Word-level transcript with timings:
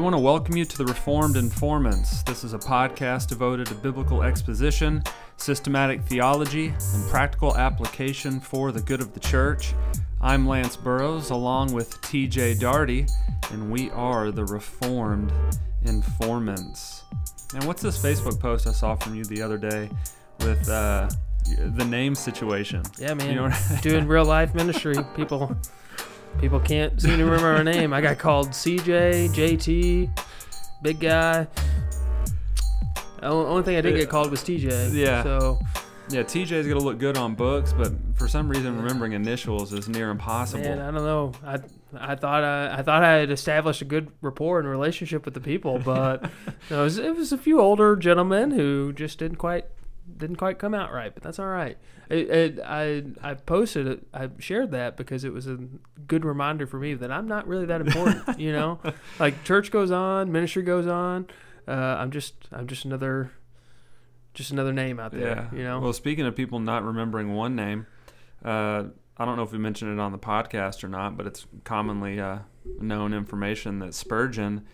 we 0.00 0.04
want 0.04 0.16
to 0.16 0.18
welcome 0.18 0.56
you 0.56 0.64
to 0.64 0.78
the 0.78 0.86
Reformed 0.86 1.36
Informants. 1.36 2.22
This 2.22 2.42
is 2.42 2.54
a 2.54 2.58
podcast 2.58 3.26
devoted 3.26 3.66
to 3.66 3.74
biblical 3.74 4.22
exposition, 4.22 5.02
systematic 5.36 6.00
theology, 6.04 6.68
and 6.94 7.10
practical 7.10 7.54
application 7.58 8.40
for 8.40 8.72
the 8.72 8.80
good 8.80 9.02
of 9.02 9.12
the 9.12 9.20
church. 9.20 9.74
I'm 10.22 10.48
Lance 10.48 10.74
Burrows, 10.74 11.28
along 11.28 11.74
with 11.74 12.00
TJ 12.00 12.58
Darty, 12.60 13.12
and 13.52 13.70
we 13.70 13.90
are 13.90 14.30
the 14.30 14.46
Reformed 14.46 15.34
Informants. 15.82 17.02
And 17.54 17.64
what's 17.64 17.82
this 17.82 18.02
Facebook 18.02 18.40
post 18.40 18.66
I 18.66 18.72
saw 18.72 18.94
from 18.94 19.14
you 19.14 19.24
the 19.24 19.42
other 19.42 19.58
day 19.58 19.90
with 20.38 20.66
uh, 20.70 21.10
the 21.58 21.84
name 21.84 22.14
situation? 22.14 22.84
Yeah, 22.96 23.12
man. 23.12 23.28
You 23.28 23.34
know 23.34 23.52
Doing 23.82 24.06
real 24.06 24.24
life 24.24 24.54
ministry. 24.54 24.96
People 25.14 25.54
people 26.38 26.60
can't 26.60 27.00
seem 27.00 27.18
to 27.18 27.24
remember 27.24 27.48
our 27.48 27.64
name. 27.64 27.92
I 27.92 28.00
got 28.00 28.18
called 28.18 28.50
CJ, 28.50 29.30
JT, 29.30 30.22
big 30.82 31.00
guy. 31.00 31.46
The 33.20 33.26
only 33.26 33.62
thing 33.62 33.76
I 33.76 33.80
did 33.82 33.96
get 33.96 34.08
called 34.08 34.30
was 34.30 34.42
TJ. 34.42 34.94
Yeah. 34.94 35.22
So 35.22 35.58
Yeah, 36.08 36.22
TJ's 36.22 36.66
gonna 36.66 36.80
look 36.80 36.98
good 36.98 37.16
on 37.18 37.34
books, 37.34 37.72
but 37.72 37.92
for 38.16 38.28
some 38.28 38.48
reason, 38.48 38.76
remembering 38.76 39.12
initials 39.12 39.72
is 39.72 39.88
near 39.88 40.10
impossible. 40.10 40.64
man, 40.64 40.80
I 40.80 40.90
don't 40.90 41.04
know. 41.04 41.32
I 41.44 41.58
I 41.98 42.14
thought 42.14 42.44
I, 42.44 42.78
I 42.78 42.82
thought 42.82 43.02
I 43.02 43.18
had 43.18 43.30
established 43.30 43.82
a 43.82 43.84
good 43.84 44.10
rapport 44.22 44.58
and 44.58 44.68
relationship 44.68 45.24
with 45.24 45.34
the 45.34 45.40
people, 45.40 45.78
but 45.78 46.22
no, 46.70 46.80
it, 46.80 46.84
was, 46.84 46.98
it 46.98 47.14
was 47.16 47.32
a 47.32 47.38
few 47.38 47.60
older 47.60 47.96
gentlemen 47.96 48.52
who 48.52 48.92
just 48.92 49.18
didn't 49.18 49.36
quite 49.36 49.66
didn't 50.16 50.36
quite 50.36 50.58
come 50.58 50.74
out 50.74 50.92
right. 50.92 51.12
But 51.12 51.22
that's 51.22 51.38
all 51.38 51.46
right. 51.46 51.76
It, 52.10 52.28
it, 52.28 52.60
I 52.64 53.04
I 53.22 53.34
posted 53.34 53.86
it. 53.86 54.06
I 54.12 54.28
shared 54.38 54.72
that 54.72 54.96
because 54.96 55.22
it 55.22 55.32
was 55.32 55.46
a 55.46 55.58
good 56.08 56.24
reminder 56.24 56.66
for 56.66 56.78
me 56.78 56.94
that 56.94 57.12
I'm 57.12 57.28
not 57.28 57.46
really 57.46 57.66
that 57.66 57.80
important. 57.80 58.38
you 58.38 58.52
know, 58.52 58.80
like 59.20 59.44
church 59.44 59.70
goes 59.70 59.92
on, 59.92 60.32
ministry 60.32 60.62
goes 60.62 60.88
on. 60.88 61.28
Uh, 61.68 61.72
I'm 61.72 62.10
just 62.10 62.34
I'm 62.50 62.66
just 62.66 62.84
another 62.84 63.30
just 64.34 64.50
another 64.50 64.72
name 64.72 64.98
out 64.98 65.12
there. 65.12 65.20
yeah. 65.52 65.56
You 65.56 65.62
know. 65.62 65.80
Well, 65.80 65.92
speaking 65.92 66.26
of 66.26 66.34
people 66.34 66.58
not 66.58 66.84
remembering 66.84 67.32
one 67.32 67.54
name, 67.54 67.86
uh, 68.44 68.84
I 69.16 69.24
don't 69.24 69.36
know 69.36 69.42
if 69.42 69.52
we 69.52 69.58
mentioned 69.58 69.92
it 69.92 70.00
on 70.00 70.10
the 70.10 70.18
podcast 70.18 70.82
or 70.82 70.88
not, 70.88 71.16
but 71.16 71.28
it's 71.28 71.46
commonly 71.62 72.18
uh, 72.18 72.38
known 72.80 73.14
information 73.14 73.78
that 73.80 73.94
Spurgeon 73.94 74.66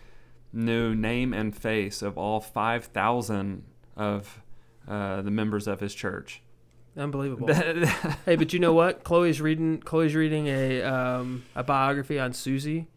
knew 0.53 0.95
name 0.95 1.33
and 1.33 1.55
face 1.55 2.01
of 2.01 2.17
all 2.17 2.39
5,000 2.39 3.63
of 3.95 4.41
uh, 4.87 5.21
the 5.21 5.31
members 5.31 5.67
of 5.67 5.81
his 5.81 5.93
church. 5.93 6.41
Unbelievable. 6.97 7.53
Hey, 8.25 8.35
but 8.35 8.51
you 8.53 8.59
know 8.59 8.73
what? 8.73 9.03
Chloe's 9.03 9.39
reading. 9.39 9.79
Chloe's 9.79 10.15
reading 10.15 10.47
a 10.47 10.81
um, 10.81 11.45
a 11.55 11.63
biography 11.63 12.19
on 12.19 12.33
Susie, 12.33 12.87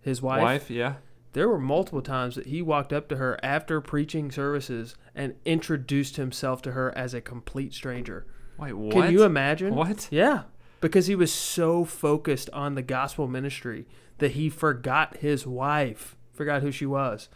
his 0.00 0.22
wife. 0.22 0.42
Wife, 0.42 0.70
yeah. 0.70 0.94
There 1.32 1.48
were 1.48 1.60
multiple 1.60 2.02
times 2.02 2.34
that 2.34 2.46
he 2.46 2.60
walked 2.60 2.92
up 2.92 3.08
to 3.10 3.16
her 3.16 3.38
after 3.42 3.80
preaching 3.80 4.32
services 4.32 4.96
and 5.14 5.34
introduced 5.44 6.16
himself 6.16 6.60
to 6.62 6.72
her 6.72 6.96
as 6.96 7.14
a 7.14 7.20
complete 7.20 7.72
stranger. 7.72 8.26
Wait, 8.58 8.72
what? 8.72 8.92
Can 8.92 9.12
you 9.12 9.22
imagine? 9.22 9.74
What? 9.74 10.08
Yeah, 10.10 10.44
because 10.80 11.06
he 11.06 11.14
was 11.14 11.32
so 11.32 11.84
focused 11.84 12.50
on 12.50 12.74
the 12.74 12.82
gospel 12.82 13.28
ministry 13.28 13.86
that 14.18 14.32
he 14.32 14.48
forgot 14.48 15.18
his 15.18 15.46
wife, 15.46 16.16
forgot 16.32 16.62
who 16.62 16.72
she 16.72 16.86
was. 16.86 17.28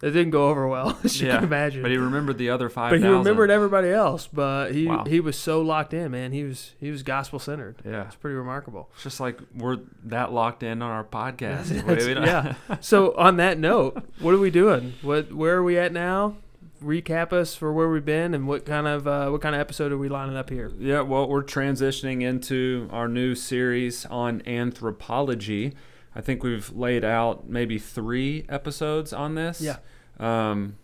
That 0.00 0.12
didn't 0.12 0.30
go 0.30 0.48
over 0.48 0.66
well, 0.66 0.98
as 1.04 1.20
you 1.20 1.28
Yeah, 1.28 1.36
can 1.36 1.44
imagine. 1.44 1.82
But 1.82 1.90
he 1.90 1.96
remembered 1.98 2.38
the 2.38 2.48
other 2.50 2.68
five. 2.68 2.90
But 2.90 3.00
5,000. 3.00 3.10
he 3.12 3.18
remembered 3.18 3.50
everybody 3.50 3.90
else. 3.90 4.26
But 4.26 4.72
he 4.72 4.86
Wow. 4.86 5.04
he 5.06 5.20
was 5.20 5.38
so 5.38 5.60
locked 5.60 5.92
in, 5.94 6.10
man. 6.10 6.32
He 6.32 6.42
was 6.44 6.72
he 6.80 6.90
was 6.90 7.02
gospel 7.02 7.38
centered. 7.38 7.76
Yeah. 7.84 8.06
It's 8.06 8.14
pretty 8.16 8.34
remarkable. 8.36 8.88
It's 8.94 9.02
just 9.02 9.20
like 9.20 9.38
we're 9.54 9.78
that 10.04 10.32
locked 10.32 10.62
in 10.62 10.80
on 10.82 10.90
our 10.90 11.04
podcast. 11.04 11.70
Yeah. 12.26 12.54
So 12.80 13.14
on 13.16 13.36
that 13.36 13.58
note, 13.58 14.02
what 14.20 14.32
are 14.34 14.38
we 14.38 14.50
doing? 14.50 14.94
What 15.02 15.32
where 15.32 15.56
are 15.56 15.62
we 15.62 15.78
at 15.78 15.92
now? 15.92 16.36
Recap 16.82 17.34
us 17.34 17.54
for 17.54 17.70
where 17.74 17.90
we've 17.90 18.06
been 18.06 18.32
and 18.32 18.48
what 18.48 18.64
kind 18.64 18.86
of 18.86 19.06
uh, 19.06 19.28
what 19.28 19.42
kind 19.42 19.54
of 19.54 19.60
episode 19.60 19.92
are 19.92 19.98
we 19.98 20.08
lining 20.08 20.34
up 20.34 20.48
here? 20.48 20.72
Yeah, 20.78 21.02
well, 21.02 21.28
we're 21.28 21.42
transitioning 21.42 22.22
into 22.22 22.88
our 22.90 23.06
new 23.06 23.34
series 23.34 24.06
on 24.06 24.40
anthropology. 24.46 25.74
I 26.14 26.20
think 26.20 26.42
we've 26.42 26.70
laid 26.72 27.04
out 27.04 27.48
maybe 27.48 27.78
three 27.78 28.44
episodes 28.48 29.12
on 29.12 29.34
this. 29.34 29.60
Yeah. 29.60 29.76
Um, 30.18 30.76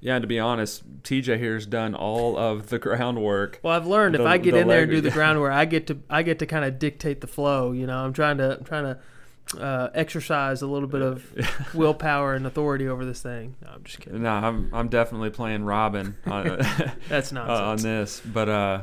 yeah, 0.00 0.16
and 0.16 0.22
to 0.22 0.26
be 0.26 0.38
honest, 0.38 1.02
TJ 1.02 1.38
here's 1.38 1.64
done 1.64 1.94
all 1.94 2.36
of 2.36 2.68
the 2.68 2.78
groundwork. 2.80 3.58
Well, 3.62 3.74
I've 3.74 3.86
learned 3.86 4.14
if 4.14 4.20
I 4.20 4.36
get 4.36 4.52
the 4.52 4.58
in 4.58 4.68
there 4.68 4.82
and 4.82 4.90
do 4.90 5.00
the 5.00 5.10
groundwork, 5.12 5.52
I 5.52 5.64
get 5.64 5.86
to 5.86 5.98
I 6.10 6.22
get 6.22 6.38
to 6.40 6.46
kind 6.46 6.64
of 6.64 6.78
dictate 6.78 7.22
the 7.22 7.26
flow. 7.26 7.72
You 7.72 7.86
know, 7.86 8.04
I'm 8.04 8.12
trying 8.12 8.36
to 8.38 8.58
I'm 8.58 8.64
trying 8.64 8.84
to 8.84 8.98
uh, 9.58 9.88
exercise 9.94 10.60
a 10.60 10.66
little 10.66 10.88
bit 10.88 11.00
of 11.00 11.24
willpower 11.74 12.34
and 12.34 12.46
authority 12.46 12.86
over 12.86 13.04
this 13.06 13.22
thing. 13.22 13.56
No, 13.62 13.68
I'm 13.74 13.84
just 13.84 14.00
kidding. 14.00 14.22
No, 14.22 14.30
I'm 14.30 14.70
I'm 14.74 14.88
definitely 14.88 15.30
playing 15.30 15.64
Robin 15.64 16.16
on, 16.26 16.58
That's 17.08 17.32
uh, 17.32 17.40
on 17.40 17.78
this, 17.78 18.20
but 18.20 18.48
uh, 18.50 18.82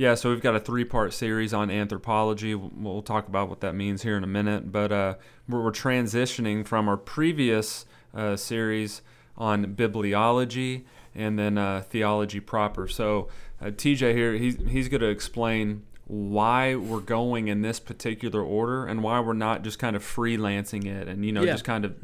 yeah. 0.00 0.14
So 0.14 0.30
we've 0.30 0.40
got 0.40 0.56
a 0.56 0.60
three-part 0.60 1.12
series 1.12 1.52
on 1.52 1.70
anthropology. 1.70 2.54
We'll, 2.54 3.02
talk 3.02 3.28
about 3.28 3.50
what 3.50 3.60
that 3.60 3.74
means 3.74 4.00
here 4.00 4.16
in 4.16 4.24
a 4.24 4.26
minute. 4.26 4.72
But 4.72 4.90
uh, 4.90 5.14
we're, 5.46 5.70
transitioning 5.72 6.66
from 6.66 6.88
our 6.88 6.96
previous 6.96 7.84
uh, 8.14 8.36
series 8.36 9.02
on 9.36 9.74
bibliology 9.74 10.84
and 11.14 11.38
then 11.38 11.58
uh, 11.58 11.82
theology 11.86 12.40
proper. 12.40 12.88
So 12.88 13.28
uh, 13.60 13.66
TJ 13.66 14.14
here, 14.14 14.32
he's 14.32 14.56
he's 14.70 14.88
going 14.88 15.02
to 15.02 15.08
explain 15.08 15.82
why 16.06 16.76
we're 16.76 17.00
going 17.00 17.48
in 17.48 17.60
this 17.60 17.78
particular 17.78 18.42
order 18.42 18.86
and 18.86 19.02
why 19.02 19.20
we're 19.20 19.34
not 19.34 19.62
just 19.62 19.78
kind 19.78 19.94
of 19.96 20.02
freelancing 20.02 20.86
it 20.86 21.08
and 21.08 21.26
you 21.26 21.32
know 21.32 21.42
Yeah. 21.42 21.52
just 21.52 21.64
kind 21.64 21.84
of 21.84 21.94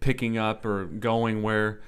picking 0.00 0.36
up 0.36 0.66
or 0.66 0.86
going 0.86 1.42
where. 1.44 1.80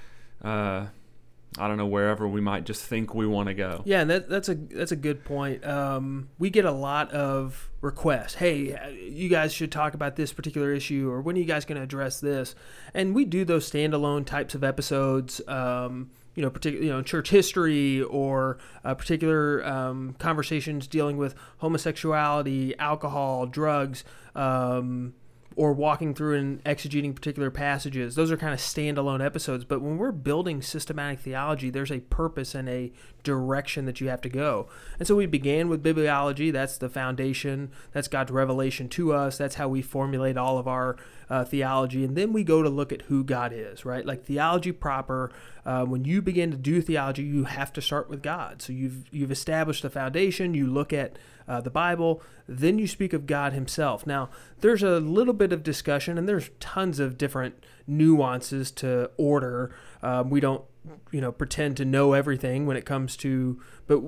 I 1.58 1.68
don't 1.68 1.76
know 1.76 1.86
wherever 1.86 2.26
we 2.26 2.40
might 2.40 2.64
just 2.64 2.84
think 2.84 3.14
we 3.14 3.26
want 3.26 3.48
to 3.48 3.54
go. 3.54 3.82
Yeah, 3.84 4.00
and 4.00 4.10
that, 4.10 4.28
that's 4.28 4.48
a 4.48 4.54
that's 4.54 4.92
a 4.92 4.96
good 4.96 5.24
point. 5.24 5.64
Um, 5.66 6.28
we 6.38 6.50
get 6.50 6.64
a 6.64 6.72
lot 6.72 7.10
of 7.12 7.70
requests. 7.80 8.34
Hey, 8.34 9.08
you 9.10 9.28
guys 9.28 9.52
should 9.52 9.72
talk 9.72 9.94
about 9.94 10.16
this 10.16 10.32
particular 10.32 10.72
issue, 10.72 11.10
or 11.10 11.20
when 11.20 11.36
are 11.36 11.38
you 11.38 11.44
guys 11.44 11.64
going 11.64 11.76
to 11.76 11.82
address 11.82 12.20
this? 12.20 12.54
And 12.94 13.14
we 13.14 13.24
do 13.24 13.44
those 13.44 13.70
standalone 13.70 14.24
types 14.24 14.54
of 14.54 14.64
episodes. 14.64 15.40
Um, 15.48 16.10
you 16.34 16.42
know, 16.42 16.50
particular 16.50 16.84
you 16.84 16.92
know 16.92 17.02
church 17.02 17.30
history 17.30 18.00
or 18.02 18.58
uh, 18.84 18.94
particular 18.94 19.64
um, 19.66 20.14
conversations 20.20 20.86
dealing 20.86 21.16
with 21.16 21.34
homosexuality, 21.58 22.78
alcohol, 22.78 23.46
drugs. 23.46 24.04
Um, 24.36 25.14
or 25.58 25.72
walking 25.72 26.14
through 26.14 26.38
and 26.38 26.62
exegeting 26.62 27.12
particular 27.12 27.50
passages. 27.50 28.14
Those 28.14 28.30
are 28.30 28.36
kind 28.36 28.54
of 28.54 28.60
standalone 28.60 29.24
episodes. 29.24 29.64
But 29.64 29.82
when 29.82 29.98
we're 29.98 30.12
building 30.12 30.62
systematic 30.62 31.18
theology, 31.18 31.68
there's 31.68 31.90
a 31.90 31.98
purpose 31.98 32.54
and 32.54 32.68
a 32.68 32.92
direction 33.24 33.84
that 33.86 34.00
you 34.00 34.08
have 34.08 34.20
to 34.20 34.28
go. 34.28 34.68
And 35.00 35.08
so 35.08 35.16
we 35.16 35.26
began 35.26 35.68
with 35.68 35.82
bibliology. 35.82 36.52
That's 36.52 36.78
the 36.78 36.88
foundation. 36.88 37.72
That's 37.90 38.06
God's 38.06 38.30
revelation 38.30 38.88
to 38.90 39.12
us. 39.12 39.36
That's 39.36 39.56
how 39.56 39.66
we 39.66 39.82
formulate 39.82 40.36
all 40.36 40.58
of 40.58 40.68
our 40.68 40.94
uh, 41.28 41.44
theology. 41.44 42.04
And 42.04 42.16
then 42.16 42.32
we 42.32 42.44
go 42.44 42.62
to 42.62 42.68
look 42.68 42.92
at 42.92 43.02
who 43.02 43.24
God 43.24 43.52
is, 43.52 43.84
right? 43.84 44.06
Like 44.06 44.24
theology 44.24 44.70
proper. 44.70 45.32
Uh, 45.66 45.84
when 45.84 46.04
you 46.04 46.22
begin 46.22 46.52
to 46.52 46.56
do 46.56 46.80
theology, 46.80 47.24
you 47.24 47.44
have 47.44 47.72
to 47.72 47.82
start 47.82 48.08
with 48.08 48.22
God. 48.22 48.62
So 48.62 48.72
you've 48.72 49.12
you've 49.12 49.32
established 49.32 49.82
the 49.82 49.90
foundation. 49.90 50.54
You 50.54 50.68
look 50.68 50.92
at 50.92 51.18
uh, 51.48 51.60
the 51.60 51.70
Bible, 51.70 52.22
then 52.46 52.78
you 52.78 52.86
speak 52.86 53.12
of 53.12 53.26
God 53.26 53.52
Himself. 53.52 54.06
Now, 54.06 54.28
there's 54.60 54.82
a 54.82 55.00
little 55.00 55.34
bit 55.34 55.52
of 55.52 55.62
discussion, 55.62 56.18
and 56.18 56.28
there's 56.28 56.50
tons 56.60 57.00
of 57.00 57.16
different 57.16 57.64
nuances 57.86 58.70
to 58.72 59.10
order. 59.16 59.74
Um, 60.02 60.30
we 60.30 60.40
don't, 60.40 60.62
you 61.10 61.20
know, 61.20 61.32
pretend 61.32 61.76
to 61.78 61.84
know 61.84 62.12
everything 62.12 62.66
when 62.66 62.76
it 62.76 62.84
comes 62.84 63.16
to, 63.18 63.60
but 63.88 64.02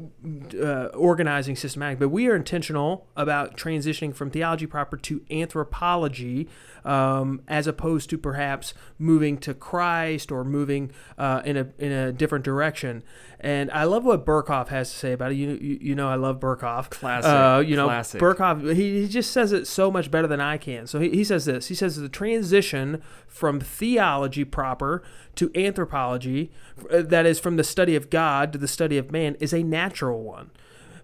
uh, 0.60 0.90
organizing 0.94 1.56
systematic. 1.56 1.98
But 1.98 2.10
we 2.10 2.28
are 2.28 2.36
intentional 2.36 3.06
about 3.16 3.56
transitioning 3.56 4.14
from 4.14 4.30
theology 4.30 4.66
proper 4.66 4.98
to 4.98 5.22
anthropology, 5.30 6.48
um, 6.84 7.40
as 7.48 7.66
opposed 7.66 8.10
to 8.10 8.18
perhaps 8.18 8.74
moving 8.98 9.38
to 9.38 9.54
Christ 9.54 10.30
or 10.30 10.44
moving 10.44 10.92
uh, 11.18 11.42
in 11.44 11.56
a 11.56 11.68
in 11.78 11.90
a 11.90 12.12
different 12.12 12.44
direction. 12.44 13.02
And 13.40 13.70
I 13.70 13.84
love 13.84 14.04
what 14.04 14.26
Berkhof 14.26 14.68
has 14.68 14.90
to 14.90 14.96
say 14.96 15.12
about 15.12 15.32
it. 15.32 15.36
You 15.36 15.58
you, 15.60 15.78
you 15.80 15.94
know 15.94 16.08
I 16.08 16.16
love 16.16 16.38
Berkhof. 16.38 16.90
Classic. 16.90 17.30
Uh, 17.30 17.62
you 17.66 17.74
know, 17.74 17.86
Classic. 17.86 18.20
Berkhof, 18.20 18.74
he, 18.74 19.00
he 19.02 19.08
just 19.08 19.30
says 19.30 19.52
it 19.52 19.66
so 19.66 19.90
much 19.90 20.10
better 20.10 20.26
than 20.26 20.42
I 20.42 20.58
can. 20.58 20.86
So 20.86 21.00
he, 21.00 21.08
he 21.08 21.24
says 21.24 21.46
this. 21.46 21.68
He 21.68 21.74
says 21.74 21.96
the 21.96 22.10
transition 22.10 23.02
from 23.26 23.60
theology 23.60 24.44
proper 24.44 25.02
to 25.36 25.50
anthropology, 25.54 26.50
uh, 26.90 27.00
that 27.00 27.24
is 27.24 27.40
from 27.40 27.56
the 27.56 27.64
study 27.64 27.96
of 27.96 28.10
God 28.10 28.52
to 28.52 28.58
the 28.58 28.68
study 28.68 28.98
of 28.98 29.10
man, 29.10 29.36
is 29.40 29.54
a 29.54 29.62
natural 29.70 30.22
one. 30.22 30.50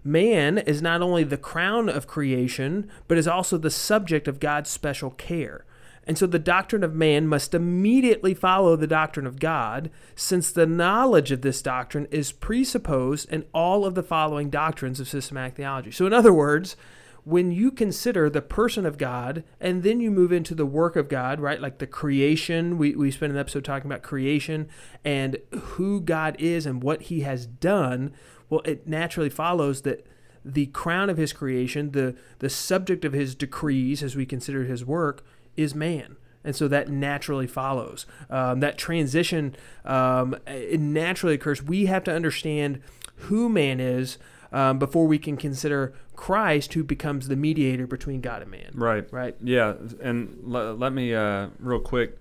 Man 0.03 0.57
is 0.57 0.81
not 0.81 1.01
only 1.01 1.23
the 1.23 1.37
crown 1.37 1.89
of 1.89 2.07
creation, 2.07 2.89
but 3.07 3.17
is 3.17 3.27
also 3.27 3.57
the 3.57 3.71
subject 3.71 4.27
of 4.27 4.39
God's 4.39 4.69
special 4.69 5.11
care. 5.11 5.65
And 6.05 6.17
so 6.17 6.25
the 6.25 6.39
doctrine 6.39 6.83
of 6.83 6.95
man 6.95 7.27
must 7.27 7.53
immediately 7.53 8.33
follow 8.33 8.77
the 8.77 8.87
doctrine 8.87 9.27
of 9.27 9.39
God, 9.39 9.91
since 10.15 10.51
the 10.51 10.65
knowledge 10.65 11.31
of 11.31 11.41
this 11.41 11.61
doctrine 11.61 12.07
is 12.09 12.31
presupposed 12.31 13.29
in 13.29 13.45
all 13.53 13.85
of 13.85 13.95
the 13.95 14.03
following 14.03 14.49
doctrines 14.49 15.01
of 15.01 15.09
systematic 15.09 15.55
theology. 15.55 15.91
So, 15.91 16.07
in 16.07 16.13
other 16.13 16.33
words, 16.33 16.77
when 17.25 17.51
you 17.51 17.71
consider 17.71 18.29
the 18.29 18.41
person 18.41 18.85
of 18.85 18.97
God 18.97 19.43
and 19.59 19.83
then 19.83 19.99
you 19.99 20.09
move 20.09 20.31
into 20.31 20.55
the 20.55 20.65
work 20.65 20.95
of 20.95 21.09
God, 21.09 21.41
right? 21.41 21.59
Like 21.59 21.79
the 21.79 21.85
creation, 21.85 22.77
we, 22.77 22.95
we 22.95 23.11
spent 23.11 23.33
an 23.33 23.37
episode 23.37 23.65
talking 23.65 23.91
about 23.91 24.01
creation 24.01 24.69
and 25.03 25.35
who 25.51 25.99
God 25.99 26.37
is 26.39 26.65
and 26.65 26.81
what 26.81 27.01
he 27.03 27.21
has 27.21 27.45
done. 27.45 28.13
Well, 28.49 28.61
it 28.65 28.87
naturally 28.87 29.29
follows 29.29 29.81
that 29.81 30.05
the 30.45 30.67
crown 30.67 31.09
of 31.09 31.17
his 31.17 31.33
creation, 31.33 31.91
the, 31.91 32.15
the 32.39 32.49
subject 32.49 33.03
of 33.03 33.13
his 33.13 33.35
decrees, 33.35 34.01
as 34.01 34.15
we 34.15 34.25
consider 34.25 34.63
his 34.63 34.85
work, 34.85 35.25
is 35.57 35.75
man. 35.75 36.15
And 36.43 36.55
so 36.55 36.69
that 36.69 36.87
naturally 36.87 37.47
follows. 37.47 38.05
Um, 38.29 38.61
that 38.61 38.77
transition, 38.77 39.55
um, 39.83 40.37
it 40.47 40.79
naturally 40.79 41.35
occurs. 41.35 41.61
We 41.61 41.87
have 41.87 42.05
to 42.05 42.13
understand 42.13 42.81
who 43.15 43.49
man 43.49 43.81
is 43.81 44.17
um, 44.53 44.79
before 44.79 45.07
we 45.07 45.19
can 45.19 45.35
consider 45.35 45.93
Christ, 46.15 46.73
who 46.73 46.85
becomes 46.85 47.27
the 47.27 47.35
mediator 47.35 47.85
between 47.85 48.21
God 48.21 48.43
and 48.43 48.51
man. 48.51 48.71
Right. 48.73 49.11
Right. 49.11 49.35
Yeah. 49.43 49.73
And 50.01 50.41
l- 50.47 50.75
let 50.75 50.93
me, 50.93 51.13
uh, 51.13 51.49
real 51.59 51.81
quick, 51.81 52.17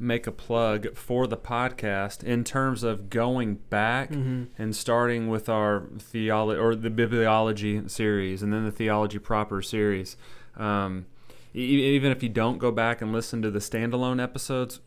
make 0.00 0.26
a 0.26 0.32
plug 0.32 0.96
for 0.96 1.26
the 1.26 1.36
podcast 1.36 2.24
in 2.24 2.42
terms 2.42 2.82
of 2.82 3.10
going 3.10 3.56
back 3.68 4.10
Mm-hmm. 4.10 4.44
and 4.60 4.74
starting 4.74 5.28
with 5.28 5.48
our 5.48 5.84
theology 5.98 6.58
or 6.58 6.74
the 6.74 6.88
bibliology 6.90 7.88
series 7.90 8.42
and 8.42 8.52
then 8.52 8.64
the 8.64 8.70
theology 8.72 9.18
proper 9.18 9.60
series. 9.62 10.16
Um, 10.56 11.06
e- 11.54 11.94
even 11.94 12.10
if 12.12 12.22
you 12.22 12.28
don't 12.30 12.58
go 12.58 12.72
back 12.72 13.02
and 13.02 13.12
listen 13.12 13.42
to 13.42 13.50
the 13.50 13.58
standalone 13.58 14.22
episodes, 14.22 14.80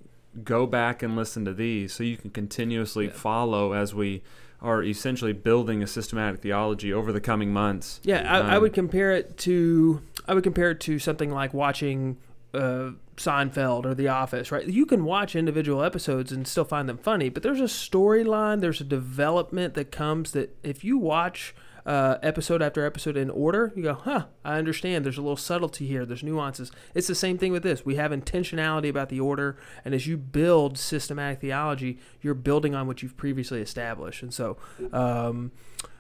go 0.43 0.65
back 0.65 1.03
and 1.03 1.15
listen 1.15 1.45
to 1.45 1.53
these 1.53 1.93
so 1.93 2.03
you 2.03 2.17
can 2.17 2.31
continuously 2.31 3.05
Yeah. 3.05 3.11
follow 3.11 3.73
as 3.73 3.93
we 3.93 4.23
are 4.61 4.81
essentially 4.81 5.33
building 5.33 5.83
a 5.83 5.87
systematic 5.87 6.41
theology 6.41 6.91
over 6.91 7.11
the 7.11 7.21
coming 7.21 7.51
months. 7.53 7.99
Yeah, 8.03 8.21
I, 8.27 8.53
I 8.53 8.55
Um, 8.55 8.61
would 8.63 8.73
compare 8.73 9.11
it 9.11 9.37
to 9.39 10.01
I 10.27 10.33
would 10.33 10.43
compare 10.43 10.71
it 10.71 10.79
to 10.81 10.97
something 10.99 11.29
like 11.31 11.53
watching 11.53 12.17
uh, 12.53 12.91
Seinfeld 13.17 13.85
or 13.85 13.93
The 13.93 14.07
Office. 14.07 14.51
Right, 14.51 14.67
you 14.67 14.85
can 14.85 15.05
watch 15.05 15.35
individual 15.35 15.83
episodes 15.83 16.31
and 16.31 16.47
still 16.47 16.65
find 16.65 16.87
them 16.87 16.97
funny, 16.97 17.29
but 17.29 17.43
there's 17.43 17.61
a 17.61 17.65
storyline, 17.65 18.61
there's 18.61 18.81
a 18.81 18.85
development 18.85 19.73
that 19.75 19.91
comes 19.91 20.31
that 20.31 20.55
if 20.63 20.83
you 20.83 20.97
watch. 20.97 21.55
Uh, 21.85 22.17
episode 22.23 22.61
after 22.61 22.85
episode 22.85 23.17
in 23.17 23.29
order, 23.29 23.73
you 23.75 23.83
go, 23.83 23.93
huh, 23.93 24.25
I 24.45 24.57
understand. 24.57 25.03
There's 25.03 25.17
a 25.17 25.21
little 25.21 25.35
subtlety 25.35 25.85
here. 25.85 26.05
There's 26.05 26.23
nuances. 26.23 26.71
It's 26.95 27.07
the 27.07 27.15
same 27.15 27.37
thing 27.37 27.51
with 27.51 27.63
this. 27.63 27.85
We 27.85 27.95
have 27.95 28.11
intentionality 28.11 28.89
about 28.89 29.09
the 29.09 29.19
order, 29.19 29.57
and 29.83 29.93
as 29.93 30.07
you 30.07 30.15
build 30.15 30.77
systematic 30.77 31.41
theology, 31.41 31.99
you're 32.21 32.35
building 32.35 32.73
on 32.73 32.87
what 32.87 33.03
you've 33.03 33.17
previously 33.17 33.61
established. 33.61 34.23
And 34.23 34.33
so, 34.33 34.57
um, 34.93 35.51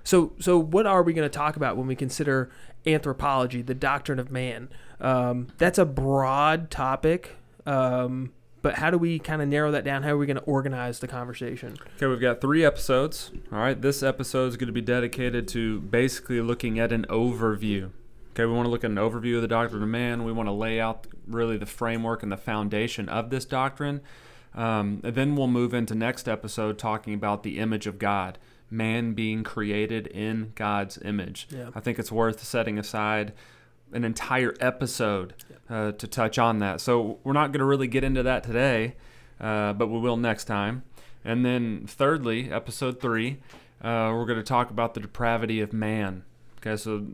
so, 0.03 0.33
so 0.39 0.57
what 0.57 0.85
are 0.85 1.03
we 1.03 1.13
going 1.13 1.29
to 1.29 1.37
talk 1.37 1.57
about 1.57 1.75
when 1.75 1.87
we 1.87 1.95
consider 1.95 2.49
anthropology, 2.85 3.61
the 3.61 3.75
doctrine 3.75 4.19
of 4.19 4.31
man? 4.31 4.69
Um, 5.01 5.47
that's 5.57 5.77
a 5.77 5.85
broad 5.85 6.71
topic, 6.71 7.35
um, 7.65 8.31
but 8.63 8.75
how 8.75 8.89
do 8.89 8.97
we 8.97 9.19
kind 9.19 9.41
of 9.41 9.49
narrow 9.49 9.71
that 9.71 9.83
down? 9.83 10.03
How 10.03 10.11
are 10.11 10.17
we 10.17 10.25
going 10.25 10.37
to 10.37 10.43
organize 10.43 10.99
the 10.99 11.07
conversation? 11.07 11.75
Okay, 11.97 12.07
we've 12.07 12.19
got 12.19 12.39
three 12.39 12.63
episodes. 12.65 13.29
All 13.51 13.59
right, 13.59 13.79
this 13.79 14.01
episode 14.01 14.47
is 14.47 14.57
going 14.57 14.67
to 14.67 14.73
be 14.73 14.81
dedicated 14.81 15.49
to 15.49 15.81
basically 15.81 16.39
looking 16.39 16.79
at 16.79 16.93
an 16.93 17.05
overview. 17.09 17.91
Okay, 18.31 18.45
we 18.45 18.53
want 18.53 18.65
to 18.65 18.69
look 18.71 18.85
at 18.85 18.89
an 18.89 18.95
overview 18.95 19.35
of 19.35 19.41
the 19.41 19.49
doctrine 19.49 19.83
of 19.83 19.89
man. 19.89 20.23
We 20.23 20.31
want 20.31 20.47
to 20.47 20.53
lay 20.53 20.79
out 20.79 21.05
really 21.27 21.57
the 21.57 21.65
framework 21.65 22.23
and 22.23 22.31
the 22.31 22.37
foundation 22.37 23.09
of 23.09 23.29
this 23.29 23.43
doctrine. 23.43 23.99
Um, 24.55 25.01
then 25.03 25.35
we'll 25.35 25.47
move 25.47 25.73
into 25.73 25.93
next 25.93 26.29
episode 26.29 26.77
talking 26.77 27.13
about 27.13 27.43
the 27.43 27.59
image 27.59 27.85
of 27.85 27.99
God, 27.99 28.37
man 28.71 29.13
being 29.13 29.43
created 29.43 30.07
in 30.07 30.53
God's 30.55 30.97
image. 31.03 31.49
Yeah. 31.51 31.71
I 31.75 31.81
think 31.81 31.99
it's 31.99 32.13
worth 32.13 32.41
setting 32.41 32.79
aside 32.79 33.33
an 33.93 34.03
entire 34.03 34.53
episode 34.59 35.33
uh, 35.69 35.91
to 35.93 36.07
touch 36.07 36.37
on 36.37 36.59
that. 36.59 36.81
So 36.81 37.19
we're 37.23 37.33
not 37.33 37.47
going 37.51 37.59
to 37.59 37.65
really 37.65 37.87
get 37.87 38.03
into 38.03 38.23
that 38.23 38.43
today, 38.43 38.95
uh, 39.39 39.73
but 39.73 39.87
we 39.87 39.99
will 39.99 40.17
next 40.17 40.45
time. 40.45 40.83
And 41.25 41.45
then, 41.45 41.85
thirdly, 41.87 42.51
episode 42.51 42.99
three, 42.99 43.39
uh, 43.81 44.11
we're 44.13 44.25
going 44.25 44.39
to 44.39 44.43
talk 44.43 44.69
about 44.69 44.93
the 44.93 44.99
depravity 44.99 45.61
of 45.61 45.71
man. 45.71 46.23
Okay, 46.57 46.75
so 46.75 47.05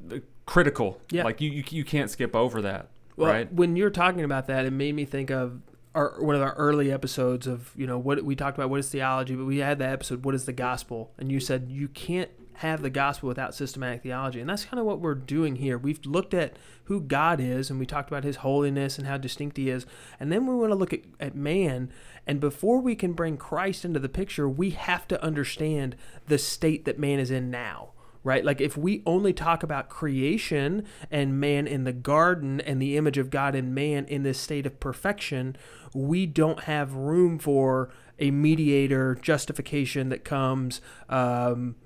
the 0.00 0.22
critical. 0.46 1.00
Yeah. 1.10 1.24
Like 1.24 1.40
you, 1.40 1.50
you, 1.50 1.64
you 1.68 1.84
can't 1.84 2.10
skip 2.10 2.34
over 2.36 2.62
that, 2.62 2.88
Well, 3.16 3.32
right? 3.32 3.52
when 3.52 3.76
you're 3.76 3.90
talking 3.90 4.22
about 4.22 4.46
that, 4.46 4.64
it 4.64 4.72
made 4.72 4.94
me 4.94 5.04
think 5.04 5.30
of 5.30 5.60
our 5.94 6.20
one 6.20 6.34
of 6.34 6.42
our 6.42 6.54
early 6.54 6.90
episodes 6.90 7.46
of 7.46 7.70
you 7.76 7.86
know 7.86 7.98
what 7.98 8.22
we 8.24 8.34
talked 8.34 8.58
about 8.58 8.68
what 8.70 8.80
is 8.80 8.88
theology, 8.88 9.34
but 9.36 9.44
we 9.44 9.58
had 9.58 9.78
that 9.78 9.92
episode 9.92 10.24
what 10.24 10.34
is 10.34 10.44
the 10.44 10.52
gospel, 10.52 11.12
and 11.18 11.30
you 11.30 11.38
said 11.40 11.68
you 11.68 11.88
can't 11.88 12.30
have 12.58 12.82
the 12.82 12.90
gospel 12.90 13.28
without 13.28 13.54
systematic 13.54 14.02
theology, 14.02 14.40
and 14.40 14.48
that's 14.48 14.64
kind 14.64 14.80
of 14.80 14.86
what 14.86 15.00
we're 15.00 15.14
doing 15.14 15.56
here. 15.56 15.76
We've 15.76 16.04
looked 16.04 16.34
at 16.34 16.56
who 16.84 17.00
God 17.00 17.40
is, 17.40 17.70
and 17.70 17.78
we 17.78 17.86
talked 17.86 18.10
about 18.10 18.24
His 18.24 18.36
holiness 18.36 18.98
and 18.98 19.06
how 19.06 19.16
distinct 19.16 19.56
He 19.56 19.70
is, 19.70 19.86
and 20.20 20.30
then 20.30 20.46
we 20.46 20.54
want 20.54 20.70
to 20.70 20.76
look 20.76 20.92
at, 20.92 21.02
at 21.18 21.34
man. 21.34 21.90
And 22.26 22.40
before 22.40 22.80
we 22.80 22.94
can 22.94 23.12
bring 23.12 23.36
Christ 23.36 23.84
into 23.84 24.00
the 24.00 24.08
picture, 24.08 24.48
we 24.48 24.70
have 24.70 25.06
to 25.08 25.22
understand 25.22 25.96
the 26.26 26.38
state 26.38 26.84
that 26.84 26.98
man 26.98 27.18
is 27.18 27.30
in 27.30 27.50
now 27.50 27.90
right? 28.24 28.44
Like 28.44 28.60
if 28.60 28.76
we 28.76 29.02
only 29.04 29.32
talk 29.32 29.62
about 29.62 29.90
creation 29.90 30.84
and 31.10 31.38
man 31.38 31.66
in 31.66 31.84
the 31.84 31.92
garden 31.92 32.60
and 32.62 32.80
the 32.80 32.96
image 32.96 33.18
of 33.18 33.30
God 33.30 33.54
in 33.54 33.74
man 33.74 34.06
in 34.06 34.22
this 34.22 34.40
state 34.40 34.66
of 34.66 34.80
perfection, 34.80 35.56
we 35.94 36.24
don't 36.24 36.60
have 36.60 36.94
room 36.94 37.38
for 37.38 37.90
a 38.18 38.30
mediator 38.30 39.14
justification 39.20 40.08
that 40.08 40.24
comes 40.24 40.80
um, 41.08 41.76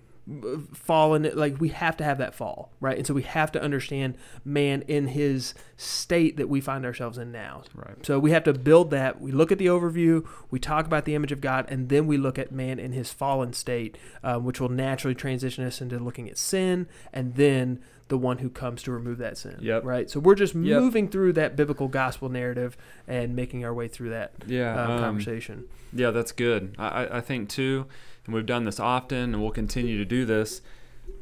fallen 0.75 1.31
like 1.35 1.59
we 1.61 1.71
have 1.71 1.97
to 1.97 2.05
have 2.05 2.19
that 2.19 2.35
fall 2.35 2.71
right 2.81 2.99
and 2.99 3.07
so 3.07 3.15
we 3.15 3.23
have 3.23 3.51
to 3.51 3.63
understand 3.63 4.15
man 4.45 4.83
in 4.83 5.09
his 5.09 5.55
state 5.77 6.37
that 6.37 6.49
we 6.49 6.61
find 6.61 6.85
ourselves 6.85 7.17
in 7.19 7.33
now 7.33 7.63
Right. 7.75 8.05
so 8.05 8.19
we 8.19 8.31
have 8.33 8.45
to 8.45 8.53
build 8.53 8.91
that. 8.91 9.21
We 9.21 9.33
look 9.33 9.51
at 9.53 9.59
the 9.59 9.67
overview, 9.67 10.27
we 10.51 10.59
talk 10.59 10.87
about 10.87 11.05
the 11.05 11.15
image 11.15 11.33
of 11.33 11.41
God, 11.41 11.67
and 11.69 11.89
then 11.89 12.07
we 12.07 12.17
look 12.17 12.39
at 12.39 12.51
man 12.53 12.79
in 12.79 12.93
his 12.93 13.11
fallen 13.13 13.53
state, 13.53 13.97
um, 14.25 14.45
which 14.45 14.61
will 14.61 14.69
naturally 14.69 15.15
transition 15.15 15.65
us 15.65 15.81
into 15.81 15.99
looking 15.99 16.29
at 16.29 16.37
sin 16.37 16.89
and 17.13 17.35
then 17.37 17.81
the 18.09 18.19
one 18.19 18.39
who 18.39 18.49
comes 18.51 18.83
to 18.83 18.91
remove 18.93 19.19
that 19.19 19.37
sin. 19.39 19.57
Yep. 19.61 19.85
Right. 19.85 20.11
So 20.11 20.19
we're 20.19 20.35
just 20.35 20.55
Yep. 20.55 20.81
moving 20.81 21.09
through 21.09 21.35
that 21.35 21.57
biblical 21.57 21.89
gospel 21.89 22.29
narrative 22.29 22.77
and 23.07 23.37
making 23.37 23.65
our 23.65 23.73
way 23.75 23.87
through 23.89 24.11
that 24.11 24.33
Yeah. 24.47 24.83
um, 24.83 24.91
um, 24.93 24.99
conversation. 25.01 25.65
Yeah, 25.93 26.11
that's 26.11 26.33
good. 26.33 26.75
I, 26.79 27.05
I- 27.05 27.17
I 27.19 27.21
think 27.21 27.49
too, 27.49 27.87
and 28.29 28.35
we've 28.35 28.45
done 28.47 28.65
this 28.65 28.79
often, 28.79 29.33
and 29.35 29.41
we'll 29.41 29.51
continue 29.51 29.97
to 29.97 30.05
do 30.05 30.27
this. 30.27 30.61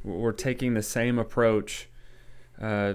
We're 0.03 0.33
taking 0.33 0.75
the 0.75 0.83
same 0.83 1.21
approach 1.21 1.89
uh, 2.61 2.95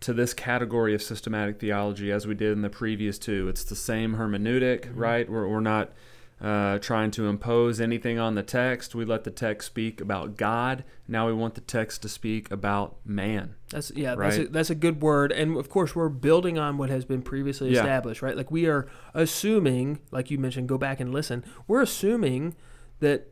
to 0.00 0.12
this 0.14 0.32
category 0.32 0.94
of 0.94 1.02
systematic 1.02 1.60
theology 1.60 2.10
as 2.10 2.26
we 2.26 2.34
did 2.34 2.52
in 2.52 2.62
the 2.62 2.70
previous 2.70 3.18
two. 3.18 3.48
It's 3.48 3.62
the 3.62 3.76
same 3.76 4.16
hermeneutic, 4.16 4.86
Mhm. 4.86 4.96
right? 4.96 5.28
We're, 5.30 5.46
we're 5.46 5.60
not 5.60 5.92
uh, 6.40 6.78
trying 6.78 7.10
to 7.12 7.28
impose 7.28 7.78
anything 7.80 8.18
on 8.18 8.34
the 8.34 8.42
text. 8.42 8.94
We 8.96 9.04
let 9.04 9.22
the 9.24 9.30
text 9.30 9.66
speak 9.66 10.00
about 10.00 10.36
God. 10.36 10.82
Now 11.06 11.26
we 11.28 11.32
want 11.34 11.54
the 11.54 11.60
text 11.60 12.02
to 12.02 12.08
speak 12.08 12.50
about 12.50 12.96
man. 13.04 13.54
That's 13.70 13.92
yeah, 13.94 14.14
that's 14.16 14.38
a, 14.38 14.44
that's 14.46 14.70
a 14.70 14.74
good 14.74 15.00
word, 15.02 15.30
and 15.30 15.56
of 15.56 15.68
course 15.68 15.94
we're 15.94 16.08
building 16.08 16.58
on 16.58 16.78
what 16.78 16.90
has 16.90 17.04
been 17.04 17.22
previously 17.22 17.70
Yeah. 17.70 17.80
established, 17.80 18.22
right? 18.22 18.36
Like 18.36 18.50
we 18.50 18.66
are 18.66 18.88
assuming, 19.14 20.00
like 20.10 20.30
you 20.32 20.38
mentioned, 20.38 20.68
go 20.68 20.78
back 20.78 20.98
and 20.98 21.12
listen. 21.12 21.44
We're 21.68 21.82
assuming 21.82 22.56
that 22.98 23.28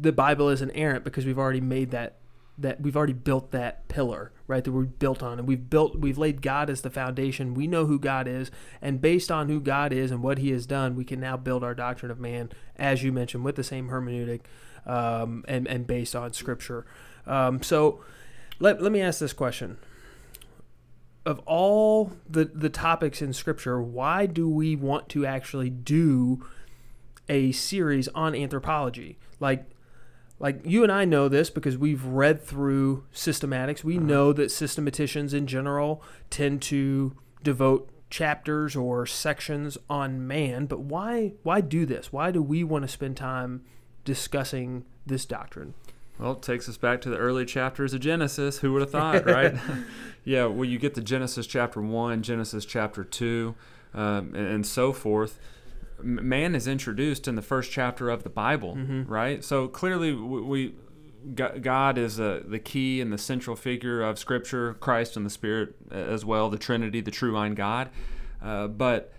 the 0.00 0.12
Bible 0.12 0.48
is 0.48 0.62
inerrant 0.62 1.04
because 1.04 1.26
we've 1.26 1.38
already 1.38 1.60
made 1.60 1.90
that 1.90 2.16
that 2.60 2.80
we've 2.80 2.96
already 2.96 3.12
built 3.12 3.52
that 3.52 3.86
pillar, 3.86 4.32
right? 4.48 4.64
That 4.64 4.72
we've 4.72 4.98
built 4.98 5.22
on, 5.22 5.38
and 5.38 5.46
we've 5.46 5.70
built 5.70 5.98
we've 5.98 6.18
laid 6.18 6.42
God 6.42 6.68
as 6.68 6.82
the 6.82 6.90
foundation. 6.90 7.54
We 7.54 7.66
know 7.66 7.86
who 7.86 7.98
God 7.98 8.26
is, 8.26 8.50
and 8.82 9.00
based 9.00 9.30
on 9.30 9.48
who 9.48 9.60
God 9.60 9.92
is 9.92 10.10
and 10.10 10.22
what 10.22 10.38
He 10.38 10.50
has 10.50 10.66
done, 10.66 10.96
we 10.96 11.04
can 11.04 11.20
now 11.20 11.36
build 11.36 11.62
our 11.62 11.74
doctrine 11.74 12.10
of 12.10 12.18
man, 12.18 12.50
as 12.76 13.02
you 13.02 13.12
mentioned, 13.12 13.44
with 13.44 13.56
the 13.56 13.64
same 13.64 13.88
hermeneutic, 13.88 14.40
um, 14.86 15.44
and 15.46 15.68
and 15.68 15.86
based 15.86 16.16
on 16.16 16.32
Scripture. 16.32 16.84
Um, 17.26 17.62
so, 17.62 18.00
let 18.58 18.82
let 18.82 18.90
me 18.90 19.00
ask 19.00 19.20
this 19.20 19.32
question 19.32 19.78
of 21.24 21.40
all 21.40 22.12
the 22.28 22.46
the 22.46 22.70
topics 22.70 23.20
in 23.20 23.34
scripture 23.34 23.82
why 23.82 24.24
do 24.24 24.48
we 24.48 24.74
want 24.74 25.10
to 25.10 25.26
actually 25.26 25.68
do 25.68 26.42
a 27.28 27.52
series 27.52 28.08
on 28.08 28.34
anthropology 28.34 29.18
like 29.38 29.68
like 30.38 30.60
you 30.64 30.82
and 30.82 30.92
I 30.92 31.04
know 31.04 31.28
this 31.28 31.50
because 31.50 31.76
we've 31.76 32.04
read 32.04 32.42
through 32.42 33.04
systematics 33.12 33.84
we 33.84 33.98
know 33.98 34.32
that 34.32 34.50
systematicians 34.50 35.34
in 35.34 35.46
general 35.46 36.02
tend 36.30 36.62
to 36.62 37.16
devote 37.42 37.90
chapters 38.10 38.74
or 38.74 39.04
sections 39.06 39.76
on 39.90 40.26
man 40.26 40.66
but 40.66 40.80
why 40.80 41.32
why 41.42 41.60
do 41.60 41.84
this 41.84 42.12
why 42.12 42.30
do 42.30 42.42
we 42.42 42.64
want 42.64 42.82
to 42.82 42.88
spend 42.88 43.16
time 43.16 43.62
discussing 44.04 44.84
this 45.06 45.26
doctrine 45.26 45.74
Well, 46.18 46.32
it 46.32 46.42
takes 46.42 46.68
us 46.68 46.76
back 46.76 47.00
to 47.02 47.10
the 47.10 47.16
early 47.16 47.44
chapters 47.44 47.94
of 47.94 48.00
Genesis. 48.00 48.58
Who 48.58 48.72
would 48.72 48.82
have 48.82 48.90
thought, 48.90 49.24
right? 49.38 49.54
yeah, 50.24 50.46
well, 50.46 50.64
you 50.64 50.78
get 50.78 50.94
to 50.94 51.02
Genesis 51.02 51.46
chapter 51.46 51.80
1, 51.80 52.22
Genesis 52.22 52.64
chapter 52.64 53.04
2, 53.04 53.54
um, 53.94 54.34
and, 54.34 54.36
and 54.36 54.66
so 54.66 54.92
forth. 54.92 55.38
Man 56.02 56.54
is 56.54 56.66
introduced 56.66 57.26
in 57.28 57.34
the 57.34 57.42
first 57.42 57.70
chapter 57.72 58.08
of 58.10 58.22
the 58.22 58.28
Bible, 58.30 58.76
Mhm. 58.76 59.08
right? 59.08 59.42
So 59.44 59.68
clearly, 59.68 60.12
we 60.14 60.74
God 61.34 61.98
is 61.98 62.20
uh, 62.20 62.42
the 62.46 62.60
key 62.60 63.00
and 63.00 63.12
the 63.12 63.18
central 63.18 63.56
figure 63.56 64.02
of 64.02 64.18
Scripture, 64.18 64.74
Christ 64.74 65.16
and 65.16 65.26
the 65.26 65.30
Spirit 65.30 65.74
as 65.90 66.24
well, 66.24 66.48
the 66.48 66.56
Trinity, 66.58 67.00
the 67.00 67.10
triune 67.10 67.54
God. 67.54 67.90
Uh, 68.40 68.68
but 68.68 69.12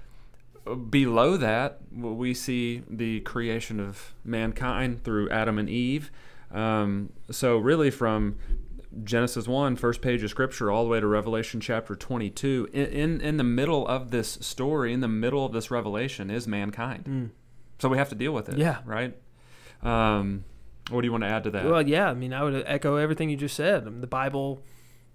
below 0.90 1.36
that, 1.38 1.80
we 1.92 2.34
see 2.34 2.84
the 2.90 3.20
creation 3.22 3.80
of 3.80 4.14
mankind 4.24 5.04
through 5.04 5.30
Adam 5.30 5.58
and 5.58 5.70
Eve. 5.70 6.10
Um, 6.52 7.10
so, 7.30 7.58
really, 7.58 7.92
from 7.92 8.36
Genesis 9.04 9.48
1, 9.48 9.76
first 9.76 10.02
page 10.02 10.24
of 10.24 10.30
Scripture, 10.30 10.72
all 10.72 10.84
the 10.84 10.90
way 10.90 11.00
to 11.00 11.08
Revelation 11.08 11.60
chapter 11.60 11.96
22, 11.96 12.70
in, 12.74 12.86
in, 12.88 13.22
in 13.22 13.38
the 13.38 13.44
middle 13.44 13.88
of 13.88 14.12
this 14.12 14.40
story, 14.42 14.94
in 14.94 15.00
the 15.00 15.08
middle 15.08 15.46
of 15.46 15.52
this 15.52 15.70
revelation, 15.70 16.32
is 16.32 16.48
mankind. 16.48 17.06
Mm. 17.06 17.30
So, 17.80 17.88
we 17.88 17.98
have 17.98 18.10
to 18.10 18.16
deal 18.16 18.34
with 18.34 18.50
it. 18.50 18.58
Yeah. 18.58 18.80
Right? 18.86 19.16
Um, 19.84 20.44
what 20.90 21.02
do 21.02 21.08
you 21.08 21.12
want 21.12 21.24
to 21.24 21.30
add 21.30 21.44
to 21.44 21.52
that? 21.52 21.66
Well, 21.66 21.88
yeah, 21.88 22.10
I 22.10 22.14
mean, 22.14 22.34
I 22.34 22.44
would 22.44 22.64
echo 22.66 22.96
everything 22.96 23.30
you 23.30 23.38
just 23.38 23.56
said. 23.56 24.02
The 24.02 24.08
Bible 24.08 24.62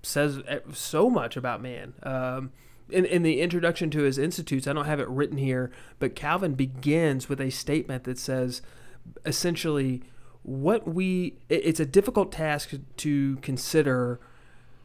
says 0.02 0.40
so 0.73 1.11
much 1.11 1.37
about 1.37 1.61
man. 1.61 1.95
Um, 2.02 2.52
in, 2.90 3.04
in 3.04 3.23
the 3.23 3.40
introduction 3.40 3.90
to 3.90 4.02
his 4.02 4.19
institutes, 4.19 4.66
I 4.66 4.73
don't 4.73 4.85
have 4.85 5.00
it 5.00 5.09
written 5.09 5.38
here, 5.38 5.71
but 5.99 6.14
Calvin 6.14 6.54
begins 6.54 7.28
with 7.28 7.40
a 7.40 7.50
statement 7.50 8.04
that 8.04 8.19
says 8.19 8.62
essentially 9.25 10.02
what 10.44 10.86
we 10.86 11.34
it's 11.48 11.80
a 11.80 11.86
difficult 11.86 12.30
task 12.30 12.72
to 12.98 13.36
consider 13.42 14.20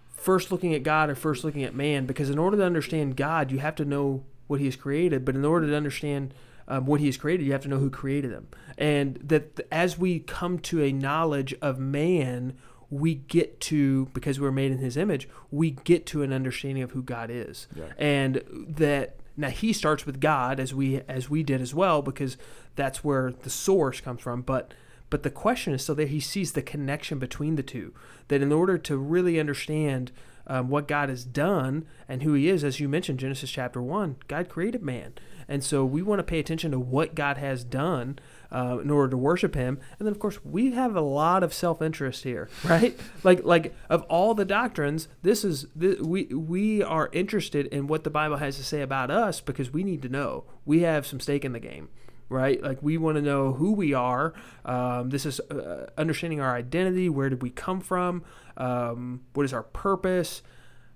first 0.09 0.51
looking 0.51 0.73
at 0.73 0.83
God 0.83 1.09
or 1.09 1.15
first 1.15 1.43
looking 1.43 1.63
at 1.63 1.75
man 1.75 2.05
because 2.05 2.29
in 2.29 2.39
order 2.39 2.57
to 2.57 2.63
understand 2.63 3.15
God, 3.15 3.51
you 3.51 3.59
have 3.59 3.75
to 3.75 3.85
know 3.85 4.23
what 4.47 4.59
he 4.59 4.65
has 4.65 4.75
created, 4.75 5.23
but 5.23 5.35
in 5.35 5.45
order 5.45 5.67
to 5.67 5.75
understand 5.75 6.33
um, 6.67 6.85
what 6.85 6.99
he 6.99 7.05
has 7.05 7.17
created, 7.17 7.45
you 7.45 7.51
have 7.51 7.61
to 7.61 7.67
know 7.67 7.77
who 7.77 7.89
created 7.89 8.31
him. 8.31 8.47
And 8.77 9.15
that 9.23 9.59
as 9.71 9.97
we 9.97 10.19
come 10.19 10.59
to 10.59 10.81
a 10.81 10.91
knowledge 10.91 11.53
of 11.61 11.77
man, 11.79 12.57
we 12.89 13.15
get 13.15 13.59
to 13.61 14.05
because 14.13 14.39
we're 14.39 14.51
made 14.51 14.71
in 14.71 14.79
his 14.79 14.97
image 14.97 15.29
we 15.51 15.69
get 15.71 16.07
to 16.07 16.23
an 16.23 16.33
understanding 16.33 16.81
of 16.81 16.89
who 16.91 17.03
god 17.03 17.29
is 17.29 17.67
Yeah. 17.75 17.83
and 17.99 18.41
that 18.67 19.17
now 19.37 19.49
he 19.51 19.73
starts 19.73 20.07
with 20.07 20.19
god 20.19 20.59
as 20.59 20.73
we 20.73 21.01
as 21.07 21.29
we 21.29 21.43
did 21.43 21.61
as 21.61 21.71
well 21.75 22.01
because 22.01 22.35
that's 22.75 23.03
where 23.03 23.31
the 23.43 23.49
source 23.51 24.01
comes 24.01 24.21
from 24.21 24.41
but 24.41 24.73
but 25.09 25.23
the 25.23 25.29
question 25.29 25.73
is 25.73 25.83
still 25.83 25.95
there. 25.95 26.05
He 26.05 26.19
sees 26.19 26.53
the 26.53 26.61
connection 26.61 27.19
between 27.19 27.55
the 27.55 27.63
two 27.63 27.93
that 28.27 28.41
in 28.41 28.51
order 28.51 28.77
to 28.77 28.97
really 28.97 29.39
understand 29.39 30.11
um, 30.49 30.69
what 30.69 30.87
god 30.87 31.09
has 31.09 31.23
done 31.23 31.85
and 32.07 32.23
who 32.23 32.33
he 32.33 32.49
is 32.49 32.63
as 32.63 32.79
you 32.79 32.89
mentioned 32.89 33.19
genesis 33.19 33.51
chapter 33.51 33.81
1 33.81 34.17
god 34.27 34.49
created 34.49 34.81
man. 34.81 35.13
And 35.47 35.63
so 35.63 35.83
we 35.83 36.03
want 36.03 36.19
to 36.19 36.23
pay 36.23 36.37
attention 36.39 36.71
to 36.71 36.79
what 36.79 37.15
god 37.15 37.37
has 37.37 37.63
done 37.63 38.19
uh, 38.51 38.79
in 38.81 38.89
order 38.89 39.11
to 39.11 39.17
worship 39.17 39.55
him. 39.55 39.79
And 39.97 40.07
then 40.07 40.11
of 40.11 40.19
course 40.19 40.43
we 40.43 40.71
have 40.71 40.95
a 40.95 41.01
lot 41.01 41.43
of 41.43 41.53
self-interest 41.53 42.23
here 42.23 42.49
right? 42.63 42.99
Like 43.23 43.43
like 43.43 43.75
of 43.89 44.03
all 44.03 44.33
the 44.33 44.45
doctrines 44.45 45.07
this 45.21 45.45
is 45.45 45.67
this, 45.75 45.99
we 45.99 46.25
we 46.25 46.81
are 46.81 47.09
interested 47.13 47.67
in 47.67 47.87
what 47.87 48.03
the 48.03 48.09
bible 48.09 48.37
has 48.37 48.57
to 48.57 48.63
say 48.63 48.81
about 48.81 49.11
us 49.11 49.41
because 49.41 49.71
we 49.71 49.83
need 49.83 50.01
to 50.01 50.09
know. 50.09 50.45
We 50.65 50.81
have 50.81 51.05
some 51.05 51.19
stake 51.19 51.45
in 51.45 51.53
the 51.53 51.59
game 51.59 51.89
right? 52.29 52.61
Like 52.61 52.81
we 52.81 52.97
want 52.97 53.15
to 53.15 53.21
know 53.21 53.53
who 53.53 53.73
we 53.73 53.93
are. 53.93 54.33
Um, 54.65 55.09
this 55.09 55.25
is 55.25 55.39
uh, 55.39 55.87
understanding 55.97 56.39
our 56.39 56.55
identity 56.55 57.09
where 57.09 57.29
did 57.29 57.41
we 57.41 57.49
come 57.49 57.81
from? 57.81 58.23
Um, 58.57 59.21
what 59.33 59.45
is 59.45 59.53
our 59.53 59.63
purpose? 59.63 60.41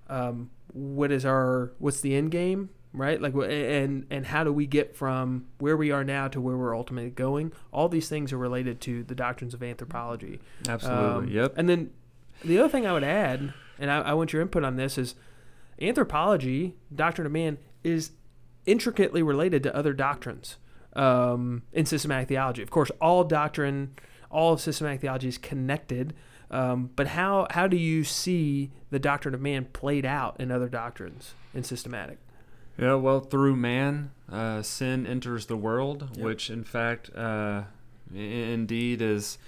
Um, 0.08 0.50
what 0.72 1.12
is 1.12 1.24
our 1.24 1.72
what's 1.78 2.00
the 2.00 2.14
end 2.14 2.30
game 2.30 2.70
right? 2.96 3.20
Like 3.20 3.34
and 3.34 4.06
and 4.08 4.26
how 4.26 4.44
do 4.44 4.52
we 4.52 4.66
get 4.66 4.96
from 4.96 5.46
where 5.58 5.76
we 5.76 5.90
are 5.90 6.04
now 6.04 6.28
to 6.28 6.40
where 6.40 6.56
we're 6.56 6.76
ultimately 6.76 7.10
going? 7.10 7.52
All 7.72 7.88
these 7.88 8.08
things 8.08 8.32
are 8.32 8.38
related 8.38 8.80
to 8.82 9.02
the 9.02 9.16
doctrines 9.16 9.52
of 9.52 9.64
anthropology. 9.64 10.40
Absolutely. 10.68 11.26
Um, 11.26 11.28
yep. 11.28 11.54
and 11.56 11.68
then 11.68 11.90
the 12.44 12.58
other 12.58 12.68
thing 12.68 12.86
i 12.86 12.92
would 12.92 13.04
add 13.04 13.52
and 13.78 13.90
I, 13.90 14.00
I 14.00 14.14
want 14.14 14.32
your 14.32 14.42
input 14.42 14.64
on 14.64 14.76
this 14.76 14.98
is 14.98 15.14
anthropology 15.80 16.74
doctrine 16.94 17.26
of 17.26 17.32
man 17.32 17.58
is 17.82 18.12
intricately 18.66 19.22
related 19.22 19.62
to 19.64 19.76
other 19.76 19.92
doctrines 19.92 20.56
um, 20.96 21.62
in 21.72 21.86
systematic 21.86 22.28
theology 22.28 22.62
of 22.62 22.70
course 22.70 22.90
all 23.00 23.24
doctrine 23.24 23.94
all 24.30 24.52
of 24.52 24.60
systematic 24.60 25.00
theology 25.00 25.28
is 25.28 25.38
connected 25.38 26.14
um, 26.50 26.90
but 26.94 27.08
how 27.08 27.46
how 27.50 27.66
do 27.66 27.76
you 27.76 28.04
see 28.04 28.70
the 28.90 28.98
doctrine 28.98 29.34
of 29.34 29.40
man 29.40 29.64
played 29.72 30.04
out 30.06 30.36
in 30.38 30.50
other 30.50 30.68
doctrines 30.68 31.34
in 31.54 31.64
systematic 31.64 32.18
Yeah, 32.78 32.94
well, 32.94 33.20
through 33.20 33.54
man, 33.56 34.10
uh, 34.30 34.60
sin 34.62 35.06
enters 35.06 35.46
the 35.46 35.56
world, 35.56 36.10
Yep. 36.14 36.24
which 36.24 36.50
in 36.50 36.64
fact, 36.64 37.08
uh, 37.16 37.62
i- 38.12 38.16
indeed, 38.18 39.00
is 39.00 39.38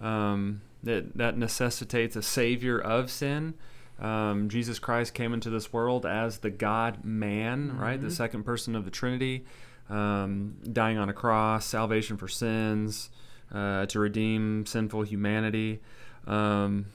um, 0.00 0.60
that 0.84 1.16
that 1.16 1.36
necessitates 1.36 2.14
a 2.16 2.22
savior 2.22 2.78
of 2.78 3.10
sin. 3.10 3.54
Um, 3.98 4.48
Jesus 4.48 4.78
Christ 4.78 5.14
came 5.14 5.32
into 5.34 5.50
this 5.50 5.72
world 5.72 6.04
as 6.06 6.38
the 6.38 6.50
God 6.50 7.04
Man, 7.04 7.76
right? 7.76 8.00
The 8.00 8.08
Mhm. 8.08 8.12
second 8.12 8.42
person 8.44 8.76
of 8.76 8.84
the 8.84 8.90
Trinity, 8.90 9.44
um, 9.88 10.56
dying 10.72 10.98
on 10.98 11.08
a 11.08 11.12
cross, 11.12 11.66
salvation 11.66 12.16
for 12.16 12.28
sins, 12.28 13.10
uh, 13.52 13.86
to 13.86 14.00
redeem 14.00 14.66
sinful 14.66 15.02
humanity. 15.02 15.80
Um, 16.26 16.86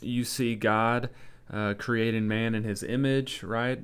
you 0.00 0.24
see 0.24 0.54
God 0.54 1.10
uh, 1.50 1.74
creating 1.78 2.28
man 2.28 2.54
in 2.54 2.64
his 2.64 2.82
image, 2.82 3.42
right? 3.42 3.80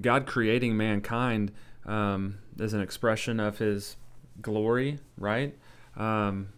God 0.00 0.26
creating 0.26 0.76
mankind 0.76 1.52
um, 1.86 2.38
is 2.58 2.74
an 2.74 2.80
expression 2.80 3.40
of 3.40 3.58
His 3.58 3.96
glory, 4.40 4.98
right? 5.16 5.56
Um, 5.96 6.48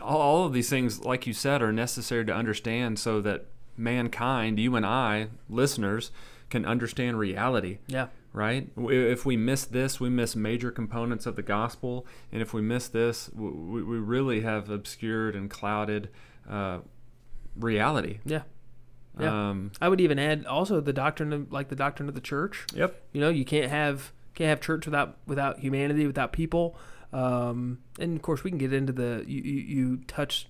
all, 0.00 0.20
all 0.20 0.44
of 0.44 0.52
these 0.52 0.70
things, 0.70 1.04
like 1.04 1.26
you 1.26 1.32
said, 1.32 1.62
are 1.62 1.72
necessary 1.72 2.24
to 2.24 2.32
understand 2.32 2.98
so 2.98 3.20
that 3.20 3.46
mankind, 3.76 4.58
you 4.58 4.76
and 4.76 4.86
I, 4.86 5.28
listeners, 5.48 6.10
can 6.48 6.64
understand 6.64 7.18
reality, 7.18 7.78
yeah 7.86 8.08
right? 8.32 8.68
If 8.76 9.26
we 9.26 9.36
miss 9.36 9.64
this, 9.64 9.98
we 9.98 10.08
miss 10.08 10.36
major 10.36 10.70
components 10.70 11.26
of 11.26 11.36
the 11.36 11.42
gospel, 11.42 12.06
and 12.32 12.40
if 12.40 12.54
we 12.54 12.62
miss 12.62 12.88
this, 12.88 13.30
we, 13.34 13.82
we 13.82 13.98
really 13.98 14.42
have 14.42 14.70
obscured 14.70 15.34
and 15.34 15.50
clouded 15.50 16.10
uh, 16.48 16.78
reality. 17.56 18.18
yeah 18.24 18.42
Yeah. 19.18 19.50
Um, 19.50 19.72
i 19.80 19.88
would 19.88 20.00
even 20.00 20.18
add 20.18 20.46
also 20.46 20.80
the 20.80 20.92
doctrine 20.92 21.32
of 21.32 21.52
like 21.52 21.68
the 21.68 21.76
doctrine 21.76 22.08
of 22.08 22.14
the 22.14 22.20
church 22.20 22.66
yep. 22.74 23.02
You 23.12 23.20
know, 23.20 23.28
you 23.28 23.44
can't 23.44 23.70
have 23.70 24.12
can't 24.34 24.48
have 24.48 24.60
church 24.60 24.86
without 24.86 25.18
without 25.26 25.58
humanity, 25.58 26.06
without 26.06 26.32
people. 26.32 26.76
Um, 27.12 27.78
and 27.98 28.16
of 28.16 28.22
course, 28.22 28.44
we 28.44 28.50
can 28.50 28.58
get 28.58 28.72
into 28.72 28.92
the 28.92 29.24
you 29.26 29.42
you, 29.42 29.60
you 29.60 29.96
touched 30.06 30.48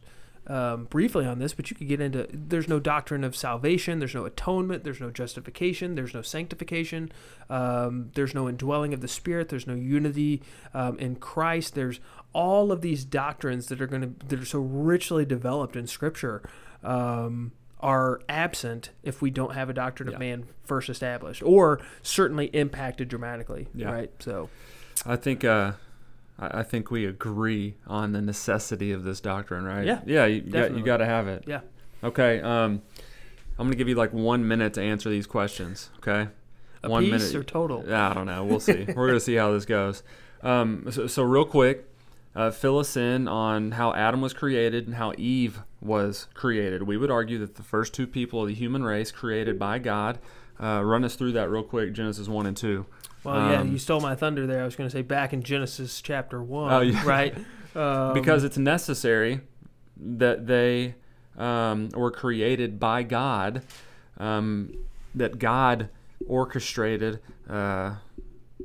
um, 0.50 0.86
briefly 0.86 1.24
on 1.24 1.38
this, 1.38 1.54
but 1.54 1.70
you 1.70 1.76
could 1.76 1.86
get 1.86 2.00
into 2.00 2.26
there's 2.32 2.66
no 2.66 2.80
doctrine 2.80 3.22
of 3.22 3.36
salvation, 3.36 4.00
there's 4.00 4.16
no 4.16 4.24
atonement, 4.24 4.82
there's 4.82 5.00
no 5.00 5.10
justification, 5.10 5.94
there's 5.94 6.12
no 6.12 6.22
sanctification, 6.22 7.12
um, 7.48 8.10
there's 8.14 8.34
no 8.34 8.48
indwelling 8.48 8.92
of 8.92 9.00
the 9.00 9.06
Spirit, 9.06 9.48
there's 9.48 9.68
no 9.68 9.76
unity 9.76 10.42
um, 10.74 10.98
in 10.98 11.14
Christ. 11.14 11.76
There's 11.76 12.00
all 12.32 12.72
of 12.72 12.80
these 12.80 13.04
doctrines 13.04 13.68
that 13.68 13.80
are 13.80 13.86
going 13.86 14.02
to 14.02 14.26
that 14.26 14.40
are 14.40 14.44
so 14.44 14.58
richly 14.58 15.24
developed 15.24 15.76
in 15.76 15.86
Scripture. 15.86 16.42
Um, 16.82 17.52
are 17.82 18.20
absent 18.28 18.90
if 19.02 19.22
we 19.22 19.30
don't 19.30 19.54
have 19.54 19.70
a 19.70 19.72
doctrine 19.72 20.06
of 20.10 20.18
man 20.18 20.44
first 20.64 20.90
established, 20.90 21.42
or 21.42 21.80
certainly 22.02 22.46
impacted 22.48 23.08
dramatically. 23.08 23.68
Yeah. 23.74 23.90
Right. 23.90 24.10
So 24.18 24.50
I 25.06 25.16
think 25.16 25.46
uh, 25.46 25.72
I 26.40 26.60
I 26.60 26.62
think 26.64 26.90
we 26.90 27.04
agree 27.06 27.74
on 27.86 28.12
the 28.12 28.20
necessity 28.22 28.90
of 28.92 29.04
this 29.04 29.20
doctrine, 29.20 29.64
right? 29.64 29.86
Yeah, 29.86 30.00
Yeah. 30.06 30.26
You 30.26 30.40
got 30.40 30.76
you 30.76 30.82
got 30.82 30.96
to 30.98 31.06
have 31.06 31.28
it. 31.28 31.44
Yeah. 31.46 31.60
Okay. 32.02 32.40
Um, 32.40 32.82
I'm 33.58 33.66
gonna 33.66 33.76
give 33.76 33.88
you 33.88 33.94
like 33.94 34.12
one 34.12 34.48
minute 34.48 34.74
to 34.74 34.82
answer 34.82 35.10
these 35.10 35.26
questions. 35.26 35.90
Okay. 35.98 36.28
a 36.82 36.88
One 36.88 37.02
piece 37.04 37.12
minute. 37.12 37.34
or 37.34 37.44
total. 37.44 37.84
Yeah, 37.86 38.10
I 38.10 38.14
don't 38.14 38.26
know. 38.26 38.42
We'll 38.44 38.60
see. 38.60 38.86
We're 38.96 39.06
gonna 39.06 39.20
see 39.20 39.34
how 39.34 39.52
this 39.52 39.66
goes. 39.66 40.02
Um, 40.42 40.86
so, 40.90 41.06
so 41.06 41.22
real 41.22 41.44
quick, 41.44 41.86
uh, 42.34 42.50
fill 42.50 42.78
us 42.78 42.96
in 42.96 43.28
on 43.28 43.72
how 43.72 43.92
Adam 43.92 44.22
was 44.22 44.32
created 44.32 44.86
and 44.86 44.94
how 44.96 45.12
Eve 45.18 45.60
was 45.82 46.26
created. 46.32 46.84
We 46.84 46.96
would 46.96 47.10
argue 47.10 47.38
that 47.40 47.56
the 47.56 47.62
first 47.62 47.92
two 47.92 48.06
people 48.06 48.40
of 48.42 48.48
the 48.48 48.54
human 48.54 48.82
race 48.82 49.12
created 49.12 49.58
by 49.58 49.78
God. 49.78 50.18
Uh, 50.62 50.82
run 50.84 51.04
us 51.04 51.14
through 51.16 51.32
that 51.32 51.48
real 51.50 51.62
quick. 51.62 51.92
Genesis 51.92 52.28
one 52.28 52.46
and 52.46 52.56
two. 52.56 52.84
Well, 53.24 53.50
yeah, 53.50 53.60
Um, 53.60 53.72
you 53.72 53.78
stole 53.78 54.00
my 54.00 54.14
thunder 54.14 54.46
there. 54.46 54.62
I 54.62 54.64
was 54.64 54.76
going 54.76 54.88
to 54.88 54.94
say 54.94 55.02
back 55.02 55.32
in 55.32 55.42
Genesis 55.42 56.00
chapter 56.00 56.42
one, 56.42 56.72
Oh, 56.72 56.80
yeah. 56.80 57.02
right? 57.06 57.34
Um, 57.74 58.14
because 58.14 58.44
it's 58.44 58.56
necessary 58.58 59.40
that 59.96 60.46
they 60.46 60.94
um, 61.38 61.88
were 61.90 62.10
created 62.10 62.78
by 62.80 63.02
God, 63.02 63.62
um, 64.18 64.72
that 65.14 65.38
God 65.38 65.88
orchestrated 66.26 67.20
uh, 67.48 67.96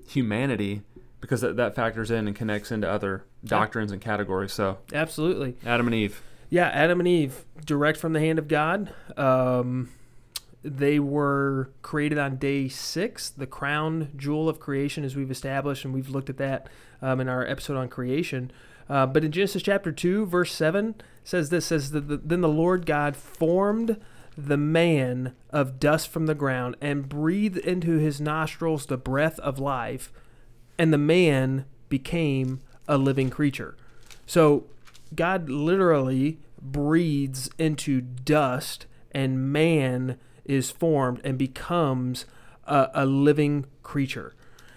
humanity, 0.08 0.82
because 1.22 1.42
that, 1.42 1.56
that 1.58 1.76
factors 1.76 2.12
in 2.12 2.28
and 2.28 2.36
connects 2.36 2.72
into 2.72 2.90
other 2.90 3.24
doctrines 3.44 3.92
and 3.92 4.02
categories. 4.02 4.54
So, 4.54 4.78
absolutely, 4.94 5.56
Adam 5.66 5.88
and 5.88 5.96
Eve. 5.96 6.22
yeah, 6.50 6.68
Adam 6.70 7.00
and 7.00 7.08
Eve, 7.08 7.46
direct 7.66 7.98
from 8.00 8.14
the 8.14 8.20
hand 8.20 8.40
of 8.40 8.48
God. 8.48 8.94
Um, 9.18 9.90
they 10.66 11.00
were 11.00 11.70
created 11.84 12.18
on 12.18 12.38
day 12.38 12.68
six, 12.68 13.30
the 13.30 13.46
crown 13.46 14.10
jewel 14.16 14.50
of 14.50 14.60
creation, 14.60 15.04
as 15.04 15.16
we've 15.16 15.30
established, 15.30 15.86
and 15.86 15.94
we've 15.94 16.10
looked 16.10 16.30
at 16.30 16.38
that 16.38 16.68
um, 17.02 17.22
in 17.22 17.30
our 17.30 17.46
episode 17.46 17.78
on 17.78 17.88
creation. 17.88 18.52
Uh, 18.90 19.06
but 19.06 19.24
in 19.24 19.32
Genesis 19.32 19.62
chapter 19.62 19.92
2, 19.92 20.26
verse 20.26 20.52
7, 20.52 20.96
says 21.24 21.50
this 21.50 21.68
says 21.68 21.92
that 21.92 22.08
the, 22.08 22.18
then 22.18 22.42
the 22.42 22.50
Lord 22.50 22.86
God 22.86 23.16
formed 23.16 23.98
the 24.38 24.58
man 24.58 25.36
of 25.52 25.80
dust 25.80 26.10
from 26.10 26.26
the 26.26 26.36
ground 26.36 26.76
and 26.82 27.08
breathed 27.08 27.58
into 27.58 27.98
his 27.98 28.20
nostrils 28.20 28.88
the 28.88 28.98
breath 28.98 29.40
of 29.40 29.60
life, 29.60 30.12
and 30.78 30.92
the 30.92 30.98
man 30.98 31.66
became 31.90 32.60
a 32.88 32.98
living 32.98 33.30
creature. 33.30 33.76
So 34.26 34.66
God 35.14 35.48
literally 35.48 36.40
breathes 36.60 37.50
into 37.60 38.02
dust, 38.02 38.88
and 39.12 39.54
man 39.54 40.18
is 40.46 40.72
formed 40.72 41.22
and 41.24 41.38
becomes 41.38 42.26
a, 42.66 42.90
a 42.94 43.06
living 43.06 43.66
creature. 43.84 44.34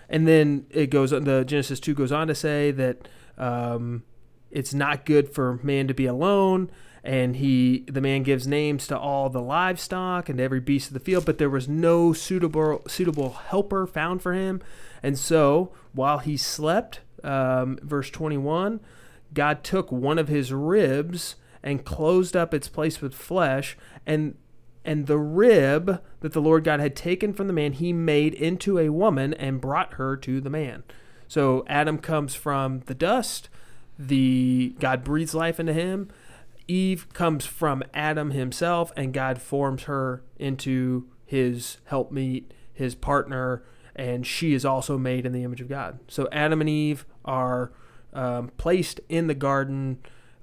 And 0.09 0.27
then 0.27 0.67
it 0.71 0.89
goes 0.89 1.13
on. 1.13 1.25
The 1.25 1.45
Genesis 1.45 1.81
two 1.81 1.95
goes 1.95 2.13
on 2.13 2.29
to 2.29 2.35
say 2.35 2.71
that 2.73 3.09
um, 3.37 4.03
it's 4.51 4.73
not 4.73 5.05
good 5.05 5.33
for 5.33 5.61
man 5.63 5.89
to 5.89 5.95
be 5.95 6.07
alone 6.07 6.71
and 7.05 7.37
he 7.37 7.85
the 7.89 8.01
man 8.01 8.23
gives 8.23 8.47
names 8.47 8.87
to 8.87 8.99
all 8.99 9.31
the 9.31 9.41
livestock 9.41 10.29
and 10.29 10.41
every 10.41 10.61
beast 10.61 10.89
of 10.89 10.95
the 10.95 11.01
field 11.01 11.25
but 11.25 11.39
there 11.39 11.51
was 11.51 11.69
no 11.69 12.13
suitable 12.13 12.83
suitable 12.87 13.31
helper 13.31 13.87
found 13.87 14.21
for 14.21 14.35
him 14.35 14.61
and 15.03 15.19
so 15.19 15.73
while 15.93 16.19
he 16.19 16.37
slept 16.37 17.01
um, 17.25 17.79
verse 17.83 18.11
21 18.11 18.81
god 19.33 19.63
took 19.63 19.93
one 19.93 20.19
of 20.19 20.29
his 20.29 20.53
ribs 20.53 21.37
and 21.63 21.85
closed 21.85 22.37
up 22.37 22.53
its 22.53 22.69
place 22.69 23.01
with 23.01 23.15
flesh 23.15 23.77
and 24.07 24.37
and 24.85 25.07
the 25.07 25.19
rib 25.19 26.03
that 26.21 26.33
the 26.33 26.41
lord 26.41 26.65
god 26.65 26.81
had 26.81 26.97
taken 26.97 27.33
from 27.33 27.47
the 27.47 27.53
man 27.53 27.73
he 27.73 27.93
made 27.93 28.35
into 28.35 28.79
a 28.79 28.89
woman 28.89 29.35
and 29.35 29.61
brought 29.61 29.95
her 29.95 30.17
to 30.17 30.41
the 30.41 30.51
man. 30.51 30.83
So 31.27 31.65
adam 31.69 31.99
comes 31.99 32.35
from 32.35 32.81
the 32.87 32.95
dust. 32.95 33.49
The 33.99 34.75
god 34.79 35.05
breathes 35.05 35.35
life 35.35 35.61
into 35.61 35.73
him. 35.73 36.09
Eve 36.67 37.07
comes 37.13 37.47
from 37.47 37.83
adam 37.95 38.31
himself 38.31 38.93
and 38.97 39.13
god 39.13 39.41
forms 39.41 39.85
her 39.85 40.23
into 40.39 41.09
his 41.27 41.79
helpmeet 41.87 42.53
his 42.73 42.95
partner 42.95 43.63
and 43.97 44.27
she 44.27 44.55
is 44.55 44.65
also 44.65 44.97
made 44.97 45.27
in 45.27 45.33
the 45.33 45.45
image 45.45 45.61
of 45.61 45.69
god. 45.69 45.99
So 46.09 46.29
adam 46.33 46.61
and 46.61 46.71
eve 46.71 47.05
are 47.25 47.73
um, 48.13 48.51
placed 48.57 49.01
in 49.09 49.27
the 49.27 49.35
garden 49.35 49.99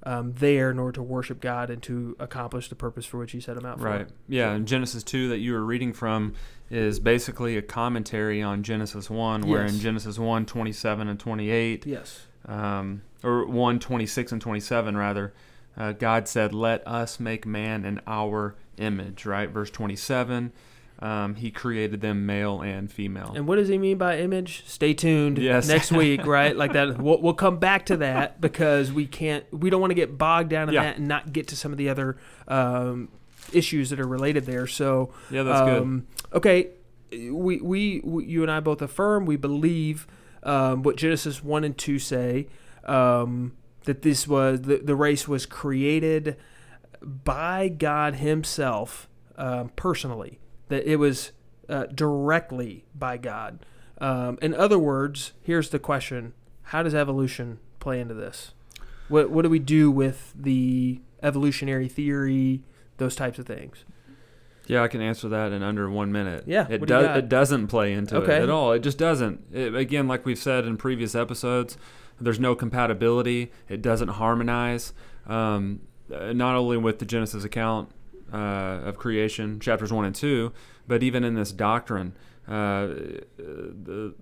um, 0.06 0.34
there 0.34 0.70
in 0.70 0.80
order 0.80 0.94
to 0.94 1.04
worship 1.04 1.42
god 1.42 1.70
and 1.70 1.82
to 1.84 2.16
accomplish 2.20 2.70
the 2.70 2.76
purpose 2.76 3.06
for 3.06 3.18
which 3.18 3.32
he 3.32 3.40
set 3.40 3.56
them 3.56 3.66
out 3.66 3.80
for 3.80 3.86
Right. 3.86 4.08
Yeah, 4.28 4.52
and 4.52 4.68
Genesis 4.68 5.04
2 5.04 5.30
that 5.30 5.40
you 5.40 5.54
were 5.54 5.64
reading 5.64 5.94
from 5.94 6.34
is 6.70 7.00
basically 7.00 7.58
a 7.58 7.62
commentary 7.62 8.42
on 8.42 8.64
Genesis 8.64 9.10
1, 9.10 9.42
where 9.42 9.66
in 9.66 9.80
Genesis 9.80 10.18
1, 10.18 10.46
27 10.46 11.08
and 11.08 11.20
28, 11.20 11.86
yes 11.86 12.22
um, 12.48 13.02
or 13.24 13.46
1, 13.46 13.80
26 13.80 14.32
and 14.32 14.42
27, 14.42 14.98
rather, 14.98 15.34
uh, 15.78 15.92
God 15.94 16.28
said, 16.28 16.54
Let 16.54 16.86
us 16.88 17.20
make 17.20 17.46
man 17.46 17.86
in 17.86 18.02
our 18.08 18.56
image, 18.78 19.26
right? 19.26 19.50
Verse 19.50 19.72
27, 19.72 20.52
um, 21.00 21.36
He 21.36 21.52
created 21.52 22.02
them 22.02 22.26
male 22.26 22.62
and 22.62 22.92
female. 22.92 23.34
And 23.36 23.48
what 23.48 23.58
does 23.58 23.68
he 23.68 23.78
mean 23.78 23.98
by 23.98 24.20
image? 24.20 24.64
Stay 24.66 24.94
tuned 24.94 25.38
Yes. 25.38 25.68
next 25.68 25.92
week, 26.04 26.26
right? 26.26 26.56
Like 26.56 26.74
that. 26.74 26.98
We'll, 26.98 27.22
we'll 27.22 27.34
come 27.34 27.58
back 27.60 27.86
to 27.88 27.98
that 27.98 28.40
because 28.40 28.92
we 28.94 29.06
can't. 29.06 29.44
We 29.52 29.70
don't 29.70 29.82
want 29.82 29.92
to 29.92 29.96
get 29.96 30.18
bogged 30.18 30.50
down 30.50 30.70
in 30.70 30.76
Yeah. 30.76 30.84
that 30.84 30.98
and 30.98 31.08
not 31.08 31.34
get 31.34 31.48
to 31.50 31.56
some 31.58 31.72
of 31.72 31.78
the 31.78 31.90
other 31.90 32.18
um, 32.48 33.10
issues 33.54 33.90
that 33.90 34.00
are 34.00 34.08
related 34.08 34.46
there. 34.46 34.68
So 34.68 35.14
yeah, 35.30 35.44
that's 35.44 35.62
good. 35.62 35.82
um, 35.82 36.08
Okay, 36.34 36.70
we, 37.12 37.60
we 37.62 38.02
we 38.04 38.26
you 38.26 38.42
and 38.42 38.52
I 38.52 38.60
both 38.60 38.82
affirm 38.82 39.26
we 39.26 39.36
believe 39.38 40.08
um, 40.44 40.82
what 40.84 40.96
Genesis 40.96 41.44
one 41.44 41.64
and 41.64 41.78
two 41.78 42.00
say 42.00 42.48
um, 42.86 43.54
that 43.84 44.02
this 44.02 44.28
was 44.28 44.62
the, 44.62 44.78
the 44.78 44.96
race 44.96 45.28
was 45.28 45.46
created 45.46 46.36
by 47.02 47.68
God 47.68 48.16
Himself 48.16 49.08
um, 49.38 49.70
personally. 49.76 50.40
That 50.70 50.90
it 50.90 50.98
was 50.98 51.32
uh, 51.70 51.86
directly 51.94 52.86
by 52.96 53.18
God. 53.18 53.66
Um, 54.00 54.38
in 54.42 54.54
other 54.54 54.80
words, 54.80 55.34
here's 55.42 55.70
the 55.70 55.80
question: 55.80 56.34
How 56.64 56.84
does 56.84 56.96
evolution 56.96 57.60
play 57.80 58.00
into 58.00 58.14
this? 58.14 58.54
What 59.08 59.30
what 59.30 59.44
do 59.44 59.50
we 59.50 59.60
do 59.60 59.92
with 59.92 60.34
the 60.36 61.02
evolutionary 61.22 61.88
theory? 61.88 62.64
Those 62.98 63.16
types 63.16 63.38
of 63.40 63.46
things. 63.46 63.84
Yeah, 64.68 64.82
I 64.82 64.88
can 64.88 65.00
answer 65.02 65.30
that 65.30 65.52
in 65.52 65.62
under 65.62 65.90
one 65.90 66.12
minute. 66.12 66.46
Yeah, 66.48 66.66
it 66.70 66.80
do 66.80 66.86
does. 66.88 67.06
got? 67.06 67.18
It 67.18 67.30
doesn't 67.30 67.68
play 67.68 67.94
into 67.94 68.18
Okay. 68.18 68.38
it 68.38 68.44
at 68.44 68.50
all. 68.50 68.72
It 68.72 68.80
just 68.80 68.98
doesn't. 68.98 69.42
It, 69.54 69.76
again, 69.76 70.08
like 70.08 70.26
we've 70.26 70.40
said 70.40 70.66
in 70.66 70.78
previous 70.78 71.14
episodes, 71.14 71.78
there's 72.20 72.40
no 72.40 72.56
compatibility. 72.56 73.52
It 73.70 73.82
doesn't 73.84 74.08
harmonize. 74.08 74.94
Um, 75.28 75.82
uh, 76.12 76.34
not 76.34 76.56
only 76.56 76.78
with 76.78 76.98
the 77.00 77.06
Genesis 77.06 77.44
account 77.44 77.92
uh, 78.34 78.38
of 78.86 78.98
creation, 78.98 79.60
chapters 79.60 79.92
one 79.94 80.06
and 80.06 80.16
two, 80.16 80.52
but 80.88 81.04
even 81.04 81.24
in 81.24 81.36
this 81.36 81.52
doctrine. 81.52 82.16
Uh, 82.48 82.88
the, 83.38 84.14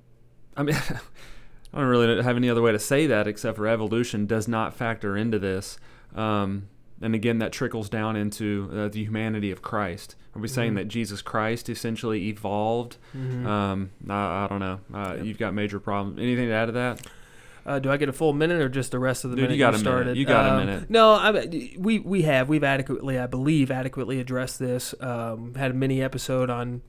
I 0.56 0.64
mean, 0.64 0.76
I 1.74 1.78
don't 1.80 1.88
really 1.88 2.22
have 2.24 2.38
any 2.38 2.50
other 2.50 2.62
way 2.62 2.72
to 2.72 2.80
say 2.80 3.08
that 3.08 3.28
except 3.28 3.58
for 3.58 3.68
evolution 3.68 4.26
does 4.26 4.48
not 4.48 4.74
factor 4.76 5.18
into 5.18 5.40
this. 5.40 5.78
Um, 6.16 6.70
and 7.02 7.16
again, 7.16 7.40
that 7.40 7.52
trickles 7.52 7.90
down 7.90 8.16
into 8.16 8.70
uh, 8.74 8.88
the 8.88 9.04
humanity 9.04 9.52
of 9.52 9.62
Christ. 9.62 10.16
Are 10.36 10.40
we 10.42 10.48
saying 10.48 10.74
Mhm. 10.74 10.76
that 10.76 10.88
Jesus 10.88 11.22
Christ 11.22 11.68
essentially 11.70 12.28
evolved? 12.30 12.98
Mhm. 13.16 13.46
Um, 13.46 13.90
I, 14.10 14.46
I 14.46 14.48
don't 14.50 14.60
know. 14.60 14.80
Uh, 14.94 15.16
Yep. 15.18 15.26
You've 15.26 15.38
got 15.38 15.54
major 15.54 15.80
problems. 15.80 16.20
Anything 16.20 16.48
to 16.48 16.54
add 16.54 16.68
to 16.68 16.72
that? 16.74 17.06
Uh, 17.66 17.80
do 17.80 17.90
I 17.92 17.98
get 17.98 18.10
a 18.10 18.14
full 18.14 18.34
minute 18.34 18.60
or 18.62 18.68
just 18.68 18.92
the 18.92 19.00
rest 19.00 19.24
of 19.24 19.30
the 19.32 19.38
Dude, 19.38 19.44
minute 19.44 19.54
you 19.56 19.60
got 19.60 19.70
a 19.70 19.78
minute. 19.78 19.84
started? 19.84 20.18
You 20.18 20.26
got 20.26 20.46
a 20.46 20.52
Um, 20.54 20.66
minute. 20.66 20.90
No, 20.90 21.12
I, 21.14 21.32
we 21.78 22.00
we 22.00 22.24
have 22.24 22.50
we've 22.50 22.64
adequately, 22.64 23.18
I 23.18 23.28
believe, 23.28 23.72
adequately 23.72 24.20
addressed 24.20 24.60
this. 24.60 24.94
Um, 25.00 25.56
had 25.56 25.72
a 25.72 25.74
mini 25.74 26.02
episode 26.02 26.50
on 26.50 26.82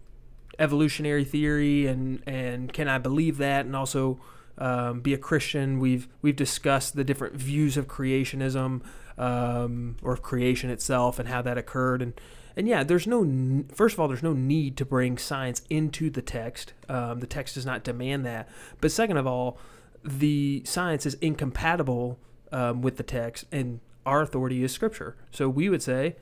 evolutionary 0.58 1.24
theory 1.24 1.86
and 1.86 2.22
and 2.26 2.72
can 2.72 2.88
I 2.88 2.98
believe 2.98 3.38
that, 3.38 3.66
and 3.66 3.74
also 3.76 4.20
um, 4.58 5.00
be 5.00 5.14
a 5.14 5.18
Christian. 5.18 5.78
We've 5.78 6.08
we've 6.22 6.36
discussed 6.36 6.96
the 6.96 7.04
different 7.04 7.34
views 7.36 7.76
of 7.76 7.86
creationism 7.86 8.82
um, 9.18 9.96
or 10.02 10.16
creation 10.16 10.70
itself 10.70 11.18
and 11.18 11.28
how 11.28 11.42
that 11.42 11.58
occurred 11.58 12.02
and. 12.02 12.14
And 12.56 12.68
yeah, 12.68 12.84
there's 12.84 13.04
no. 13.08 13.64
First 13.74 13.94
of 13.94 13.98
all, 14.00 14.06
there's 14.06 14.22
no 14.22 14.32
need 14.32 14.76
to 14.76 14.84
bring 14.84 15.18
science 15.18 15.62
into 15.70 16.08
the 16.08 16.22
text. 16.22 16.72
Um, 16.88 17.18
the 17.18 17.26
text 17.26 17.56
does 17.56 17.66
not 17.66 17.82
demand 17.82 18.24
that. 18.26 18.48
But 18.80 18.92
second 18.92 19.16
of 19.16 19.26
all, 19.26 19.58
the 20.04 20.62
science 20.64 21.06
is 21.06 21.14
incompatible 21.14 22.18
um, 22.52 22.82
with 22.82 22.96
the 22.96 23.02
text, 23.02 23.46
and 23.50 23.80
our 24.06 24.22
authority 24.22 24.62
is 24.62 24.72
Scripture. 24.72 25.16
So 25.30 25.48
we 25.48 25.68
would 25.68 25.82
say 25.82 26.16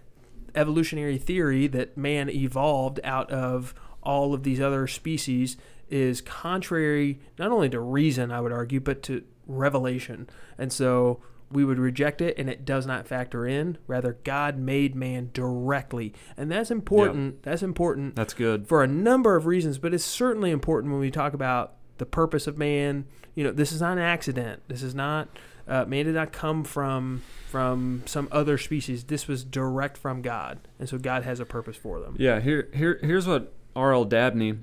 evolutionary 0.55 1.18
theory 1.18 1.66
that 1.68 1.97
man 1.97 2.29
evolved 2.31 3.01
out 3.05 3.31
of 3.31 3.75
all 4.03 4.35
of 4.35 4.42
these 4.42 4.61
other 4.61 4.87
species 4.87 5.57
is 5.88 6.21
contrary 6.21 7.21
not 7.38 7.51
only 7.51 7.68
to 7.71 7.81
reason, 7.81 8.31
I 8.31 8.40
would 8.40 8.53
argue, 8.53 8.81
but 8.81 9.03
to 9.05 9.23
revelation. 9.47 10.29
And 10.59 10.73
so 10.73 11.23
we 11.51 11.64
would 11.64 11.79
reject 11.79 12.23
it, 12.23 12.38
and 12.38 12.49
it 12.49 12.64
does 12.64 12.87
not 12.87 13.07
factor 13.07 13.47
in. 13.47 13.77
Rather, 13.87 14.18
God 14.25 14.59
made 14.59 14.95
man 14.95 15.31
directly, 15.35 16.14
and 16.37 16.51
that's 16.51 16.71
important. 16.71 17.42
That's 17.42 17.62
important 17.62 18.16
That's 18.16 18.33
good. 18.35 18.66
for 18.66 18.83
a 18.83 18.87
number 18.87 19.37
of 19.37 19.45
reasons, 19.47 19.79
but 19.79 19.92
it's 19.92 20.05
certainly 20.05 20.51
important 20.51 20.92
when 20.92 21.01
we 21.01 21.11
talk 21.11 21.35
about 21.35 21.75
the 21.99 22.07
purpose 22.07 22.47
of 22.47 22.57
man. 22.57 23.07
You 23.35 23.45
know, 23.45 23.53
this 23.53 23.73
is 23.73 23.81
not 23.81 23.92
an 23.92 23.99
accident. 24.05 24.62
This 24.68 24.83
is 24.83 24.95
not 24.95 25.29
uh, 25.66 25.85
man 25.85 26.07
did 26.07 26.14
not 26.14 26.33
come 26.33 26.64
from 26.64 27.23
from 27.49 28.03
some 28.07 28.29
other 28.33 28.59
species. 28.59 29.05
This 29.05 29.29
was 29.29 29.45
direct 29.45 29.97
from 29.97 30.23
God, 30.23 30.59
and 30.79 30.88
so 30.88 30.99
God 30.99 31.23
has 31.23 31.40
a 31.40 31.45
purpose 31.45 31.77
for 31.77 32.01
them. 32.01 32.16
Yeah, 32.18 32.40
here, 32.40 32.68
here, 32.75 32.99
here's 33.03 33.27
what 33.27 33.53
R.L. 33.77 34.07
Dabney. 34.07 34.59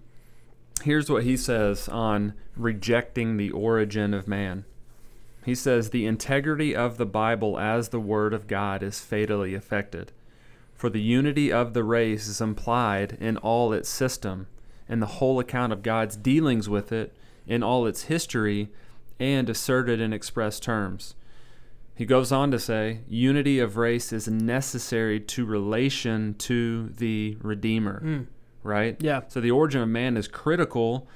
Here's 0.83 1.09
what 1.09 1.23
he 1.23 1.37
says 1.37 1.87
on 1.89 2.33
rejecting 2.55 3.37
the 3.37 3.51
origin 3.51 4.13
of 4.13 4.27
man. 4.27 4.65
He 5.45 5.55
says 5.55 5.89
the 5.89 6.05
integrity 6.05 6.75
of 6.75 6.97
the 6.97 7.05
Bible 7.05 7.59
as 7.59 7.89
the 7.89 7.99
Word 7.99 8.33
of 8.33 8.47
God 8.47 8.81
is 8.81 8.99
fatally 8.99 9.53
affected, 9.53 10.11
for 10.73 10.89
the 10.89 11.01
unity 11.01 11.51
of 11.51 11.73
the 11.73 11.83
race 11.83 12.27
is 12.27 12.41
implied 12.41 13.17
in 13.19 13.37
all 13.37 13.71
its 13.71 13.89
system, 13.89 14.47
and 14.87 15.01
the 15.01 15.17
whole 15.17 15.39
account 15.39 15.73
of 15.73 15.83
God's 15.83 16.15
dealings 16.15 16.67
with 16.67 16.91
it, 16.91 17.15
in 17.49 17.61
all 17.63 17.85
its 17.85 18.03
history, 18.03 18.69
and 19.19 19.49
asserted 19.49 19.99
in 19.99 20.13
express 20.13 20.59
terms. 20.61 21.15
He 21.95 22.05
goes 22.05 22.31
on 22.31 22.51
to 22.51 22.59
say, 22.59 22.99
unity 23.09 23.59
of 23.59 23.75
race 23.75 24.13
is 24.13 24.29
necessary 24.29 25.19
to 25.19 25.43
relation 25.45 26.35
to 26.35 26.93
the 26.95 27.37
Redeemer, 27.41 28.01
Mm. 28.01 28.27
right? 28.63 28.95
Yeah, 29.01 29.23
So 29.27 29.41
the 29.41 29.51
origin 29.51 29.81
of 29.81 29.89
man 29.89 30.15
is 30.15 30.29
critical 30.29 31.09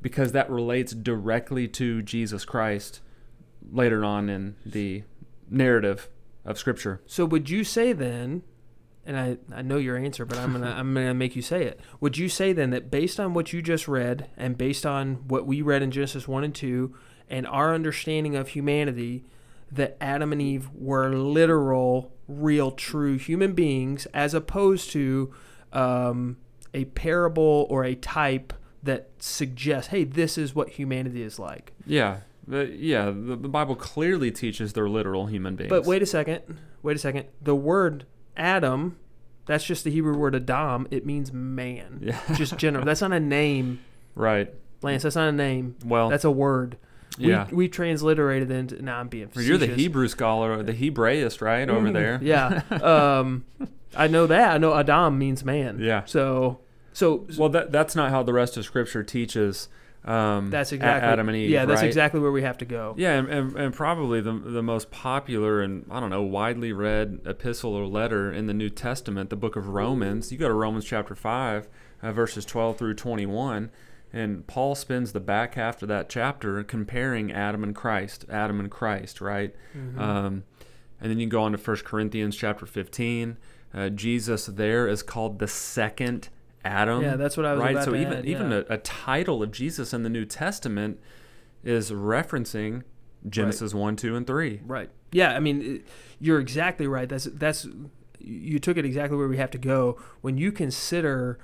because 0.00 0.32
that 0.32 0.48
relates 0.48 0.92
directly 0.94 1.68
to 1.68 2.00
Jesus 2.00 2.46
Christ 2.46 3.00
later 3.70 4.02
on 4.04 4.30
in 4.30 4.54
the 4.64 5.02
narrative 5.50 6.08
of 6.46 6.58
Scripture. 6.58 7.02
So 7.06 7.26
would 7.26 7.50
you 7.50 7.64
say 7.64 7.92
then, 7.92 8.42
and 9.06 9.16
I, 9.16 9.38
I 9.54 9.62
know 9.62 9.78
your 9.78 9.96
answer, 9.96 10.24
but 10.24 10.38
I'm 10.38 10.52
gonna 10.52 10.70
I'm 10.70 10.92
gonna 10.92 11.14
make 11.14 11.36
you 11.36 11.42
say 11.42 11.64
it. 11.64 11.80
Would 12.00 12.18
you 12.18 12.28
say 12.28 12.52
then 12.52 12.70
that 12.70 12.90
based 12.90 13.18
on 13.18 13.34
what 13.34 13.52
you 13.52 13.62
just 13.62 13.88
read 13.88 14.28
and 14.36 14.58
based 14.58 14.84
on 14.84 15.28
what 15.28 15.46
we 15.46 15.62
read 15.62 15.82
in 15.82 15.90
Genesis 15.90 16.26
one 16.26 16.44
and 16.44 16.54
two 16.54 16.94
and 17.28 17.46
our 17.46 17.74
understanding 17.74 18.36
of 18.36 18.48
humanity, 18.48 19.24
that 19.70 19.96
Adam 20.00 20.32
and 20.32 20.40
Eve 20.40 20.68
were 20.74 21.12
literal, 21.14 22.12
real, 22.28 22.70
true 22.70 23.16
human 23.16 23.52
beings, 23.52 24.06
as 24.14 24.34
opposed 24.34 24.90
to 24.90 25.32
um, 25.72 26.36
a 26.72 26.84
parable 26.84 27.66
or 27.68 27.84
a 27.84 27.94
type 27.94 28.52
that 28.82 29.08
suggests, 29.18 29.90
hey, 29.90 30.04
this 30.04 30.38
is 30.38 30.54
what 30.54 30.70
humanity 30.70 31.22
is 31.22 31.38
like. 31.38 31.72
Yeah. 31.84 32.18
But 32.46 32.78
yeah, 32.78 33.06
the, 33.06 33.34
the 33.34 33.48
Bible 33.48 33.74
clearly 33.74 34.30
teaches 34.30 34.72
they're 34.72 34.88
literal 34.88 35.26
human 35.26 35.56
beings. 35.56 35.70
But 35.70 35.84
wait 35.84 36.02
a 36.02 36.06
second. 36.06 36.42
Wait 36.82 36.94
a 36.94 36.98
second. 37.00 37.26
The 37.42 37.56
word 37.56 38.06
Adam, 38.36 38.96
that's 39.46 39.64
just 39.64 39.84
the 39.84 39.90
Hebrew 39.90 40.16
word 40.16 40.34
Adam. 40.34 40.86
It 40.90 41.06
means 41.06 41.32
man. 41.32 42.00
Yeah. 42.02 42.20
Just 42.34 42.56
general. 42.58 42.84
That's 42.86 43.00
not 43.00 43.12
a 43.12 43.20
name, 43.20 43.80
Right. 44.14 44.52
Lance. 44.82 45.02
That's 45.04 45.16
not 45.16 45.28
a 45.28 45.32
name. 45.32 45.76
Well, 45.84 46.08
That's 46.08 46.24
a 46.24 46.30
word. 46.30 46.76
yeah. 47.18 47.46
We, 47.50 47.56
we 47.56 47.68
transliterated 47.68 48.50
into. 48.50 48.82
Now 48.82 48.98
I'm 49.00 49.08
being 49.08 49.30
Well, 49.34 49.44
You're 49.44 49.58
the. 49.58 49.66
Hebrew 49.68 50.08
scholar, 50.08 50.62
the 50.62 50.72
Hebraist, 50.74 51.40
right 51.40 51.68
over 51.68 51.88
Mhm. 51.88 51.92
there. 51.92 52.18
Yeah. 52.22 52.62
Um, 52.82 53.44
I 53.96 54.08
know 54.08 54.26
that. 54.26 54.50
I 54.54 54.58
know 54.58 54.74
Adam 54.76 55.18
means 55.18 55.44
man. 55.44 55.78
Yeah. 55.80 56.04
So, 56.04 56.60
so 56.92 57.26
Well, 57.38 57.48
that 57.50 57.72
that's 57.72 57.94
not 57.96 58.10
how 58.10 58.22
the 58.22 58.32
rest 58.34 58.56
of 58.56 58.64
Scripture 58.64 59.02
teaches. 59.02 59.68
Um, 60.06 60.50
that's 60.50 60.70
exactly 60.70 61.08
Adam 61.08 61.28
and 61.28 61.36
Eve. 61.36 61.50
Yeah, 61.50 61.64
that's 61.64 61.80
right? 61.80 61.86
exactly 61.86 62.20
where 62.20 62.30
we 62.30 62.42
have 62.42 62.58
to 62.58 62.64
go. 62.64 62.94
Yeah, 62.96 63.14
and, 63.14 63.28
and, 63.28 63.56
and 63.56 63.74
probably 63.74 64.20
the 64.20 64.32
the 64.32 64.62
most 64.62 64.90
popular 64.90 65.60
and 65.60 65.84
I 65.90 65.98
don't 65.98 66.10
know 66.10 66.22
widely 66.22 66.72
read 66.72 67.20
epistle 67.26 67.74
or 67.74 67.86
letter 67.86 68.32
in 68.32 68.46
the 68.46 68.54
New 68.54 68.70
Testament, 68.70 69.30
the 69.30 69.36
book 69.36 69.56
of 69.56 69.68
Romans. 69.68 70.30
You 70.30 70.38
go 70.38 70.48
to 70.48 70.54
Romans 70.54 70.84
chapter 70.84 71.16
five, 71.16 71.68
uh, 72.02 72.12
verses 72.12 72.44
twelve 72.44 72.78
through 72.78 72.94
twenty 72.94 73.26
one, 73.26 73.70
and 74.12 74.46
Paul 74.46 74.76
spends 74.76 75.12
the 75.12 75.20
back 75.20 75.54
half 75.54 75.82
of 75.82 75.88
that 75.88 76.08
chapter 76.08 76.62
comparing 76.62 77.32
Adam 77.32 77.64
and 77.64 77.74
Christ, 77.74 78.24
Adam 78.30 78.60
and 78.60 78.70
Christ, 78.70 79.20
right? 79.20 79.54
Mhm. 79.76 79.98
Um, 79.98 80.44
and 81.00 81.10
then 81.10 81.18
you 81.18 81.26
go 81.26 81.42
on 81.42 81.52
to 81.52 81.58
1 81.58 81.84
Corinthians 81.84 82.36
chapter 82.36 82.64
15. 82.64 83.36
Uh, 83.74 83.88
Jesus 83.90 84.46
there 84.46 84.88
is 84.88 85.02
called 85.02 85.38
the 85.40 85.48
second 85.48 86.28
Adam. 86.66 87.02
yeah, 87.02 87.16
that's 87.16 87.36
what 87.36 87.46
I 87.46 87.52
was 87.54 87.62
right. 87.62 87.70
about 87.72 87.84
So 87.84 87.94
even 87.94 88.12
add, 88.18 88.26
even 88.26 88.50
yeah. 88.50 88.62
a, 88.68 88.74
a 88.74 88.78
title 88.78 89.42
of 89.42 89.50
Jesus 89.52 89.92
in 89.92 90.02
the 90.02 90.08
New 90.10 90.24
Testament 90.24 91.00
is 91.64 91.90
referencing 91.90 92.82
Genesis 93.28 93.74
1, 93.74 93.96
2, 93.96 94.14
and 94.16 94.26
3. 94.26 94.60
Right. 94.66 94.90
Yeah, 95.12 95.34
I 95.34 95.40
mean, 95.40 95.62
it- 95.62 95.86
you're 96.18 96.40
exactly 96.40 96.86
right. 96.86 97.08
That's 97.08 97.24
that's 97.24 97.66
you 98.18 98.58
took 98.58 98.76
it 98.76 98.84
exactly 98.84 99.16
where 99.16 99.28
we 99.28 99.36
have 99.36 99.50
to 99.52 99.58
go 99.58 99.98
when 100.20 100.36
you 100.38 100.50
consider 100.52 101.38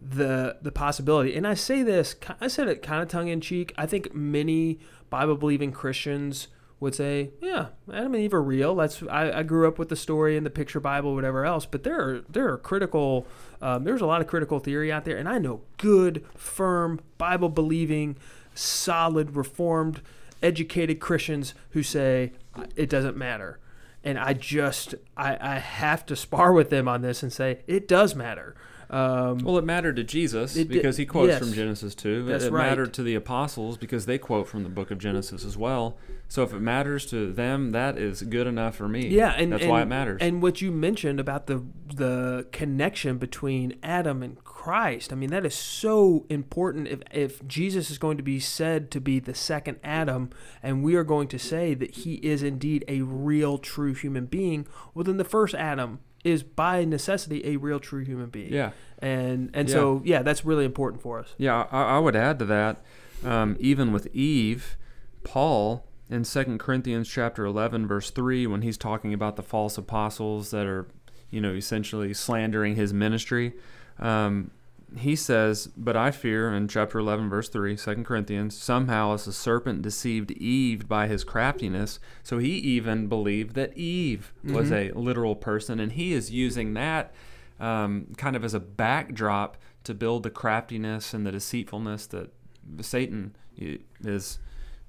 the 0.00 0.56
the 0.62 0.72
possibility. 0.72 1.34
And 1.34 1.46
I 1.46 1.54
say 1.54 1.82
this, 1.82 2.14
I 2.40 2.48
said 2.48 2.68
it 2.68 2.82
kind 2.82 3.02
of 3.02 3.08
tongue 3.08 3.28
in 3.28 3.40
cheek. 3.40 3.72
I 3.76 3.86
think 3.86 4.14
many 4.14 4.78
Bible 5.08 5.36
believing 5.36 5.72
Christians 5.72 6.48
would 6.80 6.94
say, 6.94 7.30
"Yeah, 7.40 7.66
Adam 7.92 8.14
and 8.14 8.24
Eve 8.24 8.34
are 8.34 8.42
real." 8.42 8.74
That's 8.74 9.02
I, 9.04 9.30
I 9.38 9.42
grew 9.42 9.68
up 9.68 9.78
with 9.78 9.90
the 9.90 9.96
story 9.96 10.36
and 10.36 10.44
the 10.44 10.50
picture 10.50 10.80
Bible, 10.80 11.14
whatever 11.14 11.44
else. 11.44 11.66
But 11.66 11.84
there 11.84 12.00
are 12.00 12.20
there 12.28 12.50
are 12.52 12.58
critical. 12.58 13.26
Um, 13.62 13.84
there's 13.84 14.00
a 14.00 14.06
lot 14.06 14.20
of 14.20 14.26
critical 14.26 14.58
theory 14.58 14.90
out 14.90 15.04
there, 15.04 15.18
and 15.18 15.28
I 15.28 15.38
know 15.38 15.60
good, 15.76 16.24
firm 16.34 17.00
Bible 17.18 17.50
believing, 17.50 18.16
solid, 18.54 19.36
reformed, 19.36 20.00
educated 20.42 21.00
Christians 21.00 21.54
who 21.70 21.82
say 21.82 22.32
it 22.76 22.88
doesn't 22.88 23.16
matter. 23.16 23.58
And 24.02 24.18
I 24.18 24.32
just 24.32 24.94
I, 25.16 25.36
I 25.40 25.58
have 25.58 26.06
to 26.06 26.16
spar 26.16 26.52
with 26.52 26.70
them 26.70 26.88
on 26.88 27.02
this 27.02 27.22
and 27.22 27.32
say 27.32 27.60
it 27.66 27.86
does 27.86 28.14
matter. 28.14 28.56
Um, 28.90 29.38
Well, 29.38 29.56
it 29.56 29.64
mattered 29.64 29.96
to 29.96 30.04
Jesus 30.04 30.56
It 30.56 30.68
because 30.68 30.96
he 30.96 31.06
quotes 31.06 31.30
yes. 31.30 31.38
from 31.38 31.52
Genesis 31.52 31.94
2. 31.94 32.24
That's 32.24 32.44
it 32.44 32.52
right. 32.52 32.68
mattered 32.68 32.92
to 32.94 33.02
the 33.02 33.14
apostles 33.14 33.76
because 33.76 34.06
they 34.06 34.18
quote 34.18 34.48
from 34.48 34.64
the 34.64 34.68
book 34.68 34.90
of 34.90 34.98
Genesis 34.98 35.44
as 35.44 35.56
well. 35.56 35.96
So 36.28 36.42
if 36.42 36.52
it 36.52 36.60
matters 36.60 37.06
to 37.06 37.32
them, 37.32 37.70
that 37.70 37.98
is 37.98 38.22
good 38.22 38.46
enough 38.46 38.76
for 38.76 38.88
me. 38.88 39.08
Yeah, 39.08 39.32
and 39.36 39.52
that's 39.52 39.62
and, 39.62 39.70
why 39.70 39.82
it 39.82 39.86
matters. 39.86 40.18
And 40.20 40.42
what 40.42 40.60
you 40.60 40.70
mentioned 40.70 41.18
about 41.18 41.46
the 41.46 41.64
the 41.92 42.46
connection 42.52 43.18
between 43.18 43.74
Adam 43.82 44.22
and 44.22 44.42
Christ, 44.44 45.12
I 45.12 45.16
mean, 45.16 45.30
that 45.30 45.44
is 45.44 45.56
so 45.56 46.26
important. 46.28 46.86
If 46.86 47.00
if 47.10 47.46
Jesus 47.48 47.90
is 47.90 47.98
going 47.98 48.16
to 48.16 48.22
be 48.22 48.38
said 48.38 48.92
to 48.92 49.00
be 49.00 49.18
the 49.18 49.34
second 49.34 49.78
Adam, 49.82 50.30
and 50.62 50.84
we 50.84 50.94
are 50.94 51.02
going 51.02 51.26
to 51.28 51.38
say 51.38 51.74
that 51.74 51.90
he 51.96 52.14
is 52.16 52.44
indeed 52.44 52.84
a 52.86 53.02
real, 53.02 53.58
true 53.58 53.94
human 53.94 54.26
being, 54.26 54.68
well, 54.94 55.04
then 55.04 55.16
the 55.16 55.24
first 55.24 55.56
Adam 55.56 55.98
is 56.24 56.42
by 56.42 56.84
necessity 56.84 57.42
a 57.46 57.56
real, 57.56 57.80
true 57.80 58.04
human 58.04 58.28
being. 58.28 58.52
yeah. 58.52 58.70
And 58.98 59.50
and 59.54 59.68
Yeah. 59.68 59.74
so 59.74 60.02
yeah, 60.04 60.22
that's 60.22 60.44
really 60.44 60.64
important 60.66 61.02
for 61.02 61.18
us. 61.18 61.34
Yeah, 61.38 61.66
I, 61.70 61.96
I 61.96 61.98
would 61.98 62.14
add 62.16 62.38
to 62.40 62.44
that, 62.46 62.82
um, 63.24 63.56
even 63.58 63.92
with 63.92 64.14
Eve, 64.14 64.76
Paul 65.24 65.86
in 66.10 66.24
2 66.24 66.58
Corinthians 66.58 67.08
chapter 67.08 67.44
11, 67.44 67.86
verse 67.86 68.10
3, 68.10 68.46
when 68.46 68.62
he's 68.62 68.76
talking 68.76 69.14
about 69.14 69.36
the 69.36 69.42
false 69.42 69.78
apostles 69.78 70.50
that 70.50 70.66
are, 70.66 70.88
you 71.30 71.40
know, 71.40 71.52
essentially 71.54 72.12
slandering 72.12 72.74
his 72.76 72.92
ministry, 72.92 73.54
um, 73.98 74.50
he 74.96 75.14
says, 75.16 75.68
But 75.76 75.96
I 75.96 76.10
fear, 76.10 76.52
in 76.52 76.68
chapter 76.68 76.98
11, 76.98 77.28
verse 77.28 77.48
3, 77.48 77.76
2 77.76 78.02
Corinthians, 78.04 78.56
somehow 78.56 79.14
as 79.14 79.24
the 79.24 79.32
serpent 79.32 79.82
deceived 79.82 80.30
Eve 80.32 80.88
by 80.88 81.06
his 81.06 81.22
craftiness, 81.24 81.98
so 82.22 82.38
he 82.38 82.50
even 82.58 83.06
believed 83.06 83.54
that 83.54 83.76
Eve 83.76 84.32
was 84.44 84.70
Mhm. 84.70 84.94
a 84.94 84.98
literal 84.98 85.36
person, 85.36 85.78
and 85.80 85.92
he 85.92 86.12
is 86.12 86.30
using 86.30 86.74
that 86.74 87.12
um, 87.60 88.06
kind 88.16 88.36
of 88.36 88.42
as 88.42 88.54
a 88.54 88.58
backdrop 88.60 89.58
to 89.84 89.92
build 89.92 90.22
the 90.22 90.30
craftiness 90.30 91.12
and 91.12 91.26
the 91.26 91.30
deceitfulness 91.32 92.06
that 92.06 92.32
Satan 92.80 93.36
is 93.58 94.38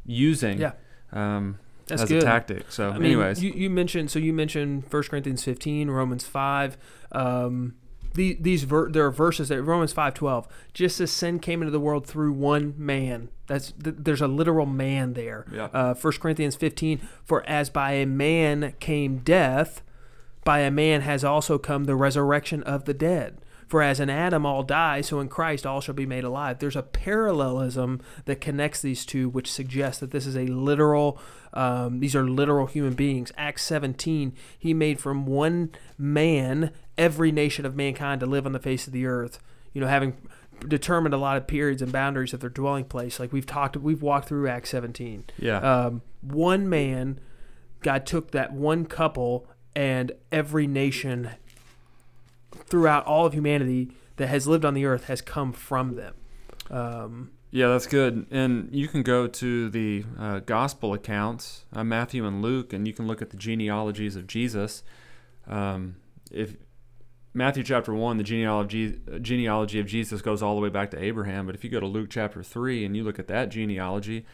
using 0.05 0.57
Yeah. 0.59 0.71
um, 1.11 1.57
That's 1.87 2.03
as 2.03 2.07
good. 2.09 2.23
a 2.23 2.25
tactic. 2.25 2.71
So, 2.71 2.89
I 2.89 2.93
mean, 2.93 3.07
anyways, 3.07 3.43
you, 3.43 3.51
you 3.51 3.69
mentioned 3.69 4.09
so 4.09 4.19
you 4.19 4.31
mentioned 4.31 4.85
1 4.89 5.03
Corinthians 5.09 5.43
15, 5.43 5.89
Romans 5.89 6.23
5. 6.25 6.77
Um, 7.11 7.73
the, 8.13 8.37
these 8.39 8.63
ver- 8.63 8.89
there 8.89 9.05
are 9.05 9.11
verses 9.11 9.49
that 9.49 9.61
Romans 9.61 9.93
5:12. 9.93 10.47
Just 10.73 10.99
as 10.99 11.11
sin 11.11 11.39
came 11.39 11.61
into 11.61 11.71
the 11.71 11.79
world 11.79 12.05
through 12.05 12.33
one 12.33 12.73
man. 12.77 13.29
That's 13.47 13.71
th- 13.71 13.95
there's 13.99 14.21
a 14.21 14.27
literal 14.27 14.65
man 14.65 15.13
there. 15.13 15.45
Yeah. 15.51 15.65
Uh, 15.73 15.93
1 15.93 16.13
Corinthians 16.19 16.55
15. 16.55 17.07
For 17.23 17.43
as 17.47 17.69
by 17.69 17.93
a 17.93 18.05
man 18.05 18.73
came 18.79 19.19
death, 19.19 19.81
by 20.43 20.59
a 20.59 20.71
man 20.71 21.01
has 21.01 21.23
also 21.23 21.57
come 21.57 21.85
the 21.85 21.95
resurrection 21.95 22.63
of 22.63 22.85
the 22.85 22.93
dead. 22.93 23.37
For 23.71 23.81
as 23.81 24.01
in 24.01 24.09
Adam 24.09 24.45
all 24.45 24.63
die, 24.63 24.99
so 24.99 25.21
in 25.21 25.29
Christ 25.29 25.65
all 25.65 25.79
shall 25.79 25.95
be 25.95 26.05
made 26.05 26.25
alive. 26.25 26.59
There's 26.59 26.75
a 26.75 26.83
parallelism 26.83 28.01
that 28.25 28.41
connects 28.41 28.81
these 28.81 29.05
two, 29.05 29.29
which 29.29 29.49
suggests 29.49 30.01
that 30.01 30.11
this 30.11 30.25
is 30.25 30.35
a 30.35 30.45
literal, 30.47 31.17
um, 31.53 32.01
these 32.01 32.13
are 32.13 32.29
literal 32.29 32.65
human 32.65 32.95
beings. 32.95 33.31
Acts 33.37 33.63
17, 33.63 34.33
he 34.59 34.73
made 34.73 34.99
from 34.99 35.25
one 35.25 35.69
man 35.97 36.71
every 36.97 37.31
nation 37.31 37.65
of 37.65 37.73
mankind 37.73 38.19
to 38.19 38.25
live 38.25 38.45
on 38.45 38.51
the 38.51 38.59
face 38.59 38.87
of 38.87 38.91
the 38.91 39.05
earth. 39.05 39.39
You 39.71 39.79
know, 39.79 39.87
having 39.87 40.17
determined 40.67 41.13
a 41.13 41.17
lot 41.17 41.37
of 41.37 41.47
periods 41.47 41.81
and 41.81 41.93
boundaries 41.93 42.33
of 42.33 42.41
their 42.41 42.49
dwelling 42.49 42.83
place. 42.83 43.21
Like 43.21 43.31
we've 43.31 43.45
talked, 43.45 43.77
we've 43.77 44.01
walked 44.01 44.27
through 44.27 44.49
Acts 44.49 44.71
17 44.71 45.27
yeah, 45.37 45.59
um, 45.59 46.01
one 46.19 46.67
man, 46.67 47.21
God 47.79 48.05
took 48.05 48.31
that 48.31 48.51
one 48.51 48.85
couple, 48.85 49.47
and 49.73 50.11
every 50.29 50.67
nation 50.67 51.29
throughout 52.65 53.05
all 53.05 53.25
of 53.25 53.33
humanity 53.33 53.91
that 54.17 54.27
has 54.27 54.47
lived 54.47 54.65
on 54.65 54.73
the 54.73 54.85
earth 54.85 55.05
has 55.05 55.21
come 55.21 55.53
from 55.53 55.95
them. 55.95 56.13
Um, 56.69 57.31
yeah, 57.51 57.67
that's 57.67 57.87
good. 57.87 58.27
And 58.31 58.69
you 58.71 58.87
can 58.87 59.03
go 59.03 59.27
to 59.27 59.69
the 59.69 60.05
uh, 60.17 60.39
gospel 60.39 60.93
accounts, 60.93 61.65
uh, 61.73 61.83
Matthew 61.83 62.25
and 62.25 62.41
Luke, 62.41 62.71
and 62.71 62.87
you 62.87 62.93
can 62.93 63.07
look 63.07 63.21
at 63.21 63.29
the 63.29 63.37
genealogies 63.37 64.15
of 64.15 64.25
Jesus. 64.27 64.83
Um, 65.47 65.97
if 66.31 66.55
Matthew 67.33 67.63
chapter 67.63 67.93
one, 67.93 68.17
the 68.17 68.23
genealogy 68.23 68.99
genealogy 69.21 69.79
of 69.79 69.85
Jesus 69.85 70.21
goes 70.21 70.41
all 70.41 70.55
the 70.55 70.61
way 70.61 70.69
back 70.69 70.91
to 70.91 71.03
Abraham, 71.03 71.45
but 71.45 71.55
if 71.55 71.63
you 71.63 71.69
go 71.69 71.79
to 71.79 71.87
Luke 71.87 72.09
chapter 72.09 72.43
three 72.43 72.85
and 72.85 72.95
you 72.95 73.03
look 73.03 73.19
at 73.19 73.27
that 73.27 73.49
genealogy, 73.49 74.25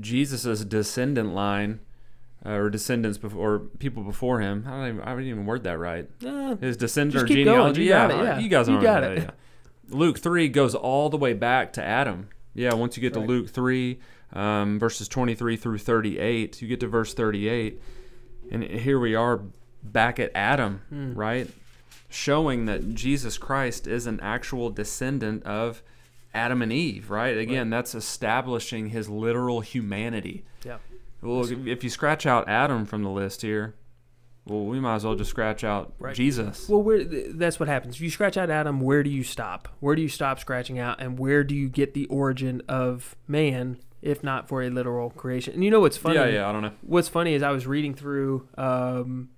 Jesus' 0.00 0.64
descendant 0.64 1.34
line. 1.34 1.80
Uh, 2.46 2.50
or 2.52 2.70
descendants 2.70 3.18
before, 3.18 3.54
or 3.54 3.58
people 3.58 4.04
before 4.04 4.38
him. 4.40 4.62
I 4.68 4.70
don't 4.70 4.88
even, 4.88 5.00
I 5.00 5.10
didn't 5.16 5.26
even 5.30 5.46
word 5.46 5.64
that 5.64 5.78
right. 5.80 6.08
eh, 6.24 6.54
His 6.60 6.76
descendant 6.76 7.20
or 7.24 7.26
going. 7.26 7.38
genealogy. 7.44 7.82
You 7.82 7.88
yeah, 7.90 8.06
it, 8.08 8.22
yeah. 8.24 8.38
you 8.38 8.48
guys 8.48 8.68
You 8.68 8.80
got 8.80 9.02
it. 9.02 9.18
yeah. 9.18 9.30
Luke 9.88 10.18
three 10.20 10.48
goes 10.48 10.74
all 10.74 11.08
the 11.10 11.16
way 11.16 11.32
back 11.32 11.72
to 11.72 11.84
Adam. 11.84 12.28
Yeah, 12.54 12.74
once 12.74 12.96
you 12.96 13.00
get 13.00 13.14
to 13.14 13.20
Luke 13.20 13.48
three, 13.50 13.98
um, 14.32 14.78
verses 14.78 15.08
twenty 15.08 15.34
three 15.34 15.56
through 15.56 15.78
thirty 15.78 16.18
eight, 16.20 16.62
you 16.62 16.68
get 16.68 16.78
to 16.80 16.86
verse 16.86 17.14
thirty 17.14 17.48
eight, 17.48 17.82
and 18.50 18.62
here 18.62 18.98
we 19.00 19.14
are 19.16 19.40
back 19.82 20.18
at 20.20 20.30
Adam, 20.34 20.82
Hmm. 20.88 21.14
right? 21.14 21.50
Showing 22.08 22.66
that 22.66 22.94
Jesus 22.94 23.38
Christ 23.38 23.86
is 23.88 24.06
an 24.06 24.20
actual 24.20 24.70
descendant 24.70 25.42
of 25.44 25.82
Adam 26.32 26.62
and 26.62 26.72
Eve, 26.72 27.10
right? 27.10 27.36
Again, 27.36 27.70
that's 27.70 27.94
establishing 27.94 28.90
his 28.90 29.08
literal 29.08 29.60
humanity. 29.62 30.44
yeah. 30.64 30.78
Well, 31.22 31.44
if- 31.68 31.82
you 31.84 31.90
scratch 31.90 32.26
out 32.26 32.48
Adam 32.48 32.84
from 32.86 33.02
the 33.02 33.10
list 33.10 33.42
here, 33.42 33.74
well, 34.46 34.64
we 34.64 34.78
might 34.78 34.96
as 34.96 35.04
well 35.04 35.16
just 35.16 35.30
scratch 35.30 35.64
out 35.64 35.94
Right. 35.98 36.14
Jesus. 36.14 36.68
Well, 36.68 36.82
where 36.82 37.02
that's 37.04 37.58
what 37.58 37.68
happens. 37.68 37.96
If 37.96 38.00
you 38.00 38.10
scratch 38.10 38.36
out 38.36 38.48
Adam, 38.48 38.80
where 38.80 39.02
do 39.02 39.10
you 39.10 39.24
stop? 39.24 39.68
Where 39.80 39.96
do 39.96 40.02
you 40.02 40.08
stop 40.08 40.38
scratching 40.38 40.78
out, 40.78 41.00
and 41.00 41.18
where 41.18 41.42
do 41.42 41.54
you 41.56 41.68
get 41.68 41.94
the 41.94 42.06
origin 42.06 42.62
of 42.68 43.16
man 43.26 43.78
if 44.02 44.22
not 44.22 44.46
for 44.46 44.62
a 44.62 44.70
literal 44.70 45.10
creation. 45.10 45.54
And 45.54 45.64
you 45.64 45.70
know 45.70 45.80
what's 45.80 45.96
funny? 45.96 46.14
Yeah, 46.16 46.26
yeah, 46.26 46.48
I 46.48 46.52
don't 46.52 46.62
know. 46.62 46.70
What's 46.82 47.08
funny 47.08 47.34
is 47.34 47.42
I 47.42 47.50
was 47.50 47.66
reading 47.66 47.92
through 47.92 48.46
um, 48.56 49.30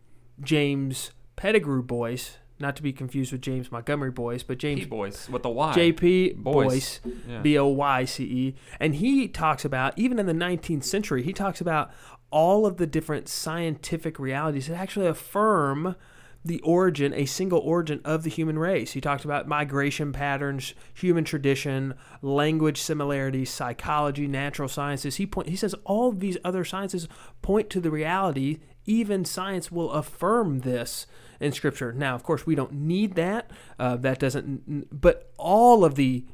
James 0.42 1.10
Pettigrew 1.36 1.82
Boyce, 1.82 2.36
not 2.60 2.76
to 2.76 2.82
be 2.82 2.92
confused 2.92 3.32
with 3.32 3.40
James 3.40 3.70
Montgomery 3.70 4.10
Boice, 4.10 4.42
but 4.42 4.58
James 4.58 4.80
P 4.80 4.86
Boyce 4.86 5.28
with 5.28 5.42
the 5.42 5.48
Y. 5.48 5.72
J.P. 5.74 6.32
Boyce. 6.34 6.98
Boyce, 6.98 7.42
B 7.42 7.58
O 7.58 7.66
Y 7.66 8.04
C 8.04 8.24
E, 8.24 8.54
and 8.80 8.96
he 8.96 9.28
talks 9.28 9.64
about 9.64 9.98
even 9.98 10.18
in 10.18 10.26
the 10.26 10.32
19th 10.32 10.84
century, 10.84 11.22
he 11.22 11.32
talks 11.32 11.60
about 11.60 11.90
all 12.30 12.66
of 12.66 12.76
the 12.76 12.86
different 12.86 13.28
scientific 13.28 14.18
realities 14.18 14.66
that 14.66 14.76
actually 14.76 15.06
affirm 15.06 15.96
the 16.44 16.60
origin, 16.60 17.12
a 17.14 17.26
single 17.26 17.58
origin 17.60 18.00
of 18.04 18.22
the 18.22 18.30
human 18.30 18.58
race. 18.58 18.92
He 18.92 19.00
talked 19.00 19.24
about 19.24 19.48
migration 19.48 20.12
patterns, 20.12 20.74
human 20.94 21.24
tradition, 21.24 21.94
language 22.22 22.80
similarities, 22.80 23.50
psychology, 23.50 24.26
natural 24.26 24.68
sciences. 24.68 25.16
He 25.16 25.26
point, 25.26 25.48
he 25.48 25.56
says 25.56 25.74
all 25.84 26.12
these 26.12 26.38
other 26.44 26.64
sciences 26.64 27.08
point 27.42 27.70
to 27.70 27.80
the 27.80 27.90
reality. 27.90 28.58
Even 28.86 29.24
science 29.24 29.70
will 29.70 29.90
affirm 29.90 30.60
this 30.60 31.06
in 31.40 31.52
Scripture. 31.52 31.92
Now, 31.92 32.14
of 32.14 32.22
course, 32.22 32.46
we 32.46 32.54
don't 32.54 32.72
need 32.72 33.14
that. 33.14 33.50
Uh, 33.78 33.96
that 33.96 34.18
doesn't. 34.18 35.00
But 35.00 35.30
all 35.38 35.84
of 35.84 35.94
the 35.94 36.24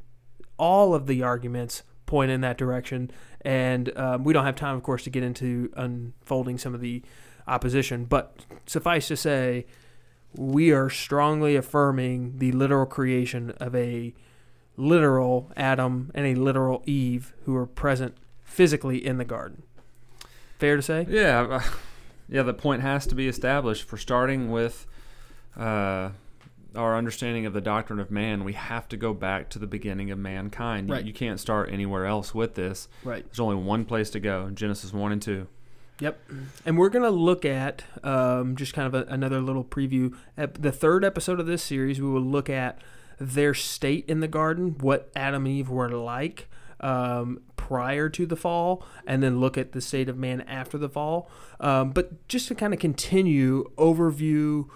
all 0.56 0.94
of 0.94 1.06
the 1.06 1.22
arguments 1.22 1.82
point 2.06 2.30
in 2.30 2.40
that 2.42 2.56
direction, 2.56 3.10
and 3.40 3.96
um, 3.98 4.24
we 4.24 4.32
don't 4.32 4.44
have 4.44 4.56
time, 4.56 4.76
of 4.76 4.82
course, 4.82 5.02
to 5.04 5.10
get 5.10 5.22
into 5.22 5.72
unfolding 5.76 6.58
some 6.58 6.74
of 6.74 6.80
the 6.80 7.02
opposition. 7.46 8.04
But 8.04 8.44
suffice 8.66 9.08
to 9.08 9.16
say, 9.16 9.66
we 10.36 10.72
are 10.72 10.90
strongly 10.90 11.56
affirming 11.56 12.38
the 12.38 12.52
literal 12.52 12.86
creation 12.86 13.50
of 13.58 13.74
a 13.74 14.14
literal 14.76 15.52
Adam 15.56 16.10
and 16.14 16.26
a 16.26 16.34
literal 16.34 16.82
Eve 16.86 17.32
who 17.44 17.54
are 17.56 17.66
present 17.66 18.16
physically 18.42 19.04
in 19.04 19.18
the 19.18 19.24
garden. 19.24 19.62
Fair 20.58 20.76
to 20.76 20.82
say? 20.82 21.06
Yeah, 21.08 21.62
yeah. 22.28 22.42
The 22.42 22.54
point 22.54 22.82
has 22.82 23.06
to 23.08 23.14
be 23.14 23.28
established 23.28 23.84
for 23.84 23.96
starting 23.96 24.50
with 24.50 24.86
uh, 25.56 26.10
our 26.76 26.96
understanding 26.96 27.46
of 27.46 27.52
the 27.52 27.60
doctrine 27.60 28.00
of 28.00 28.10
man. 28.10 28.42
We 28.44 28.54
have 28.54 28.88
to 28.88 28.96
go 28.96 29.14
back 29.14 29.48
to 29.50 29.58
the 29.58 29.66
beginning 29.66 30.10
of 30.10 30.18
mankind. 30.18 30.88
You- 30.88 30.94
Right. 30.94 31.04
You, 31.04 31.12
can't 31.12 31.38
start 31.38 31.70
anywhere 31.72 32.06
else 32.06 32.34
with 32.34 32.54
this. 32.54 32.88
Right. 33.04 33.24
There's 33.24 33.40
only 33.40 33.56
one 33.56 33.84
place 33.84 34.10
to 34.10 34.20
go: 34.20 34.50
Genesis 34.50 34.92
one 34.92 35.12
and 35.12 35.22
two. 35.22 35.46
Yep. 36.00 36.18
And 36.66 36.76
we're 36.76 36.88
going 36.88 37.04
to 37.04 37.10
look 37.10 37.44
at 37.44 37.84
um, 38.02 38.56
just 38.56 38.74
kind 38.74 38.92
of 38.92 38.94
a, 38.94 39.12
another 39.12 39.40
little 39.40 39.62
preview. 39.62 40.12
At 40.36 40.60
the 40.60 40.72
third 40.72 41.04
episode 41.04 41.38
of 41.38 41.46
this 41.46 41.62
series, 41.62 42.00
we 42.00 42.08
will 42.08 42.20
look 42.20 42.50
at 42.50 42.80
their 43.20 43.54
state 43.54 44.04
in 44.08 44.18
the 44.18 44.26
garden, 44.26 44.74
what 44.80 45.08
Adam 45.14 45.46
and 45.46 45.54
Eve 45.54 45.70
were 45.70 45.88
like 45.90 46.48
um, 46.80 47.40
prior 47.54 48.08
to 48.08 48.26
the 48.26 48.34
fall, 48.34 48.84
and 49.06 49.22
then 49.22 49.38
look 49.38 49.56
at 49.56 49.70
the 49.70 49.80
state 49.80 50.08
of 50.08 50.18
man 50.18 50.40
after 50.42 50.76
the 50.76 50.88
fall. 50.88 51.30
Um, 51.60 51.92
but 51.92 52.26
just 52.26 52.48
to 52.48 52.56
kind 52.56 52.74
of 52.74 52.80
continue 52.80 53.70
overview, 53.78 54.66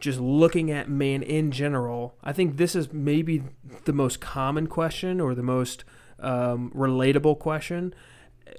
just 0.00 0.20
looking 0.20 0.70
at 0.70 0.88
man 0.88 1.22
in 1.22 1.50
general, 1.50 2.16
I 2.22 2.32
think 2.32 2.56
this 2.56 2.74
is 2.74 2.92
maybe 2.92 3.42
the 3.84 3.92
most 3.92 4.20
common 4.20 4.66
question 4.66 5.20
or 5.20 5.34
the 5.34 5.42
most 5.42 5.84
um, 6.18 6.70
relatable 6.74 7.38
question. 7.38 7.94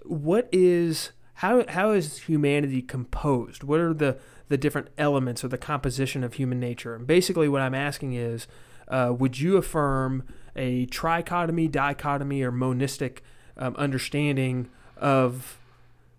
What 0.03 0.47
is 0.51 1.11
how 1.35 1.65
how 1.67 1.91
is 1.91 2.19
humanity 2.19 2.81
composed? 2.81 3.63
What 3.63 3.79
are 3.79 3.93
the 3.93 4.17
the 4.49 4.57
different 4.57 4.89
elements 4.97 5.43
or 5.43 5.47
the 5.47 5.57
composition 5.57 6.23
of 6.23 6.35
human 6.35 6.59
nature? 6.59 6.95
And 6.95 7.07
basically, 7.07 7.49
what 7.49 7.61
I'm 7.61 7.75
asking 7.75 8.13
is, 8.13 8.47
uh, 8.87 9.13
would 9.17 9.39
you 9.39 9.57
affirm 9.57 10.23
a 10.55 10.85
trichotomy, 10.87 11.71
dichotomy, 11.71 12.43
or 12.43 12.51
monistic 12.51 13.23
um, 13.57 13.75
understanding 13.75 14.69
of 14.97 15.57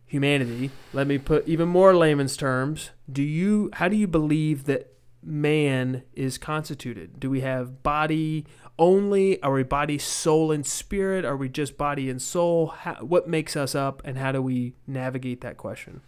humanity? 0.06 0.70
Let 0.92 1.06
me 1.06 1.18
put 1.18 1.46
even 1.46 1.68
more 1.68 1.94
layman's 1.94 2.36
terms. 2.36 2.90
Do 3.10 3.22
you 3.22 3.70
how 3.74 3.88
do 3.88 3.96
you 3.96 4.06
believe 4.06 4.64
that 4.64 4.91
man 5.22 6.02
is 6.14 6.38
constituted? 6.38 7.18
Do 7.20 7.30
we 7.30 7.40
have 7.42 7.82
body 7.82 8.46
only? 8.78 9.40
Are 9.42 9.52
we 9.52 9.62
body, 9.62 9.98
soul, 9.98 10.50
and 10.52 10.66
spirit? 10.66 11.24
Are 11.24 11.36
we 11.36 11.48
just 11.48 11.76
body 11.76 12.08
and 12.10 12.20
soul? 12.20 12.68
How, 12.68 12.94
what 12.96 13.28
makes 13.28 13.56
us 13.56 13.74
up, 13.74 14.02
and 14.04 14.18
how 14.18 14.32
do 14.32 14.42
we 14.42 14.74
navigate 14.86 15.40
that 15.42 15.56
question 15.56 16.00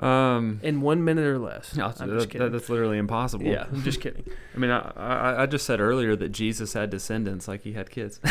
Um, 0.00 0.58
in 0.62 0.80
one 0.80 1.04
minute 1.04 1.24
or 1.26 1.38
less? 1.38 1.76
no, 1.76 1.86
I'm 1.86 2.08
that- 2.08 2.14
just 2.18 2.30
kidding. 2.30 2.50
that's 2.50 2.68
literally 2.68 2.98
impossible. 2.98 3.46
yeah, 3.46 3.66
I'm 3.70 3.82
just 3.82 4.00
kidding. 4.00 4.24
I 4.54 4.58
mean, 4.58 4.70
I, 4.70 4.90
I, 4.96 5.42
I 5.42 5.46
just 5.46 5.64
said 5.66 5.80
earlier 5.80 6.16
that 6.16 6.30
Jesus 6.30 6.72
had 6.72 6.90
descendants, 6.90 7.46
like 7.48 7.62
he 7.62 7.72
had 7.74 7.90
kids. 7.90 8.20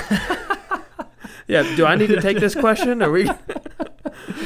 Yeah, 1.48 1.76
do 1.76 1.86
I 1.86 1.96
need 1.96 2.08
to 2.08 2.22
take 2.22 2.40
this 2.40 2.56
question? 2.56 3.02
Are 3.02 3.12
we? 3.12 3.30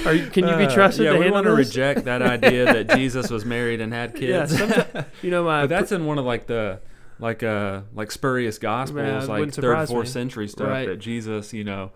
Are 0.06 0.14
you, 0.14 0.28
can 0.28 0.48
you 0.48 0.56
be 0.56 0.66
Uh, 0.66 0.74
trusted 0.74 1.06
yeah, 1.06 1.14
to 1.14 1.20
we 1.20 1.30
want 1.32 1.46
to 1.46 1.56
this? 1.56 1.68
reject 1.70 2.06
that 2.06 2.22
idea 2.22 2.66
that 2.66 2.90
Jesus 2.96 3.30
was 3.30 3.46
married 3.46 3.82
and 3.82 3.94
had 3.94 4.16
kids. 4.16 4.54
someti- 4.56 5.06
you 5.22 5.30
know 5.32 5.44
my 5.44 5.62
but 5.64 5.68
that's 5.70 5.92
in 5.92 6.06
one 6.06 6.18
of 6.18 6.26
like 6.26 6.48
the 6.48 6.80
like 7.20 7.42
uh 7.44 7.82
like 7.94 8.12
spurious 8.12 8.58
gospels, 8.60 9.06
Yeah, 9.06 9.24
it 9.24 9.28
like 9.30 9.54
third, 9.54 9.88
fourth 9.88 10.06
me. 10.08 10.12
century 10.12 10.48
stuff 10.48 10.68
Right. 10.70 10.88
that 10.88 10.98
Jesus, 11.00 11.54
you 11.54 11.64
know, 11.64 11.92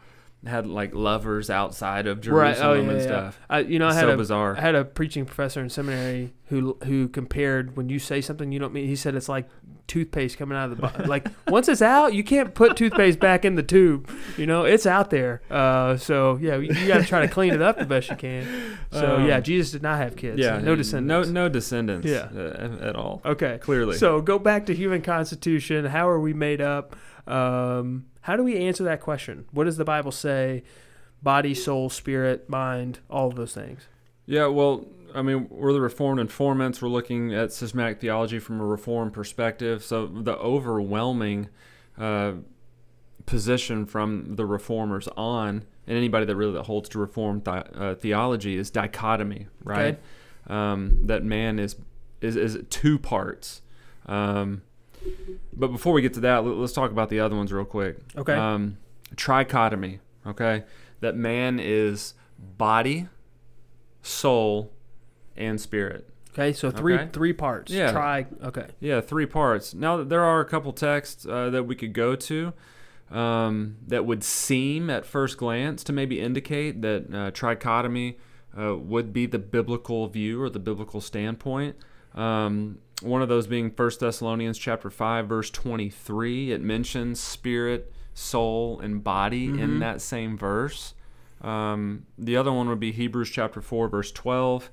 had 0.45 0.65
like 0.67 0.93
lovers 0.95 1.49
outside 1.49 2.07
of 2.07 2.17
right. 2.17 2.23
Jerusalem 2.55 2.69
Oh 2.69 2.73
yeah, 2.73 2.89
and 2.89 2.97
yeah. 2.99 3.05
stuff. 3.05 3.39
I, 3.49 3.59
you 3.59 3.77
know, 3.79 3.87
I 3.87 3.93
had 3.93 4.01
so 4.05 4.11
a 4.11 4.17
bizarre. 4.17 4.57
I 4.57 4.61
had 4.61 4.75
a 4.75 4.83
preaching 4.83 5.25
professor 5.25 5.61
in 5.61 5.69
seminary 5.69 6.33
who 6.45 6.77
who 6.85 7.07
compared 7.07 7.77
when 7.77 7.89
you 7.89 7.99
say 7.99 8.21
something 8.21 8.51
you 8.51 8.59
don't 8.59 8.73
mean. 8.73 8.87
He 8.87 8.95
said 8.95 9.13
it's 9.15 9.29
like 9.29 9.47
toothpaste 9.87 10.37
coming 10.37 10.57
out 10.57 10.71
of 10.71 10.77
the 10.77 10.87
bo- 10.87 11.03
like 11.07 11.27
once 11.47 11.67
it's 11.67 11.81
out, 11.81 12.13
you 12.13 12.23
can't 12.23 12.53
put 12.55 12.75
toothpaste 12.77 13.19
back 13.19 13.45
in 13.45 13.55
the 13.55 13.61
tube. 13.63 14.09
You 14.37 14.45
know, 14.47 14.63
it's 14.65 14.85
out 14.85 15.09
there. 15.11 15.41
Uh, 15.51 15.97
so 15.97 16.37
yeah, 16.41 16.55
you, 16.55 16.73
you 16.73 16.87
got 16.87 16.97
to 17.01 17.05
try 17.05 17.21
to 17.21 17.27
clean 17.27 17.53
it 17.53 17.61
up 17.61 17.77
the 17.77 17.85
best 17.85 18.09
you 18.09 18.15
can. 18.15 18.77
So 18.91 19.17
Um, 19.17 19.27
yeah, 19.27 19.39
Jesus 19.41 19.71
did 19.71 19.83
not 19.83 19.97
have 19.99 20.15
kids. 20.15 20.39
yeah, 20.39 20.57
no 20.59 20.75
descendants. 20.75 21.29
No, 21.29 21.43
no 21.43 21.49
descendants. 21.49 22.07
Yeah. 22.07 22.29
uh, 22.35 22.77
at 22.81 22.95
all. 22.95 23.21
Okay. 23.25 23.59
Clearly. 23.61 23.95
So 23.97 24.21
go 24.21 24.39
back 24.39 24.65
to 24.67 24.73
human 24.75 25.01
constitution. 25.03 25.85
How 25.85 26.09
are 26.09 26.19
we 26.19 26.33
made 26.33 26.61
up? 26.61 26.95
Um, 27.27 28.05
how 28.21 28.35
do 28.35 28.43
we 28.43 28.57
answer 28.57 28.83
that 28.83 29.01
question? 29.01 29.45
What 29.51 29.65
does 29.65 29.77
the 29.77 29.85
Bible 29.85 30.11
say? 30.11 30.63
Body, 31.23 31.53
soul, 31.53 31.89
spirit, 31.89 32.49
mind, 32.49 32.99
all 33.09 33.27
of 33.27 33.35
those 33.35 33.53
things. 33.53 33.87
Yeah, 34.25 34.47
well, 34.47 34.87
I 35.13 35.21
mean, 35.21 35.47
we're 35.49 35.73
the 35.73 35.81
Reformed 35.81 36.19
informants. 36.19 36.81
We're 36.81 36.89
looking 36.89 37.33
at 37.33 37.51
systematic 37.51 37.99
theology 37.99 38.39
from 38.39 38.59
a 38.59 38.65
Reformed 38.65 39.13
perspective. 39.13 39.83
So 39.83 40.07
the 40.07 40.35
overwhelming 40.37 41.49
uh, 41.97 42.33
position 43.25 43.85
from 43.85 44.35
the 44.35 44.45
Reformers 44.45 45.07
on, 45.17 45.65
and 45.87 45.97
anybody 45.97 46.25
that 46.25 46.35
really 46.35 46.53
that 46.53 46.63
holds 46.63 46.89
to 46.89 46.99
Reformed 46.99 47.45
thi- 47.45 47.63
uh, 47.75 47.95
theology, 47.95 48.57
is 48.57 48.69
dichotomy, 48.69 49.47
right? 49.63 49.99
Um, 50.47 51.07
that 51.07 51.23
man 51.23 51.59
is 51.59 51.75
is 52.21 52.35
is 52.35 52.59
two 52.69 52.97
parts. 52.97 53.61
Um, 54.05 54.63
but 55.53 55.67
before 55.67 55.93
we 55.93 56.01
get 56.01 56.13
to 56.15 56.19
that, 56.21 56.45
let- 56.45 56.55
let's 56.57 56.73
talk 56.73 56.91
about 56.91 57.09
the 57.09 57.19
other 57.19 57.35
ones 57.35 57.51
real 57.51 57.65
quick. 57.65 57.97
Okay. 58.17 58.33
Um, 58.33 58.77
trichotomy. 59.15 59.99
Okay, 60.25 60.63
that 60.99 61.15
man 61.15 61.59
is 61.59 62.13
body, 62.37 63.07
soul, 64.01 64.71
and 65.35 65.59
spirit. 65.59 66.07
Okay, 66.31 66.53
so 66.53 66.71
three 66.71 66.93
Okay. 66.95 67.09
three 67.11 67.33
parts. 67.33 67.71
Yeah. 67.71 67.91
Try. 67.91 68.25
Okay. 68.43 68.67
Yeah, 68.79 69.01
three 69.01 69.25
parts. 69.25 69.73
Now 69.73 70.03
there 70.03 70.23
are 70.23 70.39
a 70.39 70.45
couple 70.45 70.71
texts 70.73 71.25
uh, 71.25 71.49
that 71.49 71.63
we 71.63 71.75
could 71.75 71.93
go 71.93 72.15
to 72.15 72.53
um, 73.11 73.75
that 73.87 74.05
would 74.05 74.23
seem 74.23 74.89
at 74.89 75.05
first 75.05 75.37
glance 75.37 75.83
to 75.83 75.91
maybe 75.93 76.21
indicate 76.21 76.81
that 76.83 77.03
uh, 77.13 77.31
trichotomy 77.31 78.15
uh, 78.57 78.77
would 78.77 79.11
be 79.11 79.25
the 79.25 79.39
biblical 79.39 80.07
view 80.07 80.41
or 80.41 80.49
the 80.49 80.59
biblical 80.59 81.01
standpoint. 81.01 81.75
Um, 82.15 82.77
one 83.01 83.21
of 83.21 83.29
those 83.29 83.47
being 83.47 83.69
1 83.69 83.91
Thessalonians 83.99 84.57
chapter 84.57 84.89
5 84.89 85.27
verse 85.27 85.49
23. 85.49 86.51
It 86.51 86.61
mentions 86.61 87.19
spirit, 87.19 87.91
soul, 88.13 88.79
and 88.79 89.03
body 89.03 89.45
in 89.45 89.77
Mhm. 89.77 89.79
that 89.79 90.01
same 90.01 90.37
verse. 90.37 90.93
Um, 91.41 92.05
the 92.17 92.37
other 92.37 92.51
one 92.51 92.69
would 92.69 92.79
be 92.79 92.91
Hebrews 92.91 93.29
chapter 93.29 93.61
4 93.61 93.87
verse 93.87 94.11
12. 94.11 94.69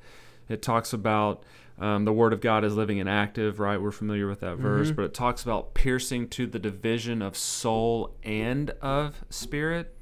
It 0.48 0.62
talks 0.62 0.92
about 0.92 1.42
um, 1.80 2.04
the 2.04 2.12
word 2.12 2.32
of 2.32 2.40
God 2.40 2.64
is 2.64 2.74
living 2.74 2.98
and 2.98 3.08
active, 3.08 3.60
right? 3.60 3.80
We're 3.80 3.92
familiar 3.92 4.26
with 4.26 4.40
that 4.40 4.56
verse, 4.56 4.90
Mhm. 4.90 4.96
but 4.96 5.04
it 5.04 5.14
talks 5.14 5.44
about 5.44 5.74
piercing 5.74 6.26
to 6.30 6.44
the 6.48 6.58
division 6.58 7.22
of 7.22 7.36
soul 7.36 8.16
and 8.24 8.70
of 8.82 9.22
spirit. 9.30 9.94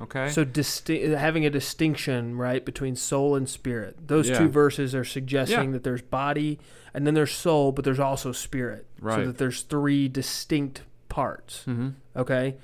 Okay. 0.00 0.28
So 0.28 0.44
disti- 0.44 1.16
having 1.16 1.46
a 1.46 1.50
distinction, 1.50 2.36
right, 2.36 2.64
between 2.64 2.96
soul 2.96 3.36
and 3.36 3.48
spirit. 3.48 4.08
Those 4.08 4.28
Yeah. 4.28 4.38
two 4.38 4.48
verses 4.48 4.94
are 4.94 5.04
suggesting 5.04 5.66
Yeah. 5.66 5.72
that 5.72 5.84
there's 5.84 6.02
body 6.02 6.58
and 6.92 7.06
then 7.06 7.14
there's 7.14 7.30
soul, 7.32 7.70
but 7.72 7.84
there's 7.84 8.00
also 8.00 8.32
spirit. 8.32 8.86
Right. 9.00 9.16
So 9.20 9.26
that 9.26 9.38
there's 9.38 9.62
three 9.62 10.08
distinct 10.08 10.82
parts. 11.08 11.62
hmm 11.64 11.90
Okay. 12.16 12.56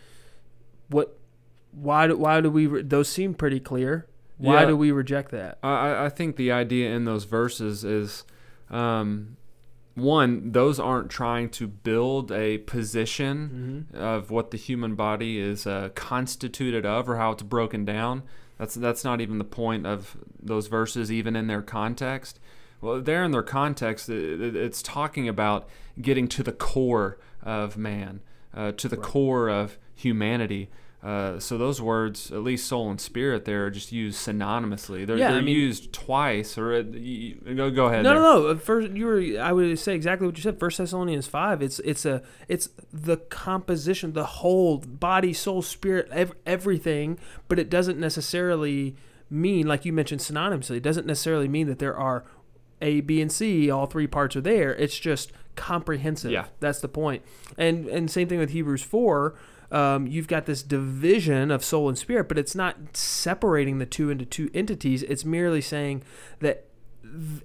What? 0.88 1.16
Why 1.72 2.08
do 2.08 2.16
why 2.16 2.40
do 2.40 2.50
we? 2.50 2.66
Re- 2.66 2.82
those 2.82 3.08
seem 3.08 3.34
pretty 3.34 3.60
clear. 3.60 4.06
Why 4.38 4.62
Yeah. 4.62 4.66
do 4.66 4.76
we 4.76 4.90
reject 4.90 5.30
that? 5.30 5.58
I, 5.62 5.68
I- 5.90 6.04
I 6.06 6.08
think 6.08 6.34
the 6.36 6.50
idea 6.50 6.90
in 6.90 7.04
those 7.04 7.24
verses 7.24 7.84
is 7.84 8.24
um, 8.70 9.36
one, 9.94 10.52
those 10.52 10.78
aren't 10.80 11.10
trying 11.10 11.48
to 11.50 11.66
build 11.66 12.30
a 12.32 12.58
position 12.58 13.86
Mm-hmm. 13.92 14.02
of 14.02 14.30
what 14.30 14.50
the 14.50 14.56
human 14.56 14.94
body 14.94 15.38
is 15.38 15.66
uh, 15.66 15.90
constituted 15.94 16.86
of 16.86 17.08
or 17.08 17.16
how 17.16 17.32
it's 17.32 17.42
broken 17.42 17.84
down. 17.84 18.22
That's 18.58 18.74
that's 18.74 19.04
not 19.04 19.20
even 19.20 19.38
the 19.38 19.44
point 19.44 19.86
of 19.86 20.16
those 20.42 20.66
verses, 20.68 21.10
even 21.10 21.34
in 21.36 21.46
their 21.46 21.62
context. 21.62 22.38
Well, 22.80 23.00
there 23.00 23.24
in 23.24 23.30
their 23.30 23.42
context, 23.42 24.08
it, 24.08 24.40
it, 24.40 24.56
it's 24.56 24.82
talking 24.82 25.28
about 25.28 25.68
getting 26.00 26.28
to 26.28 26.42
the 26.42 26.52
core 26.52 27.18
of 27.42 27.76
man, 27.76 28.20
uh, 28.54 28.72
to 28.72 28.88
the 28.88 28.96
Right. 28.96 29.04
core 29.04 29.48
of 29.48 29.78
humanity. 29.94 30.70
Uh, 31.02 31.38
so 31.38 31.56
those 31.56 31.80
words, 31.80 32.30
at 32.30 32.42
least 32.42 32.66
soul 32.68 32.90
and 32.90 33.00
spirit, 33.00 33.46
there 33.46 33.64
are 33.64 33.70
just 33.70 33.90
used 33.90 34.18
synonymously. 34.26 35.06
They're, 35.06 35.16
Yeah, 35.16 35.32
they're 35.32 35.40
mean- 35.40 35.56
used 35.56 35.94
twice. 35.94 36.58
Or 36.58 36.74
uh, 36.74 36.82
go 36.82 37.70
go 37.70 37.86
ahead. 37.86 38.02
No, 38.04 38.10
there. 38.10 38.14
no, 38.20 38.52
no. 38.52 38.56
First, 38.58 38.90
you 38.92 39.06
were. 39.06 39.40
I 39.40 39.50
would 39.52 39.78
say 39.78 39.94
exactly 39.94 40.26
what 40.26 40.36
you 40.36 40.42
said. 40.42 40.60
First 40.60 40.76
Thessalonians 40.76 41.26
five. 41.26 41.62
It's 41.62 41.78
it's 41.80 42.04
a 42.04 42.22
it's 42.48 42.68
the 42.92 43.16
composition, 43.16 44.12
the 44.12 44.26
whole 44.26 44.76
body, 44.78 45.32
soul, 45.32 45.62
spirit, 45.62 46.06
ev- 46.12 46.34
everything. 46.44 47.18
But 47.48 47.58
it 47.58 47.70
doesn't 47.70 47.98
necessarily 47.98 48.94
mean, 49.30 49.66
like 49.66 49.86
you 49.86 49.92
mentioned 49.94 50.20
synonymously, 50.20 50.76
it 50.76 50.82
doesn't 50.82 51.06
necessarily 51.06 51.48
mean 51.48 51.66
that 51.68 51.78
there 51.78 51.96
are 51.96 52.24
A, 52.82 53.00
B, 53.00 53.22
and 53.22 53.32
C. 53.32 53.70
All 53.70 53.86
three 53.86 54.06
parts 54.06 54.36
are 54.36 54.40
there. 54.42 54.74
It's 54.74 54.98
just 54.98 55.32
comprehensive. 55.56 56.30
Yeah. 56.30 56.46
that's 56.60 56.80
the 56.80 56.88
point. 56.88 57.22
And 57.56 57.88
and 57.88 58.10
same 58.10 58.28
thing 58.28 58.38
with 58.38 58.50
Hebrews 58.50 58.82
four. 58.82 59.34
Um, 59.70 60.06
you've 60.06 60.26
got 60.28 60.46
this 60.46 60.62
division 60.62 61.50
of 61.50 61.64
soul 61.64 61.88
and 61.88 61.96
spirit, 61.96 62.28
but 62.28 62.38
it's 62.38 62.54
not 62.54 62.96
separating 62.96 63.78
the 63.78 63.86
two 63.86 64.10
into 64.10 64.24
two 64.24 64.50
entities. 64.52 65.02
It's 65.04 65.24
merely 65.24 65.60
saying 65.60 66.02
that 66.40 66.66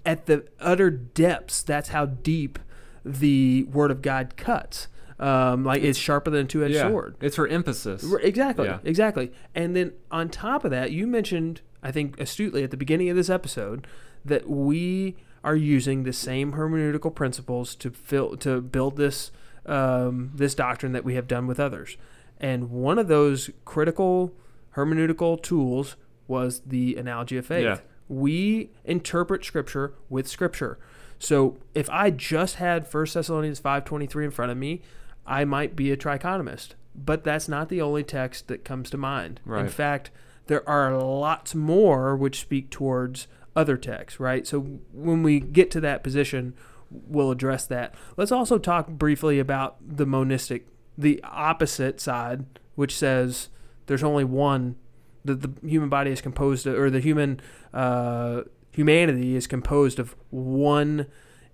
at 0.06 0.26
the 0.26 0.46
utter 0.60 0.90
depths, 0.90 1.62
that's 1.64 1.90
how 1.90 2.06
deep 2.08 2.60
the 3.04 3.64
Word 3.72 3.92
of 3.92 4.02
God 4.02 4.38
cuts. 4.38 4.88
Um, 5.20 5.64
like 5.64 5.82
it's 5.82 5.98
sharper 5.98 6.30
than 6.30 6.42
a 6.46 6.48
two-edged 6.48 6.74
Yeah, 6.74 6.90
sword. 6.90 7.16
it's 7.22 7.36
for 7.38 7.48
emphasis. 7.48 8.04
Exactly, 8.22 8.66
Yeah. 8.66 8.80
exactly. 8.84 9.32
And 9.54 9.76
then 9.76 9.94
on 10.12 10.28
top 10.30 10.66
of 10.66 10.72
that, 10.72 10.92
you 10.92 11.08
mentioned, 11.08 11.62
I 11.82 11.92
think 11.92 12.20
astutely 12.20 12.64
at 12.64 12.72
the 12.72 12.78
beginning 12.78 13.10
of 13.10 13.16
this 13.16 13.30
episode, 13.30 13.88
that 14.26 14.50
we 14.50 15.16
are 15.44 15.56
using 15.56 16.04
the 16.04 16.12
same 16.12 16.54
hermeneutical 16.54 17.14
principles 17.14 17.76
to 17.76 17.92
fill 17.92 18.36
to 18.38 18.60
build 18.60 18.98
this 18.98 19.32
um, 19.68 20.32
this 20.36 20.54
doctrine 20.54 20.92
that 20.92 21.04
we 21.06 21.16
have 21.16 21.28
done 21.28 21.48
with 21.48 21.60
others. 21.60 21.98
And 22.40 22.70
one 22.70 23.00
of 23.00 23.08
those 23.08 23.50
critical 23.64 24.34
hermeneutical 24.76 25.42
tools 25.42 25.96
was 26.28 26.62
the 26.66 26.96
analogy 26.96 27.38
of 27.38 27.46
faith. 27.46 27.64
Yeah. 27.64 27.80
We 28.08 28.72
interpret 28.84 29.46
Scripture 29.46 29.94
with 30.10 30.28
Scripture. 30.28 30.78
So 31.18 31.58
if 31.74 31.90
I 31.90 32.12
just 32.12 32.56
had 32.56 32.92
1 32.92 33.08
Thessalonians 33.14 33.62
5.23 33.62 34.26
in 34.26 34.32
front 34.32 34.52
of 34.52 34.58
me, 34.58 34.82
I 35.26 35.46
might 35.46 35.76
be 35.76 35.92
a 35.92 35.98
trichotomist. 35.98 36.70
But 36.94 37.24
that's 37.24 37.50
not 37.50 37.70
the 37.70 37.82
only 37.82 38.04
text 38.04 38.48
that 38.48 38.64
comes 38.64 38.90
to 38.90 38.98
mind. 38.98 39.42
In 39.46 39.70
fact, 39.70 40.12
there 40.48 40.68
are 40.70 40.96
lots 40.98 41.56
more 41.56 42.16
which 42.16 42.40
speak 42.40 42.70
towards 42.70 43.28
other 43.56 43.78
texts, 43.78 44.20
right? 44.20 44.46
So 44.46 44.62
when 44.94 45.24
we 45.24 45.40
get 45.40 45.72
to 45.72 45.82
that 45.82 46.04
position, 46.04 46.54
we'll 46.90 47.32
address 47.32 47.66
that. 47.68 47.96
Let's 48.16 48.32
also 48.32 48.58
talk 48.58 48.88
briefly 48.88 49.40
about 49.40 49.78
the 49.82 50.06
monistic, 50.06 50.68
the 50.98 51.22
opposite 51.24 52.00
side, 52.00 52.46
which 52.76 52.96
says 52.96 53.50
there's 53.88 54.04
only 54.04 54.24
one, 54.24 54.76
that 55.24 55.42
the 55.42 55.52
human 55.68 55.90
body 55.90 56.12
is 56.12 56.22
composed 56.22 56.66
of, 56.68 56.78
or 56.78 56.90
the 56.90 57.00
human 57.00 57.40
uh, 57.74 58.42
humanity 58.72 59.36
is 59.36 59.48
composed 59.48 60.00
of 60.00 60.16
one 60.30 61.08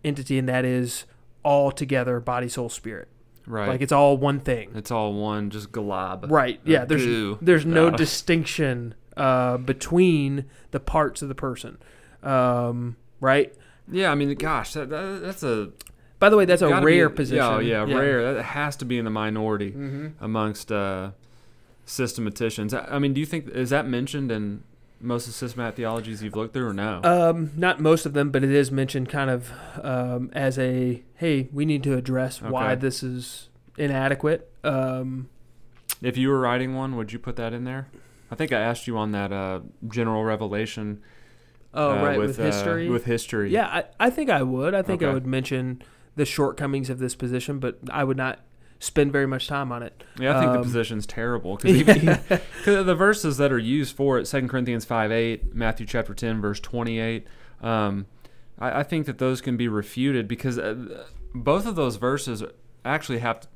entity, 0.04 0.38
and 0.38 0.50
that 0.50 0.66
is 0.66 1.06
all 1.44 1.72
together 1.72 2.20
body, 2.20 2.50
soul, 2.50 2.70
spirit. 2.70 3.08
Right. 3.48 3.70
Like 3.70 3.82
it's 3.82 3.92
all 3.92 4.18
one 4.18 4.40
thing. 4.40 4.72
it's 4.76 4.92
all 4.92 5.14
one, 5.14 5.50
just 5.50 5.72
glob. 5.72 6.28
Right. 6.30 6.60
Yeah. 6.64 6.86
There's 6.86 7.04
goo. 7.06 7.38
there's 7.42 7.66
no 7.66 7.88
Uh, 7.88 7.90
distinction 7.98 8.94
uh, 9.18 9.58
between 9.58 10.46
the 10.70 10.80
parts 10.80 11.22
of 11.22 11.28
the 11.30 11.36
person. 11.36 11.78
Um, 12.24 12.98
right. 13.20 13.54
Yeah, 13.92 14.12
I 14.12 14.16
mean, 14.16 14.34
gosh, 14.36 14.74
that, 14.74 14.90
that, 14.90 15.22
that's 15.22 15.44
a 15.44 15.72
By 16.22 16.30
the 16.30 16.38
way, 16.38 16.46
that's 16.46 16.62
a 16.62 16.70
rare 16.82 17.10
be, 17.10 17.16
position. 17.16 17.66
Yeah, 17.66 17.84
yeah, 17.84 17.98
rare. 17.98 18.36
That 18.36 18.44
has 18.44 18.76
to 18.76 18.86
be 18.86 19.00
in 19.00 19.06
the 19.06 19.12
minority 19.12 19.72
hmm 19.72 20.10
amongst 20.20 20.72
uh, 20.72 21.12
systematicians. 21.84 22.76
I 22.76 22.86
I 22.86 23.00
mean, 23.00 23.16
do 23.16 23.20
you 23.20 23.26
think 23.26 23.50
is 23.50 23.72
that 23.72 23.88
mentioned 23.88 24.32
in 24.32 24.64
most 25.00 25.26
of 25.26 25.34
the 25.34 25.38
systematic 25.40 25.78
theologies 25.78 26.22
you've 26.22 26.36
looked 26.36 26.54
through, 26.54 26.68
or 26.68 26.74
no? 26.74 27.02
Um, 27.04 27.50
not 27.58 27.80
most 27.80 28.06
of 28.06 28.14
them, 28.14 28.30
but 28.30 28.44
it 28.44 28.52
is 28.52 28.72
mentioned 28.72 29.10
kind 29.10 29.32
of 29.32 29.52
um, 29.82 30.30
as 30.34 30.60
a 30.60 31.02
hey, 31.16 31.50
we 31.52 31.66
need 31.66 31.82
to 31.86 31.98
address 31.98 32.40
why 32.40 32.76
this 32.76 33.02
is 33.02 33.50
inadequate. 33.80 34.48
Um, 34.64 35.28
if 36.04 36.18
you 36.18 36.30
were 36.30 36.40
writing 36.40 36.76
one, 36.76 36.98
would 36.98 37.12
you 37.12 37.18
put 37.18 37.36
that 37.38 37.52
in 37.52 37.64
there? 37.64 37.88
I 38.30 38.36
think 38.36 38.52
I 38.52 38.60
asked 38.60 38.86
you 38.86 38.96
on 38.96 39.12
that 39.14 39.34
uh, 39.34 39.62
general 39.88 40.24
revelation. 40.24 41.02
oh, 41.74 41.98
uh, 41.98 42.04
right, 42.04 42.20
with, 42.20 42.40
uh, 42.40 42.44
history. 42.44 42.90
with 42.90 43.06
history. 43.06 43.52
yeah, 43.52 43.66
I, 43.66 43.86
I 44.00 44.10
think 44.12 44.30
I 44.30 44.44
would. 44.44 44.76
I 44.76 44.84
think 44.84 45.02
I 45.02 45.12
would 45.12 45.26
mention 45.26 45.82
the 46.22 46.26
shortcomings 46.26 46.90
of 46.90 47.00
this 47.00 47.16
position, 47.16 47.58
but 47.60 47.80
I 47.90 48.04
would 48.04 48.18
not 48.18 48.40
spend 48.80 49.12
very 49.12 49.26
much 49.28 49.48
time 49.48 49.72
on 49.72 49.82
it. 49.84 50.04
Yeah, 50.20 50.38
I 50.38 50.40
think 50.40 50.52
the 50.54 50.58
Um, 50.60 50.64
position's 50.64 51.06
terrible 51.08 51.58
because 51.58 52.18
cause 52.64 52.86
the 52.86 52.96
verses 52.96 53.38
that 53.38 53.52
are 53.52 53.60
used 53.60 53.96
for 53.96 54.18
it, 54.20 54.26
2 54.26 54.48
Corinthians 54.48 54.86
five 54.86 55.12
eight, 55.12 55.54
Matthew 55.56 55.86
chapter 55.86 56.14
ten 56.14 56.42
verse 56.42 56.60
twenty 56.60 57.00
eight, 57.00 57.28
um, 57.62 58.06
I, 58.60 58.80
I 58.80 58.84
think 58.84 59.06
that 59.08 59.18
those 59.18 59.42
can 59.42 59.58
be 59.58 59.68
refuted 59.68 60.28
because 60.28 60.58
uh, 60.60 61.06
both 61.34 61.66
of 61.66 61.76
those 61.76 61.96
verses 61.98 62.44
actually 62.86 63.20
have 63.20 63.42
to. 63.42 63.48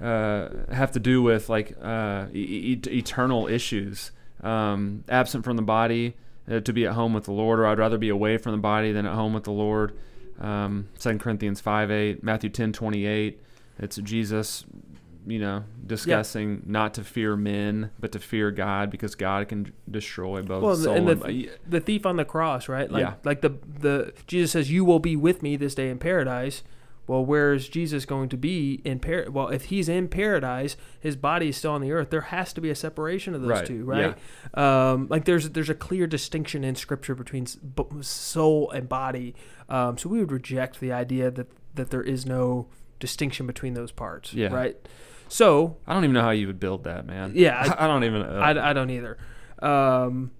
Uh, 0.00 0.48
have 0.72 0.90
to 0.90 0.98
do 0.98 1.22
with 1.22 1.48
like 1.48 1.76
uh, 1.80 2.26
e- 2.34 2.74
e- 2.84 2.90
eternal 2.98 3.46
issues. 3.46 4.10
Um, 4.42 5.04
absent 5.08 5.44
from 5.44 5.54
the 5.54 5.62
body, 5.62 6.16
uh, 6.50 6.58
to 6.60 6.72
be 6.72 6.84
at 6.86 6.94
home 6.94 7.12
with 7.14 7.24
the 7.24 7.32
Lord, 7.32 7.60
or 7.60 7.66
I'd 7.66 7.78
rather 7.78 7.98
be 7.98 8.08
away 8.08 8.36
from 8.36 8.50
the 8.52 8.58
body 8.58 8.90
than 8.90 9.06
at 9.06 9.14
home 9.14 9.32
with 9.32 9.44
the 9.44 9.52
Lord. 9.52 9.96
Um, 10.42 10.88
2 10.98 11.18
Corinthians 11.18 11.60
5 11.60 11.90
8, 11.90 12.22
Matthew 12.22 12.50
ten 12.50 12.72
twenty 12.72 13.06
eight. 13.06 13.40
It's 13.78 13.96
Jesus, 13.96 14.64
you 15.26 15.38
know, 15.38 15.64
discussing 15.86 16.62
not 16.66 16.94
to 16.94 17.04
fear 17.04 17.36
men, 17.36 17.90
but 18.00 18.12
to 18.12 18.18
fear 18.18 18.50
God 18.50 18.90
because 18.90 19.14
God 19.14 19.48
can 19.48 19.72
destroy 19.90 20.42
both 20.42 20.62
Well, 20.62 20.76
soul 20.76 20.94
and 20.94 21.08
the- 21.08 21.50
the 21.66 21.80
thief 21.80 22.04
on 22.04 22.16
the 22.16 22.24
cross, 22.24 22.68
right? 22.68 22.90
Like, 22.90 23.00
Yeah. 23.02 23.14
like 23.24 23.40
the 23.40 23.54
the 23.80 24.12
Jesus 24.26 24.50
says, 24.52 24.70
"You 24.70 24.84
will 24.84 24.98
be 24.98 25.14
with 25.16 25.42
me 25.42 25.56
this 25.56 25.74
day 25.74 25.88
in 25.88 25.98
paradise." 25.98 26.62
Well, 27.08 27.24
where 27.24 27.52
is 27.52 27.68
Jesus 27.68 28.04
going 28.04 28.28
to 28.28 28.36
be 28.36 28.80
in 28.84 29.00
par? 29.00 29.26
Well, 29.28 29.48
if 29.48 29.64
he's 29.64 29.88
in 29.88 30.06
paradise, 30.08 30.76
his 31.00 31.16
body 31.16 31.48
is 31.48 31.56
still 31.56 31.72
on 31.72 31.80
the 31.80 31.90
earth. 31.92 32.10
There 32.10 32.20
has 32.20 32.52
to 32.52 32.60
be 32.60 32.70
a 32.70 32.74
separation 32.76 33.34
of 33.34 33.42
those 33.42 33.50
Right, 33.50 33.66
two, 33.66 33.84
right? 33.84 34.16
Um, 34.54 35.08
like 35.10 35.24
there's 35.24 35.50
there's 35.50 35.68
a 35.68 35.74
clear 35.74 36.06
distinction 36.06 36.62
in 36.64 36.74
Scripture 36.76 37.14
between 37.16 37.46
soul 38.02 38.70
and 38.70 38.88
body. 38.88 39.34
Um, 39.68 39.98
so 39.98 40.08
we 40.08 40.20
would 40.20 40.32
reject 40.32 40.80
the 40.80 40.92
idea 40.92 41.30
that 41.30 41.48
that 41.74 41.90
there 41.90 42.02
is 42.02 42.24
no 42.26 42.68
distinction 43.00 43.46
between 43.46 43.74
those 43.74 43.90
parts, 43.90 44.32
Yeah. 44.32 44.48
right? 44.54 44.76
So 45.28 45.76
I 45.86 45.94
don't 45.94 46.04
even 46.04 46.14
know 46.14 46.20
how 46.22 46.30
you 46.30 46.46
would 46.46 46.60
build 46.60 46.84
that, 46.84 47.06
man. 47.06 47.32
yeah, 47.34 47.74
I, 47.78 47.86
don't 47.86 48.04
even. 48.04 48.22
Uh, 48.22 48.34
I, 48.34 48.70
I 48.70 48.72
don't 48.74 48.90
either. 48.90 49.16
Um, 49.60 50.30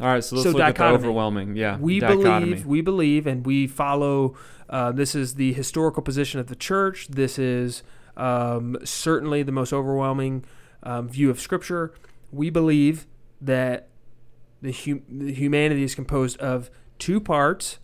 all 0.00 0.06
right, 0.08 0.22
so 0.22 0.36
let's 0.36 0.44
so 0.44 0.50
look 0.52 0.60
at 0.60 0.74
dichotomy. 0.74 0.98
the 0.98 1.04
overwhelming. 1.08 1.56
Yeah, 1.56 1.78
we 1.78 2.00
dichotomy. 2.00 2.46
believe 2.50 2.66
we 2.66 2.80
believe 2.82 3.26
and 3.26 3.46
we 3.46 3.66
follow 3.66 4.36
uh, 4.68 4.92
this 4.92 5.14
is 5.14 5.34
the 5.34 5.52
historical 5.52 6.02
position 6.02 6.40
of 6.40 6.46
the 6.46 6.56
church. 6.56 7.08
This 7.08 7.38
is 7.38 7.82
um, 8.16 8.76
certainly 8.84 9.42
the 9.42 9.52
most 9.52 9.72
overwhelming 9.72 10.44
um, 10.82 11.08
view 11.08 11.30
of 11.30 11.40
scripture. 11.40 11.92
We 12.32 12.50
believe 12.50 13.06
that 13.40 13.88
the, 14.62 14.72
hu- 14.72 15.02
the 15.08 15.32
humanity 15.32 15.84
is 15.84 15.94
composed 15.94 16.38
of 16.38 16.70
two 16.98 17.20
parts 17.20 17.78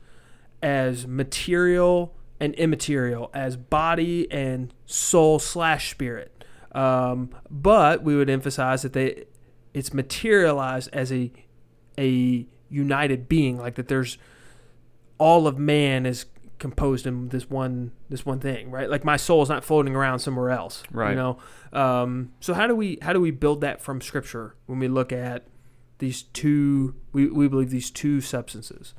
as 0.63 1.07
material 1.07 2.15
and 2.39 2.55
immaterial 2.55 3.31
as 3.35 3.57
body 3.57 4.31
and 4.33 4.73
soul 4.87 5.39
slash 5.39 5.91
spirit. 5.91 6.45
Um, 6.73 7.31
but 7.51 8.03
we 8.03 8.17
would 8.17 8.31
emphasize 8.31 8.83
that 8.83 8.93
they 8.93 9.25
it's 9.75 9.93
materialized 9.93 10.89
as 10.93 11.13
a 11.13 11.33
a 11.99 12.47
united 12.69 13.29
being 13.29 13.59
like 13.59 13.75
that 13.75 13.89
there's 13.89 14.19
all 15.19 15.47
of 15.47 15.59
man 15.59 16.07
is 16.07 16.27
composed 16.61 17.07
in 17.07 17.29
this 17.31 17.51
one 17.51 17.91
this 18.09 18.25
one 18.25 18.39
thing 18.39 18.71
right 18.71 18.89
like 18.89 19.03
my 19.05 19.17
soul 19.17 19.43
is 19.43 19.49
not 19.49 19.65
floating 19.65 19.97
around 19.97 20.19
somewhere 20.21 20.51
else 20.51 20.85
Right. 20.93 21.11
you 21.11 21.17
know 21.17 21.39
um, 21.73 22.33
so 22.39 22.55
how 22.55 22.67
do 22.69 22.77
we 22.77 22.99
how 23.03 23.13
do 23.13 23.21
we 23.21 23.31
build 23.33 23.63
that 23.63 23.81
from 23.83 24.01
scripture 24.01 24.55
when 24.67 24.79
we 24.79 24.87
look 24.87 25.11
at 25.13 25.47
these 25.99 26.23
two 26.23 26.95
we, 27.13 27.27
we 27.27 27.49
believe 27.49 27.71
these 27.71 27.91
two 27.91 28.21
substances 28.21 28.95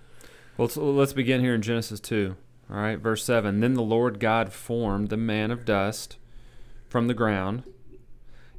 Well, 0.58 0.66
let's, 0.66 0.76
let's 0.78 1.14
begin 1.14 1.40
here 1.42 1.56
in 1.56 1.62
Genesis 1.62 2.00
2. 2.02 2.36
All 2.70 2.78
right, 2.78 2.98
verse 3.00 3.24
7. 3.24 3.60
Then 3.60 3.74
the 3.74 3.82
Lord 3.82 4.20
God 4.20 4.52
formed 4.54 5.10
the 5.10 5.18
man 5.18 5.50
of 5.52 5.66
dust 5.66 6.18
from 6.90 7.08
the 7.08 7.14
ground 7.14 7.64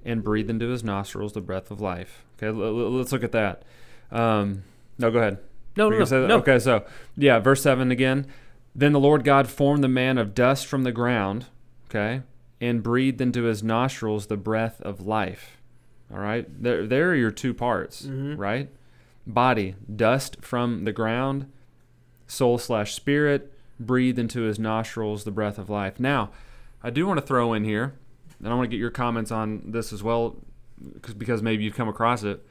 and 0.05 0.23
breathed 0.25 0.51
into 0.51 0.69
his 0.69 0.83
nostrils 0.85 1.33
the 1.33 1.41
breath 1.41 1.71
of 1.71 1.81
life. 1.81 2.25
Okay, 2.37 2.49
l- 2.49 2.63
l- 2.63 2.91
let's 2.91 3.13
look 3.13 3.23
at 3.25 3.33
that. 3.33 3.63
Um, 4.11 4.65
no, 4.99 5.11
go 5.11 5.19
ahead. 5.19 5.39
no 5.77 5.85
no 5.85 5.91
no, 5.91 5.97
gonna 5.97 6.07
say 6.07 6.21
that? 6.21 6.27
no. 6.29 6.39
Okay, 6.39 6.59
so, 6.59 6.85
yeah, 7.17 7.39
verse 7.39 7.63
7 7.63 7.91
again. 7.91 8.27
Then 8.75 8.93
the 8.93 9.01
Lord 9.01 9.25
God 9.25 9.49
formed 9.49 9.85
the 9.85 9.89
man 9.89 10.19
of 10.19 10.35
dust 10.35 10.67
from 10.67 10.83
the 10.83 10.93
ground, 10.93 11.47
okay, 11.91 12.23
and 12.61 12.83
breathed 12.83 13.21
into 13.21 13.43
his 13.45 13.63
nostrils 13.63 14.27
the 14.27 14.37
breath 14.37 14.81
of 14.81 15.07
life. 15.07 15.59
All 16.13 16.19
right, 16.19 16.47
there 16.63 16.87
there 16.87 17.11
are 17.11 17.15
your 17.15 17.31
two 17.31 17.53
parts, 17.55 18.07
Mhm. 18.07 18.39
right? 18.39 18.69
Body, 19.27 19.75
dust 19.95 20.39
from 20.41 20.85
the 20.85 20.93
ground, 20.93 21.47
soul 22.27 22.59
slash 22.59 22.95
spirit, 22.95 23.53
breathe 23.79 24.19
into 24.19 24.43
his 24.43 24.59
nostrils 24.59 25.25
the 25.25 25.31
breath 25.31 25.59
of 25.59 25.69
life. 25.71 26.01
Now, 26.01 26.31
I 26.83 26.91
do 26.91 27.07
want 27.07 27.19
to 27.21 27.27
throw 27.27 27.53
in 27.53 27.65
here, 27.65 27.95
and 28.39 28.49
I 28.49 28.55
want 28.55 28.65
to 28.71 28.75
get 28.75 28.81
your 28.81 28.91
comments 28.91 29.31
on 29.31 29.63
this 29.71 29.93
as 29.93 30.03
well, 30.03 30.37
because 30.95 31.15
because 31.15 31.43
maybe 31.43 31.65
you've 31.65 31.77
come 31.77 31.89
across 31.89 32.25
it. 32.25 32.45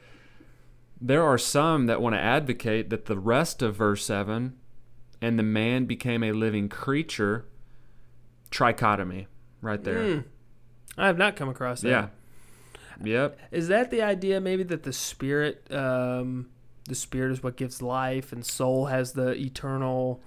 There 1.00 1.22
are 1.24 1.38
some 1.38 1.86
that 1.86 2.00
want 2.00 2.14
to 2.14 2.20
advocate 2.20 2.90
that 2.90 3.06
the 3.06 3.18
rest 3.18 3.60
of 3.60 3.76
verse 3.76 4.04
seven, 4.04 4.54
and 5.22 5.38
the 5.38 5.42
man 5.42 5.86
became 5.86 6.22
a 6.22 6.32
living 6.32 6.68
creature, 6.68 7.46
trichotomy, 8.50 9.26
right 9.62 9.82
there. 9.82 9.98
Mm. 9.98 10.24
I 10.98 11.06
have 11.06 11.16
not 11.16 11.36
come 11.36 11.48
across 11.48 11.80
that. 11.82 11.88
Yeah. 11.88 12.08
Yep. 13.02 13.38
Is 13.50 13.68
that 13.68 13.90
the 13.90 14.02
idea 14.02 14.40
maybe 14.40 14.62
that 14.64 14.82
the 14.82 14.92
spirit 14.92 15.72
um 15.72 16.50
the 16.84 16.94
spirit 16.94 17.32
is 17.32 17.42
what 17.42 17.56
gives 17.56 17.80
life 17.80 18.32
and 18.32 18.44
soul 18.44 18.86
has 18.86 19.12
the 19.12 19.30
eternal 19.32 20.20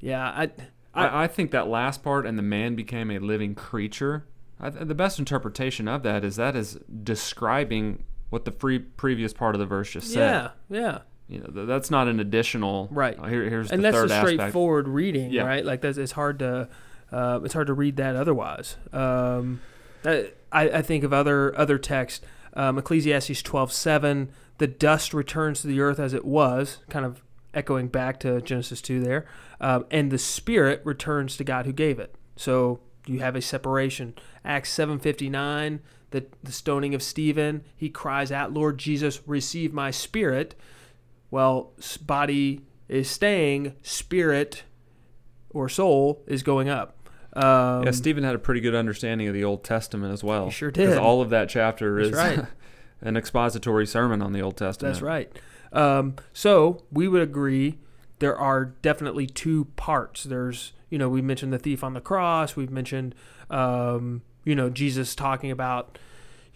Yeah, 0.00 0.24
I 0.24 0.50
I, 0.94 1.24
I 1.24 1.26
think 1.26 1.50
that 1.50 1.68
last 1.68 2.02
part, 2.02 2.26
and 2.26 2.38
the 2.38 2.42
man 2.42 2.74
became 2.74 3.10
a 3.10 3.18
living 3.18 3.54
creature. 3.54 4.24
I, 4.58 4.70
the 4.70 4.94
best 4.94 5.18
interpretation 5.18 5.86
of 5.86 6.02
that 6.02 6.24
is 6.24 6.36
that 6.36 6.56
is 6.56 6.78
describing 7.02 8.04
what 8.30 8.44
the 8.44 8.50
free 8.50 8.78
previous 8.78 9.32
part 9.32 9.54
of 9.54 9.58
the 9.58 9.66
verse 9.66 9.90
just 9.90 10.12
said. 10.12 10.50
yeah, 10.70 10.80
yeah. 10.80 10.98
You 11.28 11.40
know, 11.40 11.46
th- 11.46 11.66
that's 11.66 11.90
not 11.90 12.08
an 12.08 12.20
additional. 12.20 12.88
Right. 12.90 13.18
uh, 13.18 13.24
Here, 13.26 13.48
here's 13.48 13.70
And 13.70 13.80
the 13.80 13.90
that's 13.90 13.96
third 13.96 14.10
a 14.10 14.14
aspect. 14.14 14.32
straightforward 14.40 14.88
reading, 14.88 15.30
Yeah. 15.30 15.44
right? 15.46 15.64
Like 15.64 15.80
that's 15.82 15.98
it's 15.98 16.12
hard 16.12 16.38
to 16.38 16.68
uh, 17.12 17.40
it's 17.44 17.54
hard 17.54 17.66
to 17.66 17.74
read 17.74 17.96
that 17.96 18.16
otherwise. 18.16 18.76
Um, 18.92 19.60
I, 20.04 20.30
I 20.52 20.82
think 20.82 21.04
of 21.04 21.12
other 21.12 21.56
other 21.58 21.78
texts, 21.78 22.24
um, 22.54 22.78
Ecclesiastes 22.78 23.42
twelve 23.42 23.72
seven. 23.72 24.30
The 24.58 24.66
dust 24.66 25.14
returns 25.14 25.60
to 25.62 25.66
the 25.68 25.80
earth 25.80 25.98
as 26.00 26.12
it 26.14 26.24
was, 26.24 26.78
kind 26.88 27.04
of 27.04 27.22
echoing 27.54 27.88
back 27.88 28.18
to 28.20 28.40
Genesis 28.40 28.80
two 28.80 29.00
there, 29.00 29.26
um, 29.60 29.84
and 29.90 30.10
the 30.10 30.18
spirit 30.18 30.80
returns 30.84 31.36
to 31.36 31.44
God 31.44 31.66
who 31.66 31.72
gave 31.72 31.98
it. 31.98 32.14
So 32.36 32.80
you 33.06 33.20
have 33.20 33.36
a 33.36 33.42
separation. 33.42 34.14
Acts 34.44 34.70
seven 34.70 34.98
fifty 34.98 35.28
nine. 35.28 35.80
The, 36.10 36.24
the 36.42 36.52
stoning 36.52 36.94
of 36.94 37.02
Stephen, 37.02 37.64
he 37.76 37.90
cries 37.90 38.32
out, 38.32 38.54
Lord 38.54 38.78
Jesus, 38.78 39.20
receive 39.26 39.74
my 39.74 39.90
spirit. 39.90 40.54
Well, 41.30 41.72
body 42.00 42.62
is 42.88 43.08
staying, 43.08 43.74
spirit 43.82 44.64
or 45.50 45.68
soul 45.68 46.22
is 46.26 46.42
going 46.42 46.68
up. 46.68 46.94
Um, 47.34 47.84
yeah, 47.84 47.90
Stephen 47.90 48.24
had 48.24 48.34
a 48.34 48.38
pretty 48.38 48.60
good 48.60 48.74
understanding 48.74 49.28
of 49.28 49.34
the 49.34 49.44
Old 49.44 49.62
Testament 49.62 50.12
as 50.12 50.24
well. 50.24 50.46
He 50.46 50.50
sure 50.50 50.70
did. 50.70 50.86
Because 50.86 50.98
all 50.98 51.20
of 51.20 51.30
that 51.30 51.48
chapter 51.48 51.96
That's 51.96 52.08
is 52.08 52.14
right. 52.14 52.46
an 53.00 53.16
expository 53.16 53.86
sermon 53.86 54.22
on 54.22 54.32
the 54.32 54.40
Old 54.40 54.56
Testament. 54.56 54.94
That's 54.94 55.02
right. 55.02 55.38
Um, 55.72 56.16
so 56.32 56.84
we 56.90 57.06
would 57.06 57.22
agree 57.22 57.78
there 58.18 58.36
are 58.36 58.64
definitely 58.64 59.26
two 59.26 59.66
parts. 59.76 60.24
There's, 60.24 60.72
you 60.90 60.98
know, 60.98 61.08
we 61.08 61.22
mentioned 61.22 61.52
the 61.52 61.58
thief 61.58 61.84
on 61.84 61.94
the 61.94 62.00
cross. 62.00 62.56
We've 62.56 62.70
mentioned, 62.70 63.14
um, 63.50 64.22
you 64.44 64.54
know, 64.54 64.70
Jesus 64.70 65.14
talking 65.14 65.50
about 65.50 65.98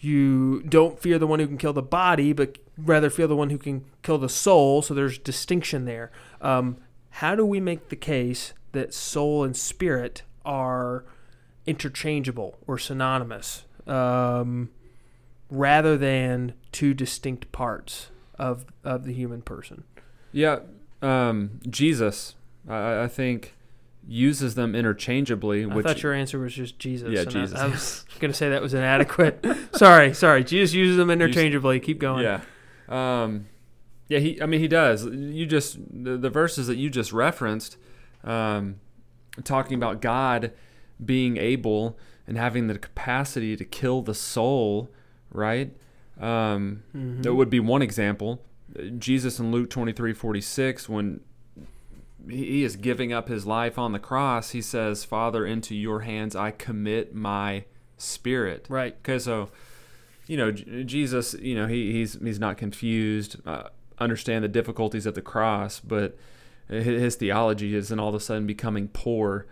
you 0.02 0.62
don't 0.62 0.98
fear 0.98 1.18
the 1.18 1.26
one 1.26 1.38
who 1.38 1.46
can 1.46 1.58
kill 1.58 1.72
the 1.72 1.82
body, 1.82 2.32
but 2.32 2.58
rather 2.76 3.08
fear 3.08 3.26
the 3.26 3.36
one 3.36 3.50
who 3.50 3.58
can 3.58 3.84
kill 4.02 4.18
the 4.18 4.28
soul. 4.28 4.82
So 4.82 4.94
there's 4.94 5.16
distinction 5.16 5.84
there. 5.84 6.10
Um, 6.40 6.78
how 7.10 7.36
do 7.36 7.46
we 7.46 7.60
make 7.60 7.88
the 7.88 7.96
case 7.96 8.52
that 8.72 8.92
soul 8.92 9.44
and 9.44 9.56
spirit 9.56 10.22
are 10.44 11.04
interchangeable 11.66 12.58
or 12.66 12.78
synonymous 12.78 13.64
um, 13.86 14.70
rather 15.48 15.96
than 15.96 16.54
two 16.72 16.94
distinct 16.94 17.52
parts 17.52 18.10
of, 18.38 18.66
of 18.82 19.04
the 19.04 19.12
human 19.12 19.42
person? 19.42 19.84
Yeah, 20.32 20.60
um, 21.00 21.60
Jesus, 21.68 22.34
I, 22.68 23.02
I 23.02 23.08
think, 23.08 23.54
uses 24.06 24.54
them 24.54 24.72
interchangeally. 24.74 25.62
I 25.70 25.74
which 25.74 25.86
thought 25.86 26.02
your 26.02 26.12
answer 26.12 26.38
was 26.38 26.52
just 26.54 26.78
Jesus. 26.78 27.10
Yeah, 27.10 27.20
and 27.20 27.28
I- 27.28 27.32
Jesus. 27.32 27.58
I, 27.58 27.66
was 27.68 28.04
going 28.18 28.30
to 28.32 28.36
say 28.36 28.50
that 28.50 28.62
was 28.62 28.74
inadequate. 28.74 29.44
sorry, 29.74 30.12
sorry. 30.14 30.44
Jesus 30.44 30.74
uses 30.74 30.96
them 30.96 31.10
interchangeably. 31.10 31.80
Keep 31.80 31.98
going. 32.00 32.24
Yeah. 32.24 32.40
Um, 32.88 33.46
yeah, 34.08 34.18
he. 34.18 34.40
I 34.42 34.46
mean, 34.46 34.60
he 34.60 34.68
does. 34.68 35.06
You 35.06 35.46
just 35.46 35.78
the, 35.90 36.16
the 36.16 36.30
verses 36.30 36.66
that 36.66 36.76
you 36.76 36.90
just 36.90 37.12
referenced, 37.12 37.76
um, 38.24 38.76
talking 39.44 39.76
about 39.76 40.00
God 40.02 40.52
being 41.04 41.36
able 41.36 41.98
and 42.26 42.36
having 42.36 42.66
the 42.66 42.78
capacity 42.78 43.56
to 43.56 43.64
kill 43.64 44.02
the 44.02 44.14
soul, 44.14 44.90
right? 45.30 45.72
Um, 46.20 46.82
Mhm. 46.94 47.22
That 47.22 47.34
would 47.34 47.50
be 47.50 47.60
one 47.60 47.82
example. 47.82 48.42
Jesus 48.98 49.38
in 49.38 49.50
Luke 49.50 49.70
twenty 49.70 49.92
three 49.92 50.12
forty 50.12 50.40
six, 50.40 50.88
when 50.88 51.20
he 52.28 52.62
is 52.64 52.76
giving 52.76 53.12
up 53.12 53.28
his 53.28 53.46
life 53.46 53.78
on 53.78 53.92
the 53.92 53.98
cross, 53.98 54.50
he 54.50 54.62
says, 54.62 55.04
"Father, 55.04 55.44
into 55.46 55.74
your 55.74 56.00
hands 56.00 56.34
I 56.36 56.50
commit 56.50 57.14
my 57.14 57.64
spirit." 57.96 58.66
Right. 58.68 58.94
Okay, 59.00 59.18
so 59.18 59.50
you 60.26 60.36
know 60.36 60.50
Jesus, 60.52 61.34
you 61.34 61.54
know 61.54 61.66
he, 61.66 61.92
he's 61.92 62.18
he's 62.20 62.38
not 62.40 62.56
confused, 62.56 63.36
uh, 63.46 63.68
understand 63.98 64.44
the 64.44 64.48
difficulties 64.48 65.06
of 65.06 65.14
the 65.14 65.22
cross, 65.22 65.80
but 65.80 66.16
his 66.68 67.16
theology 67.16 67.74
isn't 67.74 67.98
all 67.98 68.08
of 68.10 68.14
a 68.14 68.20
sudden 68.20 68.46
becoming 68.46 68.88
poor 68.88 69.46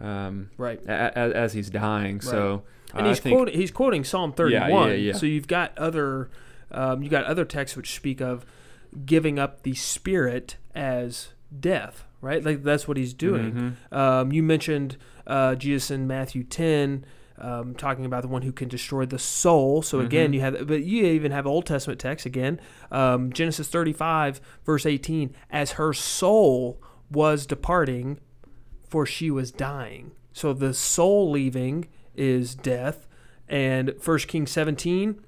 um, 0.00 0.50
Right. 0.56 0.80
a, 0.86 0.92
a, 1.18 1.34
as 1.34 1.52
he's 1.54 1.68
dying. 1.70 2.20
So 2.20 2.62
And 2.94 3.06
I 3.06 3.08
he's 3.10 3.18
think 3.20 3.36
quoting 3.36 3.54
he's 3.54 3.70
quoting 3.70 4.04
Psalm 4.04 4.30
Yeah, 4.30 4.36
31. 4.36 4.88
yeah, 4.90 4.94
yeah. 4.94 5.12
So 5.14 5.26
you've 5.26 5.48
got 5.48 5.76
other 5.76 6.30
um, 6.70 7.02
you 7.02 7.08
got 7.08 7.24
other 7.24 7.44
texts 7.44 7.76
which 7.76 7.94
speak 7.94 8.20
of 8.20 8.46
giving 9.04 9.38
up 9.38 9.62
the 9.62 9.74
spirit 9.74 10.56
as 10.74 11.30
death, 11.58 12.04
right? 12.20 12.44
Like 12.44 12.62
that's 12.62 12.86
what 12.88 12.96
he's 12.96 13.14
doing. 13.14 13.76
Mhm. 13.92 13.96
Um, 13.96 14.32
you 14.32 14.42
mentioned 14.42 14.96
uh, 15.26 15.54
Jesus 15.54 15.90
in 15.90 16.06
Matthew 16.06 16.42
10 16.44 17.04
um, 17.38 17.74
talking 17.74 18.04
about 18.04 18.20
the 18.22 18.28
one 18.28 18.42
who 18.42 18.52
can 18.52 18.68
destroy 18.68 19.06
the 19.06 19.18
soul. 19.18 19.80
So 19.80 20.00
again, 20.00 20.30
Mhm. 20.30 20.34
you 20.34 20.40
have, 20.40 20.66
but 20.66 20.82
you 20.82 21.04
even 21.06 21.32
have 21.32 21.46
Old 21.46 21.64
Testament 21.64 21.98
text 21.98 22.26
again. 22.26 22.60
Um, 22.90 23.32
Genesis 23.32 23.68
35, 23.68 24.40
verse 24.66 24.84
18, 24.84 25.34
as 25.50 25.72
her 25.72 25.94
soul 25.94 26.82
was 27.10 27.46
departing, 27.46 28.18
for 28.88 29.06
she 29.06 29.30
was 29.30 29.50
dying. 29.52 30.10
So 30.34 30.52
the 30.52 30.74
soul 30.74 31.30
leaving 31.30 31.88
is 32.14 32.54
death. 32.54 33.06
And 33.48 33.94
First 33.98 34.28
Kings 34.28 34.50
17, 34.50 35.20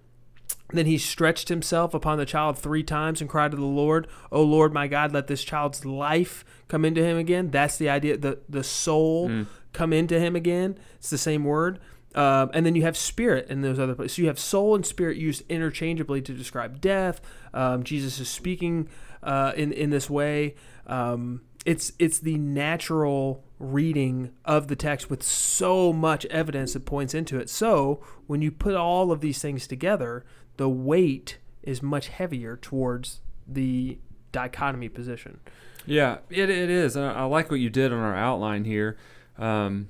then 0.72 0.86
he 0.86 0.98
stretched 0.98 1.48
himself 1.48 1.94
upon 1.94 2.18
the 2.18 2.26
child 2.26 2.58
three 2.58 2.82
times 2.82 3.20
and 3.20 3.28
cried 3.30 3.50
to 3.52 3.56
the 3.56 3.64
Lord, 3.64 4.06
O 4.30 4.42
Lord 4.42 4.72
my 4.72 4.86
God, 4.88 5.12
let 5.12 5.26
this 5.26 5.44
child's 5.44 5.84
life 5.84 6.44
come 6.68 6.84
into 6.84 7.04
him 7.04 7.16
again. 7.18 7.50
That's 7.50 7.76
the 7.76 7.88
idea. 7.90 8.16
The, 8.16 8.38
the 8.48 8.64
soul 8.64 9.28
Mm. 9.28 9.46
come 9.72 9.92
into 9.92 10.18
him 10.18 10.34
again. 10.36 10.78
It's 10.96 11.10
the 11.10 11.18
same 11.18 11.44
word. 11.44 11.78
Um, 12.14 12.50
and 12.52 12.66
then 12.66 12.74
you 12.74 12.82
have 12.82 12.96
spirit 12.96 13.48
in 13.48 13.62
those 13.62 13.78
other 13.78 13.94
places. 13.94 14.16
So 14.16 14.22
you 14.22 14.28
have 14.28 14.38
soul 14.38 14.74
and 14.74 14.84
spirit 14.84 15.16
used 15.16 15.44
interchangeably 15.48 16.20
to 16.22 16.34
describe 16.34 16.80
death. 16.80 17.20
Um, 17.54 17.84
Jesus 17.84 18.20
is 18.20 18.28
speaking 18.28 18.88
uh, 19.22 19.52
in 19.56 19.72
in 19.72 19.88
this 19.90 20.10
way. 20.10 20.54
Um, 20.86 21.40
it's 21.64 21.92
it's 21.98 22.18
the 22.18 22.36
natural 22.36 23.44
reading 23.62 24.30
of 24.44 24.68
the 24.68 24.76
text 24.76 25.08
with 25.08 25.22
so 25.22 25.92
much 25.92 26.26
evidence 26.26 26.72
that 26.72 26.84
points 26.84 27.14
into 27.14 27.38
it. 27.38 27.48
So 27.48 28.02
when 28.26 28.42
you 28.42 28.50
put 28.50 28.74
all 28.74 29.12
of 29.12 29.20
these 29.20 29.40
things 29.40 29.66
together, 29.66 30.24
the 30.56 30.68
weight 30.68 31.38
is 31.62 31.82
much 31.82 32.08
heavier 32.08 32.56
towards 32.56 33.20
the 33.46 33.98
dichotomy 34.32 34.88
position. 34.88 35.38
Yeah, 35.86 36.18
it, 36.28 36.50
it 36.50 36.70
is. 36.70 36.96
I 36.96 37.12
I 37.12 37.24
like 37.24 37.50
what 37.50 37.60
you 37.60 37.70
did 37.70 37.92
on 37.92 37.98
our 37.98 38.16
outline 38.16 38.64
here. 38.64 38.96
Um, 39.38 39.88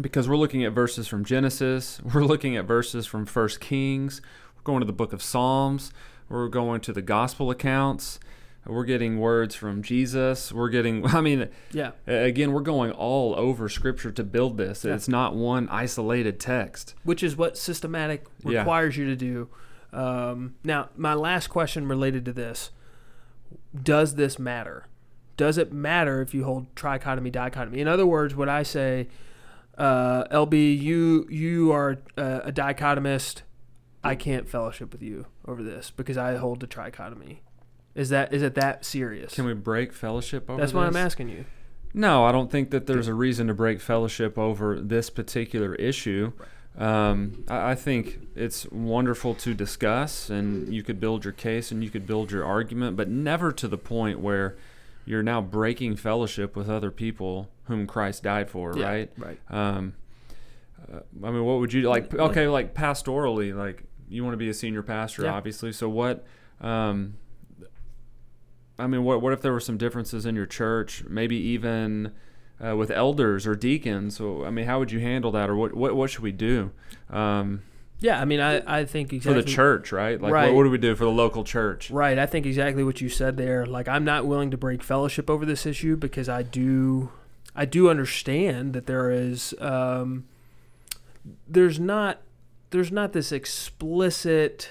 because 0.00 0.28
we're 0.28 0.36
looking 0.36 0.64
at 0.64 0.72
verses 0.72 1.06
from 1.06 1.24
Genesis, 1.24 2.00
we're 2.14 2.24
looking 2.24 2.56
at 2.56 2.66
verses 2.66 3.06
from 3.06 3.26
First 3.26 3.60
Kings, 3.60 4.20
we're 4.56 4.62
going 4.62 4.80
to 4.80 4.86
the 4.86 4.92
book 4.92 5.12
of 5.12 5.22
Psalms, 5.22 5.92
we're 6.28 6.48
going 6.48 6.80
to 6.82 6.92
the 6.92 7.02
gospel 7.02 7.50
accounts, 7.50 8.18
we're 8.66 8.84
getting 8.84 9.18
words 9.18 9.54
from 9.54 9.82
Jesus, 9.82 10.52
we're 10.52 10.68
getting 10.70 11.06
I 11.18 11.20
mean 11.20 11.48
Yeah. 11.72 11.92
again, 12.06 12.52
we're 12.52 12.60
going 12.60 12.90
all 12.92 13.34
over 13.36 13.68
scripture 13.68 14.10
to 14.12 14.24
build 14.24 14.56
this. 14.56 14.84
Yeah. 14.84 14.94
It's 14.94 15.08
not 15.08 15.34
one 15.34 15.68
isolated 15.68 16.40
text. 16.40 16.94
which 17.04 17.22
is 17.22 17.36
what 17.36 17.56
systematic 17.58 18.26
Yeah. 18.44 18.60
requires 18.60 18.96
you 18.96 19.06
to 19.06 19.16
do. 19.16 19.48
Um, 19.92 20.54
now, 20.64 20.88
my 20.96 21.14
last 21.14 21.48
question 21.48 21.86
related 21.86 22.24
to 22.24 22.32
this: 22.32 22.70
Does 23.80 24.14
this 24.16 24.38
matter? 24.38 24.86
Does 25.36 25.58
it 25.58 25.72
matter 25.72 26.20
if 26.20 26.32
you 26.34 26.44
hold 26.44 26.72
trichotomy, 26.74 27.30
dichotomy? 27.30 27.80
In 27.80 27.88
other 27.88 28.06
words, 28.06 28.34
would 28.34 28.48
I 28.48 28.62
say, 28.62 29.08
uh, 29.78 30.24
LB, 30.32 30.78
you 30.80 31.26
you 31.30 31.72
are 31.72 31.98
uh, 32.16 32.40
a 32.44 32.52
dichotomist? 32.52 33.42
I 34.02 34.14
can't 34.16 34.48
fellowship 34.48 34.92
with 34.92 35.02
you 35.02 35.26
over 35.46 35.62
this 35.62 35.90
because 35.90 36.18
I 36.18 36.36
hold 36.36 36.60
the 36.60 36.66
trichotomy. 36.66 37.38
Is 37.94 38.08
that 38.08 38.32
is 38.34 38.42
it 38.42 38.54
that 38.56 38.84
serious? 38.84 39.34
Can 39.34 39.44
we 39.44 39.54
break 39.54 39.92
fellowship 39.92 40.50
over 40.50 40.60
That's 40.60 40.72
why 40.72 40.86
I'm 40.86 40.96
asking 40.96 41.28
you. 41.28 41.44
No, 41.92 42.24
I 42.24 42.32
don't 42.32 42.50
think 42.50 42.70
that 42.70 42.86
there's 42.86 43.06
a 43.06 43.14
reason 43.14 43.46
to 43.46 43.54
break 43.54 43.80
fellowship 43.80 44.36
over 44.36 44.80
this 44.80 45.10
particular 45.10 45.76
issue. 45.76 46.32
um, 46.76 47.44
I, 47.48 47.70
I 47.70 47.74
think 47.76 48.18
it's 48.34 48.66
wonderful 48.72 49.34
to 49.36 49.54
discuss, 49.54 50.28
and 50.28 50.74
you 50.74 50.82
could 50.82 50.98
build 50.98 51.24
your 51.24 51.32
case 51.32 51.70
and 51.70 51.84
you 51.84 51.90
could 51.90 52.04
build 52.04 52.32
your 52.32 52.44
argument, 52.44 52.96
but 52.96 53.08
never 53.08 53.52
to 53.52 53.68
the 53.68 53.78
point 53.78 54.18
where 54.18 54.56
you're 55.04 55.22
now 55.22 55.40
breaking 55.40 55.94
fellowship 55.94 56.56
with 56.56 56.68
other 56.68 56.90
people 56.90 57.48
whom 57.64 57.86
Christ 57.86 58.24
died 58.24 58.50
for, 58.50 58.76
Yeah, 58.76 58.88
right? 58.88 59.12
Right. 59.16 59.38
Um, 59.48 59.94
uh, 60.92 60.98
I 61.22 61.30
mean, 61.30 61.44
what 61.44 61.60
would 61.60 61.72
you 61.72 61.88
like? 61.88 62.12
Okay, 62.12 62.48
like 62.48 62.74
pastorally, 62.74 63.54
like 63.54 63.84
you 64.08 64.24
want 64.24 64.32
to 64.34 64.38
be 64.38 64.48
a 64.48 64.54
senior 64.54 64.82
pastor, 64.82 65.22
Yeah. 65.22 65.32
obviously. 65.34 65.70
So 65.72 65.88
what? 65.88 66.26
Um, 66.60 67.14
I 68.78 68.86
mean, 68.86 69.04
what 69.04 69.22
what 69.22 69.32
if 69.32 69.40
there 69.40 69.52
were 69.52 69.60
some 69.60 69.76
differences 69.76 70.26
in 70.26 70.34
your 70.34 70.46
church? 70.46 71.04
Maybe 71.08 71.36
even 71.36 72.12
uh, 72.64 72.76
with 72.76 72.90
elders 72.90 73.46
or 73.46 73.54
deacons. 73.54 74.16
So 74.16 74.44
I 74.44 74.50
mean, 74.50 74.66
how 74.66 74.78
would 74.78 74.90
you 74.92 75.00
handle 75.00 75.30
that, 75.32 75.48
or 75.50 75.56
what 75.56 75.74
what, 75.74 75.94
what 75.94 76.10
should 76.10 76.22
we 76.22 76.32
do 76.32 76.70
um, 77.10 77.62
Yeah, 78.00 78.20
I 78.20 78.24
mean, 78.24 78.40
I, 78.40 78.80
I 78.80 78.84
think 78.84 79.12
exactly 79.12 79.42
for 79.42 79.46
the 79.46 79.52
church, 79.52 79.92
right? 79.92 80.20
Like, 80.20 80.32
Right. 80.32 80.46
what, 80.48 80.56
what 80.56 80.64
do 80.64 80.70
we 80.70 80.78
do 80.78 80.94
for 80.96 81.04
the 81.04 81.10
local 81.10 81.44
church? 81.44 81.90
Right. 81.90 82.18
I 82.18 82.26
think 82.26 82.46
exactly 82.46 82.82
what 82.84 83.00
you 83.00 83.08
said 83.08 83.36
there. 83.36 83.64
Like 83.66 83.88
I'm 83.88 84.04
not 84.04 84.26
willing 84.26 84.50
to 84.50 84.56
break 84.56 84.82
fellowship 84.82 85.30
over 85.30 85.44
this 85.46 85.66
issue 85.66 85.96
because 85.96 86.28
I 86.28 86.42
do 86.42 87.10
I 87.56 87.64
do 87.64 87.88
understand 87.88 88.72
that 88.74 88.86
there 88.86 89.10
is 89.10 89.54
um, 89.60 90.24
there's 91.46 91.78
not 91.78 92.20
there's 92.70 92.90
not 92.90 93.12
this 93.12 93.30
explicit 93.30 94.70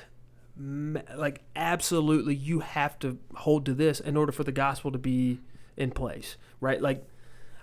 like 0.56 1.41
absolutely 1.56 2.36
you 2.36 2.60
have 2.60 2.99
to 2.99 3.18
hold 3.36 3.66
to 3.66 3.74
this 3.74 3.99
in 3.99 4.16
order 4.16 4.32
for 4.32 4.43
the 4.43 4.51
gospel 4.51 4.91
to 4.91 4.99
be 4.99 5.39
in 5.76 5.91
place, 5.91 6.38
right? 6.60 6.82
Like 6.82 7.08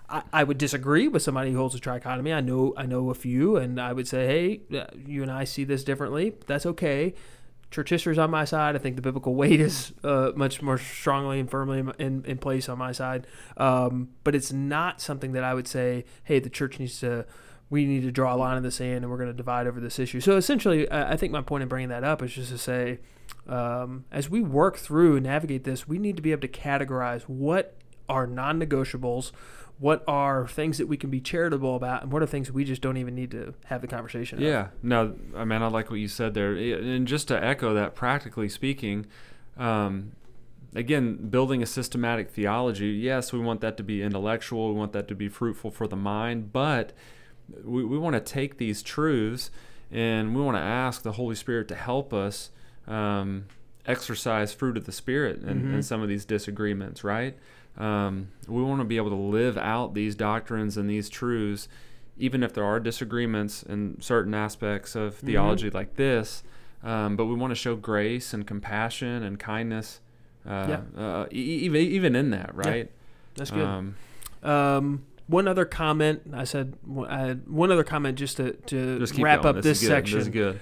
I, 0.09 0.23
I 0.33 0.43
would 0.43 0.57
disagree 0.57 1.07
with 1.07 1.23
somebody 1.23 1.51
who 1.51 1.57
holds 1.57 1.75
a 1.75 1.79
trichotomy. 1.79 2.35
I 2.35 2.41
know 2.41 2.73
I 2.75 2.85
know 2.85 3.09
a 3.09 3.13
few, 3.13 3.55
and 3.55 3.79
I 3.79 3.93
would 3.93 4.07
say, 4.07 4.27
hey, 4.71 4.77
uh, 4.77 4.85
you 5.05 5.21
and 5.21 5.31
I 5.31 5.45
see 5.45 5.63
this 5.63 5.83
differently. 5.83 6.35
That's 6.47 6.65
okay. 6.65 7.13
Church 7.71 7.89
history 7.89 8.11
is 8.11 8.19
on 8.19 8.29
my 8.29 8.43
side. 8.43 8.75
I 8.75 8.79
think 8.79 8.97
the 8.97 9.01
biblical 9.01 9.33
weight 9.33 9.61
is 9.61 9.93
uh, 10.03 10.31
much 10.35 10.61
more 10.61 10.77
strongly 10.77 11.39
and 11.39 11.49
firmly 11.49 11.79
in, 11.79 11.93
in, 11.99 12.25
in 12.25 12.37
place 12.37 12.67
on 12.67 12.77
my 12.77 12.91
side. 12.91 13.25
Um, 13.55 14.09
but 14.25 14.35
it's 14.35 14.51
not 14.51 14.99
something 14.99 15.31
that 15.31 15.45
I 15.45 15.53
would 15.53 15.69
say, 15.69 16.03
hey, 16.25 16.39
the 16.39 16.49
church 16.49 16.79
needs 16.79 16.99
to, 16.99 17.25
we 17.71 17.85
need 17.85 18.03
to 18.03 18.11
draw 18.11 18.35
a 18.35 18.37
line 18.37 18.57
in 18.57 18.63
the 18.63 18.69
sand 18.69 18.97
and 18.97 19.09
we're 19.09 19.17
going 19.17 19.29
to 19.29 19.33
divide 19.33 19.65
over 19.65 19.79
this 19.79 19.97
issue. 19.97 20.19
So 20.19 20.35
essentially, 20.35 20.91
I 20.91 21.15
think 21.15 21.31
my 21.31 21.41
point 21.41 21.63
in 21.63 21.69
bringing 21.69 21.89
that 21.89 22.03
up 22.03 22.21
is 22.21 22.33
just 22.33 22.51
to 22.51 22.57
say, 22.57 22.99
um, 23.47 24.03
as 24.11 24.29
we 24.29 24.41
work 24.41 24.77
through 24.77 25.15
and 25.15 25.23
navigate 25.23 25.63
this, 25.63 25.87
we 25.87 25.97
need 25.97 26.17
to 26.17 26.21
be 26.21 26.33
able 26.33 26.41
to 26.41 26.49
categorize 26.49 27.23
what 27.23 27.75
are 28.09 28.27
non 28.27 28.59
negotiables, 28.59 29.31
what 29.79 30.03
are 30.05 30.49
things 30.49 30.77
that 30.79 30.87
we 30.87 30.97
can 30.97 31.09
be 31.09 31.21
charitable 31.21 31.77
about, 31.77 32.03
and 32.03 32.11
what 32.11 32.21
are 32.21 32.25
things 32.25 32.51
we 32.51 32.65
just 32.65 32.81
don't 32.81 32.97
even 32.97 33.15
need 33.15 33.31
to 33.31 33.53
have 33.65 33.79
the 33.79 33.87
conversation. 33.87 34.41
Yeah, 34.41 34.67
no, 34.83 35.15
I 35.33 35.45
mean, 35.45 35.61
I 35.61 35.67
like 35.67 35.89
what 35.89 35.99
you 35.99 36.09
said 36.09 36.33
there. 36.33 36.53
And 36.53 37.07
just 37.07 37.29
to 37.29 37.41
echo 37.41 37.73
that, 37.73 37.95
practically 37.95 38.49
speaking, 38.49 39.05
um, 39.55 40.11
again, 40.75 41.29
building 41.29 41.63
a 41.63 41.65
systematic 41.65 42.31
theology, 42.31 42.89
yes, 42.89 43.31
we 43.31 43.39
want 43.39 43.61
that 43.61 43.77
to 43.77 43.83
be 43.83 44.03
intellectual, 44.03 44.73
we 44.73 44.75
want 44.77 44.91
that 44.91 45.07
to 45.07 45.15
be 45.15 45.29
fruitful 45.29 45.71
for 45.71 45.87
the 45.87 45.95
mind, 45.95 46.51
but 46.51 46.91
we, 47.63 47.83
we 47.83 47.97
want 47.97 48.13
to 48.15 48.19
take 48.19 48.57
these 48.57 48.81
truths 48.81 49.51
and 49.91 50.35
we 50.35 50.41
want 50.41 50.55
to 50.57 50.61
ask 50.61 51.01
the 51.03 51.13
Holy 51.13 51.35
Spirit 51.35 51.67
to 51.69 51.75
help 51.75 52.13
us 52.13 52.49
um, 52.87 53.45
exercise 53.85 54.53
fruit 54.53 54.77
of 54.77 54.85
the 54.85 54.91
Spirit 54.91 55.41
in, 55.43 55.49
in 55.49 55.79
Mhm. 55.79 55.83
some 55.83 56.01
of 56.01 56.07
these 56.09 56.25
disagreements, 56.25 57.03
right? 57.03 57.35
Um, 57.77 58.29
we 58.47 58.61
want 58.61 58.79
to 58.81 58.85
be 58.85 58.97
able 58.97 59.09
to 59.09 59.15
live 59.15 59.57
out 59.57 59.93
these 59.93 60.15
doctrines 60.15 60.77
and 60.77 60.89
these 60.89 61.09
truths, 61.09 61.67
even 62.17 62.43
if 62.43 62.53
there 62.53 62.63
are 62.65 62.79
disagreements 62.79 63.63
in 63.63 63.99
certain 64.01 64.33
aspects 64.33 64.95
of 64.95 65.15
Mm-hmm. 65.15 65.25
theology 65.27 65.69
like 65.69 65.95
this. 65.95 66.43
Um, 66.83 67.15
but 67.15 67.25
we 67.25 67.35
want 67.35 67.51
to 67.51 67.55
show 67.55 67.75
grace 67.75 68.33
and 68.33 68.45
compassion 68.47 69.23
and 69.23 69.39
kindness, 69.39 69.99
uh, 70.47 70.79
uh, 70.97 71.25
e- 71.31 71.37
e- 71.39 71.59
even 71.65 71.81
even 71.81 72.15
in 72.15 72.31
that, 72.31 72.55
right? 72.55 72.89
That's 73.35 73.51
good. 73.51 73.65
Um, 73.65 73.95
Um, 74.43 75.03
one 75.31 75.47
other 75.47 75.65
comment. 75.65 76.21
I 76.33 76.43
said 76.43 76.75
I 77.07 77.31
one 77.47 77.71
other 77.71 77.83
comment 77.83 78.17
just 78.17 78.37
to, 78.37 78.53
to 78.53 78.99
just 78.99 79.17
wrap 79.17 79.43
going. 79.43 79.57
up 79.57 79.63
this, 79.63 79.79
this, 79.79 79.87
section. 79.87 80.19
This 80.19 80.27
is 80.27 80.33
good. 80.33 80.59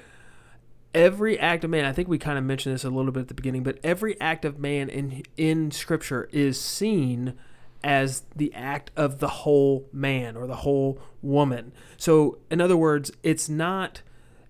Every 0.94 1.40
act 1.40 1.64
of 1.64 1.70
man, 1.70 1.86
I 1.86 1.92
think 1.94 2.08
we 2.08 2.18
kind 2.18 2.38
of 2.38 2.44
mentioned 2.44 2.74
this 2.74 2.84
a 2.84 2.90
little 2.90 3.12
bit 3.12 3.22
at 3.22 3.28
the 3.28 3.34
beginning, 3.36 3.64
but 3.64 3.78
every 3.84 4.20
act 4.20 4.46
of 4.46 4.60
man 4.60 4.90
in 4.90 5.24
in 5.38 5.72
Scripture 5.72 6.30
is 6.32 6.60
seen 6.60 7.34
as 7.84 8.24
the 8.36 8.54
act 8.54 8.92
of 8.96 9.20
the 9.20 9.28
whole 9.28 9.88
man 9.94 10.36
or 10.36 10.48
the 10.48 10.58
whole 10.58 11.00
woman. 11.22 11.72
So, 11.98 12.40
in 12.50 12.60
other 12.60 12.76
words, 12.78 13.12
it's 13.24 13.48
not. 13.50 14.02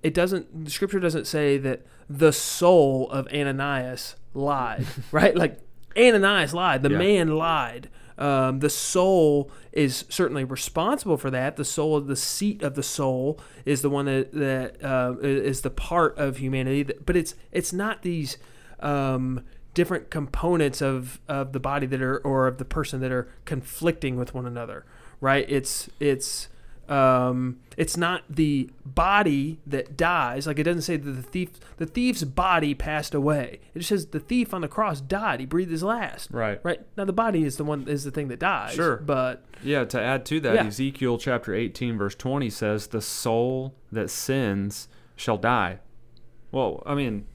It 0.02 0.14
doesn't. 0.14 0.66
The 0.66 0.72
Scripture 0.72 1.00
doesn't 1.00 1.28
say 1.28 1.58
that 1.58 1.82
the 2.10 2.32
soul 2.32 3.10
of 3.12 3.28
Ananias 3.34 4.16
lied, 4.34 4.86
right? 5.12 5.36
Like 5.36 5.60
Ananias 5.98 6.54
lied. 6.54 6.84
The 6.84 6.92
Yeah. 6.92 6.98
man 6.98 7.28
lied. 7.36 7.90
Um, 8.20 8.60
the 8.60 8.70
soul 8.70 9.50
is 9.72 10.04
certainly 10.10 10.44
responsible 10.44 11.18
for 11.18 11.32
that. 11.32 11.56
The 11.56 11.66
soul 11.66 12.02
the 12.02 12.18
seat 12.18 12.62
of 12.62 12.76
the 12.76 12.84
soul 12.84 13.40
is 13.66 13.82
the 13.82 13.90
one 13.90 14.06
that 14.06 14.34
that 14.34 14.84
uh, 14.84 15.16
is 15.22 15.62
the 15.62 15.70
part 15.70 16.18
of 16.18 16.38
humanity. 16.38 16.84
But 16.84 17.16
it's 17.16 17.34
it's 17.52 17.72
not 17.72 18.02
these 18.02 18.38
um, 18.82 19.46
different 19.74 20.10
components 20.10 20.82
of, 20.82 21.20
of 21.28 21.54
the 21.54 21.60
body 21.60 21.88
that 21.88 22.02
are 22.02 22.18
or 22.20 22.48
of 22.48 22.58
the 22.58 22.66
person 22.66 23.00
that 23.00 23.12
are 23.12 23.30
conflicting 23.46 24.18
with 24.18 24.34
one 24.34 24.46
another. 24.46 24.86
Right? 25.22 25.46
It's 25.50 25.90
it's 26.02 26.50
um, 26.90 27.60
it's 27.78 27.96
not 27.96 28.24
the 28.30 28.70
body 28.86 29.60
that 29.68 29.96
dies. 29.96 30.48
Like 30.48 30.58
it 30.60 30.64
doesn't 30.64 30.82
say 30.82 30.98
that 30.98 31.10
the 31.12 31.22
thief 31.22 31.52
the 31.78 31.86
thief's 31.86 32.24
body 32.24 32.74
passed 32.74 33.14
away. 33.14 33.60
It 33.74 33.80
just 33.80 33.90
says 33.90 34.08
the 34.08 34.20
thief 34.20 34.54
on 34.54 34.62
the 34.62 34.68
cross 34.68 35.00
died. 35.02 35.40
He 35.40 35.46
breathed 35.46 35.72
his 35.72 35.84
last. 35.84 36.30
Right. 36.32 36.60
Right 36.64 36.82
now, 36.98 37.06
the 37.06 37.14
body 37.14 37.44
is 37.44 37.58
the 37.58 37.64
one 37.64 37.88
is 37.88 38.04
the 38.04 38.12
thing 38.12 38.28
that 38.30 38.40
dies. 38.40 38.74
Sure. 38.74 38.98
but 38.98 39.44
Yeah, 39.64 39.86
to 39.86 40.02
add 40.02 40.26
to 40.28 40.40
that, 40.42 40.56
Yeah. 40.56 40.66
Ezekiel 40.66 41.18
chapter 41.18 41.54
18, 41.54 41.98
verse 41.98 42.16
20 42.16 42.50
says, 42.50 42.88
The 42.88 43.02
soul 43.02 43.76
that 43.92 44.10
sins 44.10 44.88
shall 45.16 45.38
die. 45.38 45.80
Well, 46.52 46.82
I 46.86 46.96
mean, 46.96 47.28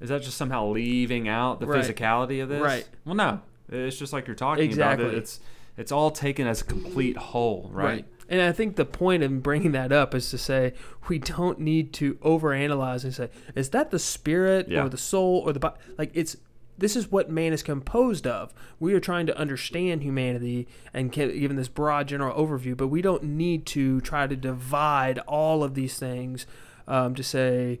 is 0.00 0.08
that 0.10 0.22
just 0.22 0.36
somehow 0.36 0.66
leaving 0.70 1.28
out 1.28 1.60
the 1.60 1.66
Right. 1.66 1.82
physicality 1.84 2.42
of 2.42 2.48
this? 2.48 2.60
Right. 2.60 2.86
Well, 3.04 3.14
no. 3.14 3.40
It's 3.70 3.96
just 3.96 4.12
like 4.12 4.26
you're 4.26 4.36
talking 4.36 4.64
Exactly. 4.64 5.04
about 5.06 5.14
it. 5.14 5.18
It's, 5.18 5.40
it's 5.76 5.92
all 5.92 6.10
taken 6.10 6.46
as 6.46 6.60
a 6.60 6.64
complete 6.64 7.16
whole, 7.16 7.70
right? 7.72 8.04
And 8.30 8.40
I 8.40 8.52
think 8.52 8.76
the 8.76 8.84
point 8.86 9.22
in 9.24 9.40
bringing 9.40 9.72
that 9.72 9.90
up 9.92 10.14
is 10.14 10.30
to 10.30 10.38
say 10.38 10.72
we 11.08 11.18
don't 11.18 11.58
need 11.58 11.92
to 11.94 12.14
overanalyze 12.16 13.02
and 13.04 13.12
say, 13.12 13.28
is 13.56 13.70
that 13.70 13.90
the 13.90 13.98
spirit 13.98 14.68
Yeah. 14.68 14.84
or 14.84 14.88
the 14.88 14.96
soul 14.96 15.42
or 15.44 15.52
the 15.52 15.58
body? 15.60 15.76
Like 15.98 16.12
it's 16.14 16.36
this 16.78 16.96
is 16.96 17.10
what 17.10 17.28
man 17.28 17.52
is 17.52 17.62
composed 17.62 18.26
of. 18.26 18.54
We 18.78 18.94
are 18.94 19.00
trying 19.00 19.26
to 19.26 19.36
understand 19.36 20.02
humanity 20.02 20.66
and 20.94 21.12
gi- 21.12 21.38
given 21.38 21.56
this 21.58 21.68
broad 21.68 22.08
general 22.08 22.34
overview, 22.34 22.74
but 22.74 22.86
we 22.88 23.02
don't 23.02 23.22
need 23.22 23.66
to 23.66 24.00
try 24.00 24.26
to 24.26 24.34
divide 24.34 25.18
all 25.26 25.62
of 25.62 25.74
these 25.74 25.98
things 25.98 26.46
um, 26.88 27.14
to 27.16 27.22
say, 27.22 27.80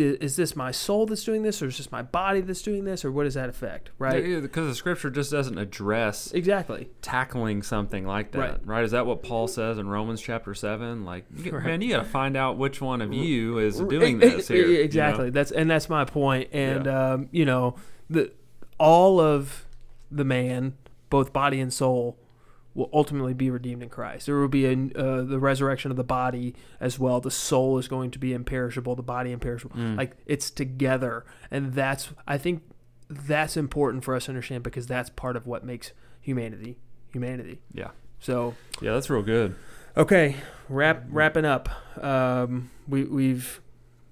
is 0.00 0.36
this 0.36 0.54
my 0.56 0.70
soul 0.70 1.06
that's 1.06 1.24
doing 1.24 1.42
this, 1.42 1.60
or 1.62 1.66
is 1.66 1.76
this 1.78 1.90
my 1.92 2.02
body 2.02 2.40
that's 2.40 2.62
doing 2.62 2.84
this, 2.84 3.04
or 3.04 3.12
what 3.12 3.24
does 3.24 3.34
that 3.34 3.48
affect? 3.48 3.90
Right? 3.98 4.24
Yeah, 4.26 4.40
Because 4.40 4.68
the 4.68 4.74
scripture 4.74 5.10
just 5.10 5.30
doesn't 5.30 5.58
address 5.58 6.32
Exactly. 6.32 6.88
tackling 7.02 7.62
something 7.62 8.06
like 8.06 8.32
that, 8.32 8.38
Right. 8.38 8.60
right? 8.64 8.84
Is 8.84 8.90
that 8.92 9.06
what 9.06 9.22
Paul 9.22 9.48
says 9.48 9.78
in 9.78 9.88
Romans 9.88 10.20
chapter 10.20 10.54
7? 10.54 11.04
Like, 11.04 11.24
Right. 11.50 11.64
man, 11.64 11.80
you 11.80 11.90
got 11.90 12.02
to 12.04 12.08
find 12.08 12.36
out 12.36 12.56
which 12.58 12.80
one 12.80 13.00
of 13.02 13.12
you 13.12 13.58
is 13.58 13.80
doing 13.80 14.18
this 14.20 14.48
here. 14.48 14.66
you 14.66 14.78
know? 14.78 14.80
Exactly. 14.84 15.30
That's 15.30 15.50
and 15.50 15.70
that's 15.70 15.88
my 15.88 16.04
point. 16.04 16.48
And 16.52 16.86
um, 16.86 17.28
you 17.32 17.44
know, 17.44 17.76
the 18.10 18.32
all 18.78 19.20
of 19.20 19.66
the 20.10 20.24
man, 20.24 20.74
both 21.10 21.32
body 21.32 21.60
and 21.60 21.72
soul, 21.72 22.16
will 22.78 22.88
ultimately 22.92 23.34
be 23.34 23.50
redeemed 23.50 23.82
in 23.82 23.88
Christ. 23.88 24.26
There 24.26 24.36
will 24.36 24.46
be 24.46 24.64
a, 24.64 24.72
uh, 24.72 25.22
the 25.24 25.40
resurrection 25.40 25.90
of 25.90 25.96
the 25.96 26.04
body 26.04 26.54
as 26.78 26.96
well. 26.96 27.20
The 27.20 27.30
soul 27.30 27.76
is 27.76 27.88
going 27.88 28.12
to 28.12 28.20
be 28.20 28.32
imperishable. 28.32 28.94
The 28.94 29.02
body 29.02 29.32
imperishable. 29.32 29.76
Mm. 29.76 29.98
Like 29.98 30.16
it's 30.26 30.48
together, 30.48 31.26
and 31.50 31.74
that's 31.74 32.10
I 32.26 32.38
think 32.38 32.62
that's 33.10 33.56
important 33.56 34.04
for 34.04 34.14
us 34.14 34.26
to 34.26 34.30
understand 34.30 34.62
because 34.62 34.86
that's 34.86 35.10
part 35.10 35.34
of 35.34 35.46
what 35.46 35.64
makes 35.64 35.90
humanity 36.20 36.78
humanity. 37.10 37.58
Yeah. 37.72 37.90
So 38.20 38.54
Yeah, 38.80 38.94
that's 38.94 39.10
real 39.10 39.22
good. 39.22 39.56
Okay, 39.96 40.36
wrap 40.68 41.04
wrapping 41.10 41.44
up. 41.44 41.68
Um, 42.02 42.70
we 42.86 43.02
we've 43.04 43.60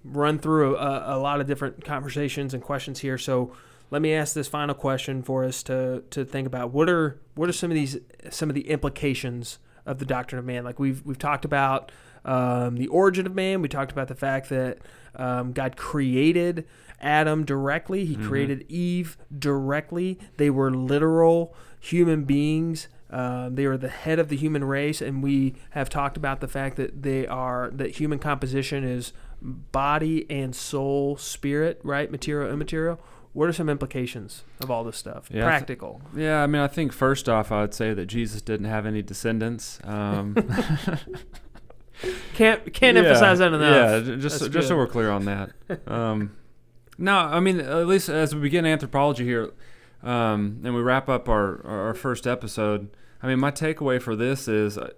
run 0.03 0.41
through 0.41 0.77
a, 0.77 1.17
a 1.17 1.19
lot 1.19 1.41
of 1.41 1.47
different 1.47 1.85
conversations 1.85 2.53
and 2.53 2.63
questions 2.63 2.99
here. 2.99 3.17
So 3.17 3.53
let 3.91 4.03
me 4.03 4.13
ask 4.15 4.35
this 4.35 4.49
final 4.49 4.75
question 4.75 5.23
for 5.23 5.45
us 5.45 5.63
to 5.65 6.03
to 6.11 6.25
think 6.25 6.47
about. 6.47 6.73
What 6.73 6.89
are 6.89 7.19
what 7.35 7.49
are 7.49 7.53
some 7.53 7.71
of 7.71 7.75
these 7.75 7.99
some 8.31 8.49
of 8.51 8.55
the 8.55 8.69
implications 8.69 9.59
of 9.85 9.99
the 9.99 10.05
doctrine 10.05 10.39
of 10.39 10.45
man? 10.45 10.65
Like 10.65 10.79
we've 10.79 11.05
we've 11.05 11.19
talked 11.19 11.45
about 11.45 11.93
um, 12.25 12.77
the 12.77 12.89
origin 12.89 13.27
of 13.27 13.35
man. 13.35 13.63
We 13.63 13.69
talked 13.69 13.93
about 13.93 14.09
the 14.09 14.15
fact 14.17 14.49
that 14.49 14.79
um, 15.15 15.53
God 15.53 15.77
created 15.77 16.67
Adam 17.01 17.45
directly. 17.45 18.05
He 18.05 18.17
Mhm. 18.17 18.27
created 18.27 18.65
Eve 18.69 19.17
directly. 19.39 20.19
They 20.37 20.51
were 20.51 20.71
literal 20.71 21.55
human 21.81 22.25
beings 22.25 22.89
Uh, 23.09 23.49
they 23.53 23.65
are 23.65 23.77
the 23.77 23.89
head 23.89 24.19
of 24.19 24.29
the 24.29 24.37
human 24.37 24.65
race, 24.65 25.01
and 25.01 25.23
we 25.23 25.55
have 25.71 25.89
talked 25.89 26.17
about 26.17 26.41
the 26.41 26.49
fact 26.49 26.75
that 26.77 27.03
they 27.05 27.25
are 27.25 27.71
that 27.73 28.01
human 28.01 28.19
composition 28.19 28.83
is 28.83 29.13
body 29.41 30.27
and 30.29 30.55
soul, 30.57 31.17
spirit, 31.17 31.81
right, 31.85 32.11
material, 32.11 32.51
immaterial. 32.53 32.99
What 33.37 33.51
are 33.51 33.53
some 33.53 33.69
implications 33.69 34.45
of 34.63 34.71
all 34.71 34.83
this 34.83 34.97
stuff? 34.97 35.29
Yeah, 35.31 35.41
I 35.47 35.51
th- 35.51 35.59
Practical. 35.59 36.01
Yeah, 36.17 36.43
I 36.43 36.47
mean, 36.47 36.63
I 36.63 36.69
think 36.69 36.91
first 36.91 37.29
off, 37.29 37.53
I 37.53 37.61
would 37.61 37.75
say 37.75 37.93
that 37.93 38.07
Jesus 38.07 38.41
didn't 38.41 38.65
have 38.65 38.87
any 38.87 39.03
descendants. 39.03 39.79
Um, 39.85 40.35
Can't 42.35 42.73
can't 42.75 42.97
yeah, 42.97 43.05
emphasize 43.05 43.39
that 43.39 43.55
enough. 43.55 44.07
Yeah, 44.07 44.17
just 44.17 44.41
That's 44.41 44.53
just 44.53 44.69
so 44.69 44.77
we're 44.77 44.87
clear 44.87 45.11
on 45.11 45.25
that. 45.27 45.51
Um, 45.87 46.37
no, 46.99 47.17
I 47.17 47.41
mean, 47.41 47.61
at 47.61 47.87
least 47.87 48.09
as 48.09 48.35
we 48.35 48.41
begin 48.41 48.65
anthropology 48.65 49.25
here, 49.25 49.53
um, 50.03 50.61
and 50.65 50.75
we 50.75 50.81
wrap 50.81 51.09
up 51.09 51.29
our 51.29 51.65
our 51.67 51.95
first 51.95 52.27
episode. 52.27 52.89
I 53.23 53.29
mean, 53.29 53.39
my 53.39 53.51
takeaway 53.51 54.01
for 54.01 54.17
this 54.17 54.49
is. 54.49 54.79
uh, 54.79 54.91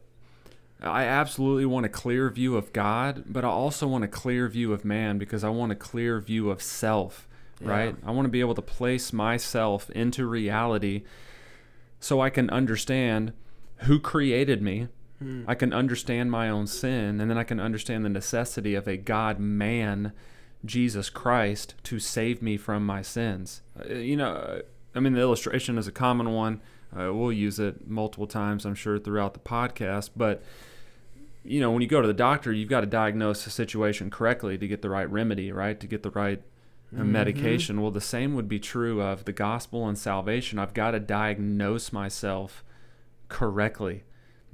I 0.80 1.02
absolutely 1.04 1.66
want 1.66 1.86
a 1.86 1.88
clear 1.88 2.30
view 2.30 2.56
of 2.56 2.72
God, 2.72 3.24
but 3.26 3.44
I 3.44 3.48
also 3.48 3.88
want 3.88 4.04
a 4.04 4.08
clear 4.08 4.48
view 4.48 4.72
of 4.72 4.84
man 4.84 5.18
because 5.18 5.42
I 5.42 5.48
want 5.48 5.72
a 5.72 5.74
clear 5.74 6.20
view 6.20 6.50
of 6.50 6.62
self, 6.62 7.27
right? 7.60 7.96
I 8.04 8.10
want 8.10 8.26
to 8.26 8.30
be 8.30 8.40
able 8.40 8.54
to 8.54 8.62
place 8.62 9.12
myself 9.12 9.90
into 9.90 10.26
reality 10.26 11.02
so 12.00 12.20
I 12.20 12.30
can 12.30 12.48
understand 12.50 13.32
who 13.82 13.98
created 13.98 14.62
me. 14.62 14.88
Hmm. 15.18 15.44
I 15.48 15.54
can 15.54 15.72
understand 15.72 16.30
my 16.30 16.48
own 16.48 16.66
sin, 16.66 17.20
and 17.20 17.28
then 17.28 17.38
I 17.38 17.44
can 17.44 17.58
understand 17.58 18.04
the 18.04 18.08
necessity 18.08 18.74
of 18.76 18.86
a 18.86 18.96
God 18.96 19.40
man, 19.40 20.12
Jesus 20.64 21.10
Christ, 21.10 21.74
to 21.84 21.98
save 21.98 22.40
me 22.40 22.56
from 22.56 22.86
my 22.86 23.02
sins. 23.02 23.62
Uh, 23.78 23.94
You 23.94 24.16
know, 24.16 24.30
uh, 24.30 24.60
I 24.94 25.00
mean, 25.00 25.14
the 25.14 25.20
illustration 25.20 25.76
is 25.76 25.88
a 25.88 25.92
common 25.92 26.32
one. 26.32 26.60
Uh, 26.96 27.12
we'll 27.12 27.32
use 27.32 27.58
it 27.58 27.88
multiple 27.88 28.26
times, 28.26 28.64
I'm 28.64 28.74
sure, 28.74 28.98
throughout 28.98 29.34
the 29.34 29.40
podcast. 29.40 30.10
But, 30.16 30.42
you 31.44 31.60
know, 31.60 31.70
when 31.70 31.82
you 31.82 31.88
go 31.88 32.00
to 32.00 32.06
the 32.06 32.14
doctor, 32.14 32.52
you've 32.52 32.68
got 32.68 32.80
to 32.80 32.86
diagnose 32.86 33.44
the 33.44 33.50
situation 33.50 34.10
correctly 34.10 34.56
to 34.56 34.68
get 34.68 34.82
the 34.82 34.88
right 34.88 35.10
remedy, 35.10 35.52
right? 35.52 35.78
To 35.80 35.86
get 35.86 36.02
the 36.02 36.10
right 36.10 36.42
Mhm. 36.94 37.06
medication. 37.06 37.80
Well, 37.82 37.90
the 37.90 38.00
same 38.00 38.34
would 38.34 38.48
be 38.48 38.58
true 38.58 39.02
of 39.02 39.24
the 39.24 39.32
gospel 39.32 39.86
and 39.88 39.96
salvation. 39.98 40.58
I've 40.58 40.72
got 40.74 40.92
to 40.92 41.00
diagnose 41.00 41.92
myself 41.92 42.64
correctly. 43.28 44.04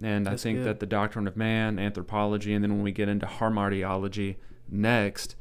And 0.03 0.27
That's 0.27 0.43
I 0.43 0.49
think 0.49 0.59
good. 0.59 0.67
that 0.67 0.81
the 0.81 0.87
doctrine 0.87 1.29
of 1.29 1.37
man, 1.37 1.79
anthropology, 1.79 2.53
and 2.53 2.65
then 2.65 2.73
when 2.73 2.83
we 2.83 2.91
get 2.91 3.09
into 3.09 3.27
hamartiology 3.27 4.37
next, 4.69 5.37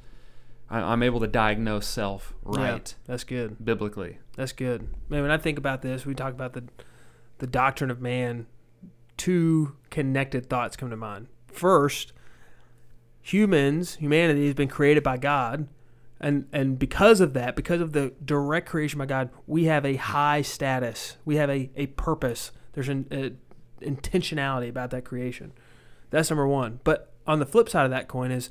I, 0.69 0.79
I'm 0.79 1.01
able 1.01 1.19
to 1.21 1.27
diagnose 1.27 1.87
self 1.87 2.33
Yeah, 2.53 2.63
right 2.63 2.95
that's 3.05 3.23
good. 3.23 3.63
biblically. 3.65 4.19
That's 4.35 4.51
good. 4.51 4.87
Man, 5.09 5.23
when 5.23 5.31
I 5.31 5.37
think 5.37 5.57
about 5.57 5.81
this, 5.81 6.05
we 6.05 6.13
talk 6.13 6.33
about 6.33 6.53
the 6.53 6.63
the 7.39 7.47
doctrine 7.47 7.89
of 7.89 7.99
man. 8.01 8.45
Two 9.17 9.75
connected 9.89 10.47
thoughts 10.49 10.75
come 10.75 10.89
to 10.91 10.95
mind. 10.97 11.27
First, 11.47 12.13
humans, 13.21 13.95
humanity 13.95 14.45
has 14.45 14.53
been 14.53 14.67
created 14.67 15.03
by 15.03 15.17
God, 15.17 15.67
and 16.23 16.47
and 16.53 16.79
because 16.79 17.19
of 17.19 17.33
that, 17.33 17.55
because 17.55 17.81
of 17.81 17.91
the 17.91 18.13
direct 18.23 18.67
creation 18.67 18.97
by 18.97 19.05
God, 19.05 19.29
we 19.45 19.65
have 19.65 19.85
a 19.85 19.97
high 19.97 20.41
status. 20.41 21.17
We 21.25 21.35
have 21.35 21.49
a, 21.49 21.69
a 21.75 21.87
purpose. 21.87 22.51
There's 22.71 22.87
an 22.87 23.05
a 23.11 23.33
intentionality 23.85 24.69
about 24.69 24.91
that 24.91 25.03
creation. 25.03 25.51
That's 26.09 26.29
number 26.29 26.47
one. 26.47 26.79
But 26.85 27.11
on 27.27 27.39
the 27.39 27.45
flip 27.45 27.67
side 27.67 27.83
of 27.83 27.91
that 27.91 28.07
coin 28.07 28.31
is 28.31 28.49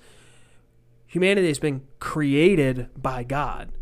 humanity 1.06 1.48
has 1.48 1.58
been 1.58 1.82
created 1.98 2.90
by 2.94 3.24
God. 3.24 3.72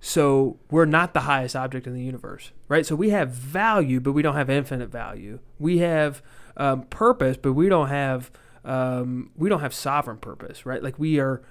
So 0.00 0.58
we're 0.70 0.86
not 0.86 1.12
the 1.12 1.20
highest 1.20 1.54
object 1.54 1.86
in 1.86 1.92
the 1.92 2.02
universe, 2.02 2.52
right? 2.68 2.86
So 2.86 2.96
we 2.96 3.10
have 3.10 3.28
value, 3.30 4.00
but 4.00 4.12
we 4.12 4.22
don't 4.22 4.34
have 4.34 4.48
infinite 4.48 4.88
value. 4.88 5.40
We 5.58 5.78
have 5.78 6.22
um, 6.56 6.84
purpose, 6.84 7.36
but 7.36 7.52
we 7.52 7.68
don't 7.68 7.88
have 7.88 8.30
um, 8.64 9.30
we 9.36 9.50
don't 9.50 9.60
have 9.60 9.74
sovereign 9.74 10.16
purpose, 10.16 10.64
right? 10.64 10.82
Like 10.82 10.98
we 10.98 11.20
are. 11.20 11.42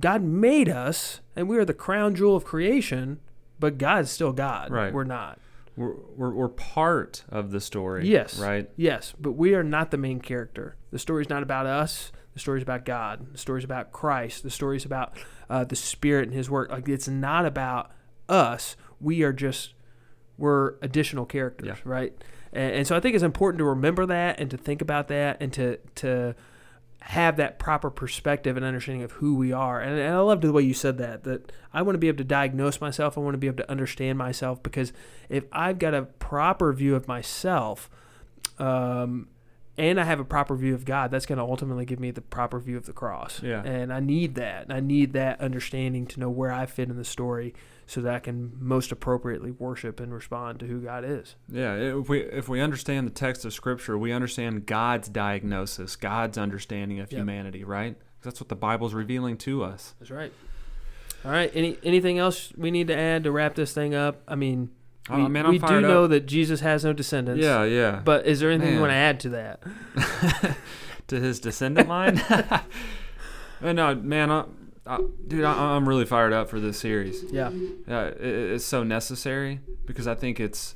God 0.00 0.22
made 0.22 0.68
us, 0.68 1.20
and 1.34 1.48
we 1.48 1.56
are 1.58 1.64
the 1.64 1.74
crown 1.74 2.14
jewel 2.14 2.36
of 2.36 2.44
creation, 2.44 3.20
but 3.58 3.78
God's 3.78 4.10
still 4.10 4.32
God. 4.32 4.70
Right. 4.70 4.92
We're 4.92 5.04
not. 5.04 5.40
We're, 5.76 5.94
we're, 6.16 6.30
we're 6.32 6.48
part 6.48 7.24
of 7.28 7.50
the 7.50 7.60
story. 7.60 8.08
Yes. 8.08 8.38
Right? 8.38 8.68
Yes, 8.76 9.14
but 9.20 9.32
we 9.32 9.54
are 9.54 9.62
not 9.62 9.90
the 9.90 9.96
main 9.96 10.20
character. 10.20 10.76
The 10.90 10.98
story's 10.98 11.28
not 11.28 11.42
about 11.42 11.66
us. 11.66 12.10
The 12.34 12.40
story's 12.40 12.62
about 12.62 12.84
God. 12.84 13.32
The 13.32 13.38
story's 13.38 13.64
about 13.64 13.92
Christ. 13.92 14.42
The 14.42 14.50
story's 14.50 14.84
about 14.84 15.16
uh, 15.50 15.64
the 15.64 15.76
Spirit 15.76 16.24
and 16.28 16.34
His 16.34 16.48
work. 16.50 16.70
Like 16.70 16.88
it's 16.88 17.08
not 17.08 17.46
about 17.46 17.90
us. 18.28 18.76
We 19.00 19.22
are 19.22 19.32
just 19.32 19.74
we're 20.36 20.74
additional 20.82 21.26
characters, 21.26 21.66
Yeah. 21.66 21.76
right? 21.84 22.12
And, 22.52 22.74
and 22.76 22.86
so 22.86 22.96
I 22.96 23.00
think 23.00 23.14
it's 23.14 23.24
important 23.24 23.58
to 23.58 23.64
remember 23.64 24.06
that 24.06 24.38
and 24.40 24.50
to 24.52 24.56
think 24.56 24.80
about 24.80 25.08
that 25.08 25.36
and 25.40 25.52
to 25.54 25.78
to 25.96 26.34
have 27.00 27.36
that 27.36 27.58
proper 27.58 27.90
perspective 27.90 28.56
and 28.56 28.66
understanding 28.66 29.02
of 29.02 29.12
who 29.12 29.34
we 29.34 29.52
are. 29.52 29.80
And, 29.80 29.98
and 29.98 30.14
I 30.14 30.18
love 30.18 30.40
the 30.40 30.52
way 30.52 30.62
you 30.62 30.74
said 30.74 30.98
that. 30.98 31.24
That 31.24 31.52
I 31.72 31.82
want 31.82 31.94
to 31.94 31.98
be 31.98 32.08
able 32.08 32.18
to 32.18 32.24
diagnose 32.24 32.80
myself. 32.80 33.16
I 33.16 33.20
want 33.20 33.34
to 33.34 33.38
be 33.38 33.46
able 33.46 33.58
to 33.58 33.70
understand 33.70 34.18
myself 34.18 34.62
because 34.62 34.92
if 35.28 35.44
I've 35.52 35.78
got 35.78 35.94
a 35.94 36.02
proper 36.02 36.72
view 36.72 36.96
of 36.96 37.06
myself, 37.06 37.88
um, 38.58 39.28
and 39.76 40.00
I 40.00 40.04
have 40.04 40.18
a 40.18 40.24
proper 40.24 40.56
view 40.56 40.74
of 40.74 40.84
God, 40.84 41.12
that's 41.12 41.24
going 41.24 41.38
to 41.38 41.44
ultimately 41.44 41.84
give 41.84 42.00
me 42.00 42.10
the 42.10 42.20
proper 42.20 42.58
view 42.58 42.76
of 42.76 42.86
the 42.86 42.92
cross. 42.92 43.40
Yeah. 43.42 43.62
And 43.62 43.92
I 43.92 44.00
need 44.00 44.34
that. 44.34 44.66
I 44.68 44.80
need 44.80 45.12
that 45.12 45.40
understanding 45.40 46.04
to 46.08 46.20
know 46.20 46.30
where 46.30 46.52
I 46.52 46.66
fit 46.66 46.88
in 46.88 46.96
the 46.96 47.04
story 47.04 47.54
so 47.88 48.02
that 48.02 48.14
I 48.14 48.18
can 48.18 48.52
most 48.60 48.92
appropriately 48.92 49.50
worship 49.50 49.98
and 49.98 50.12
respond 50.12 50.60
to 50.60 50.66
who 50.66 50.80
God 50.80 51.04
is. 51.04 51.36
Yeah, 51.50 51.74
if 51.74 52.08
we 52.08 52.20
if 52.20 52.46
we 52.48 52.60
understand 52.60 53.06
the 53.06 53.10
text 53.10 53.46
of 53.46 53.54
Scripture, 53.54 53.96
we 53.96 54.12
understand 54.12 54.66
God's 54.66 55.08
diagnosis, 55.08 55.96
God's 55.96 56.36
understanding 56.36 57.00
of 57.00 57.10
Yep. 57.10 57.18
humanity, 57.18 57.64
right? 57.64 57.96
That's 58.22 58.40
what 58.40 58.50
the 58.50 58.56
Bible's 58.56 58.92
revealing 58.92 59.38
to 59.38 59.64
us. 59.64 59.94
That's 59.98 60.10
right. 60.10 60.30
All 61.24 61.30
right. 61.30 61.50
Any 61.54 61.78
anything 61.82 62.18
else 62.18 62.52
we 62.58 62.70
need 62.70 62.88
to 62.88 62.96
add 62.96 63.24
to 63.24 63.32
wrap 63.32 63.54
this 63.54 63.72
thing 63.72 63.94
up? 63.94 64.20
I 64.28 64.34
mean, 64.34 64.68
Oh, 65.10 65.22
we, 65.22 65.28
man, 65.28 65.48
we 65.48 65.58
do 65.58 65.66
fired 65.66 65.80
know 65.80 66.06
that 66.06 66.26
Jesus 66.26 66.60
has 66.60 66.84
no 66.84 66.92
descendants. 66.92 67.42
Yeah, 67.42 67.64
yeah. 67.64 68.02
But 68.04 68.26
is 68.26 68.40
there 68.40 68.50
anything 68.50 68.74
you 68.74 68.80
want 68.80 68.90
to 68.90 68.96
add 68.96 69.20
to 69.20 69.28
that? 69.30 69.62
to 71.08 71.18
his 71.18 71.40
descendant 71.40 71.88
line. 71.88 72.22
no, 73.62 73.94
man, 73.94 74.30
I, 74.30 74.44
I, 74.88 74.98
dude, 75.26 75.44
I, 75.44 75.76
I'm 75.76 75.88
really 75.88 76.06
fired 76.06 76.32
up 76.32 76.48
for 76.48 76.58
this 76.60 76.78
series. 76.78 77.22
Yeah. 77.30 77.50
Yeah, 77.86 78.06
it, 78.06 78.22
it's 78.22 78.64
so 78.64 78.82
necessary 78.82 79.60
because 79.86 80.06
I 80.06 80.14
think 80.14 80.40
it's, 80.40 80.74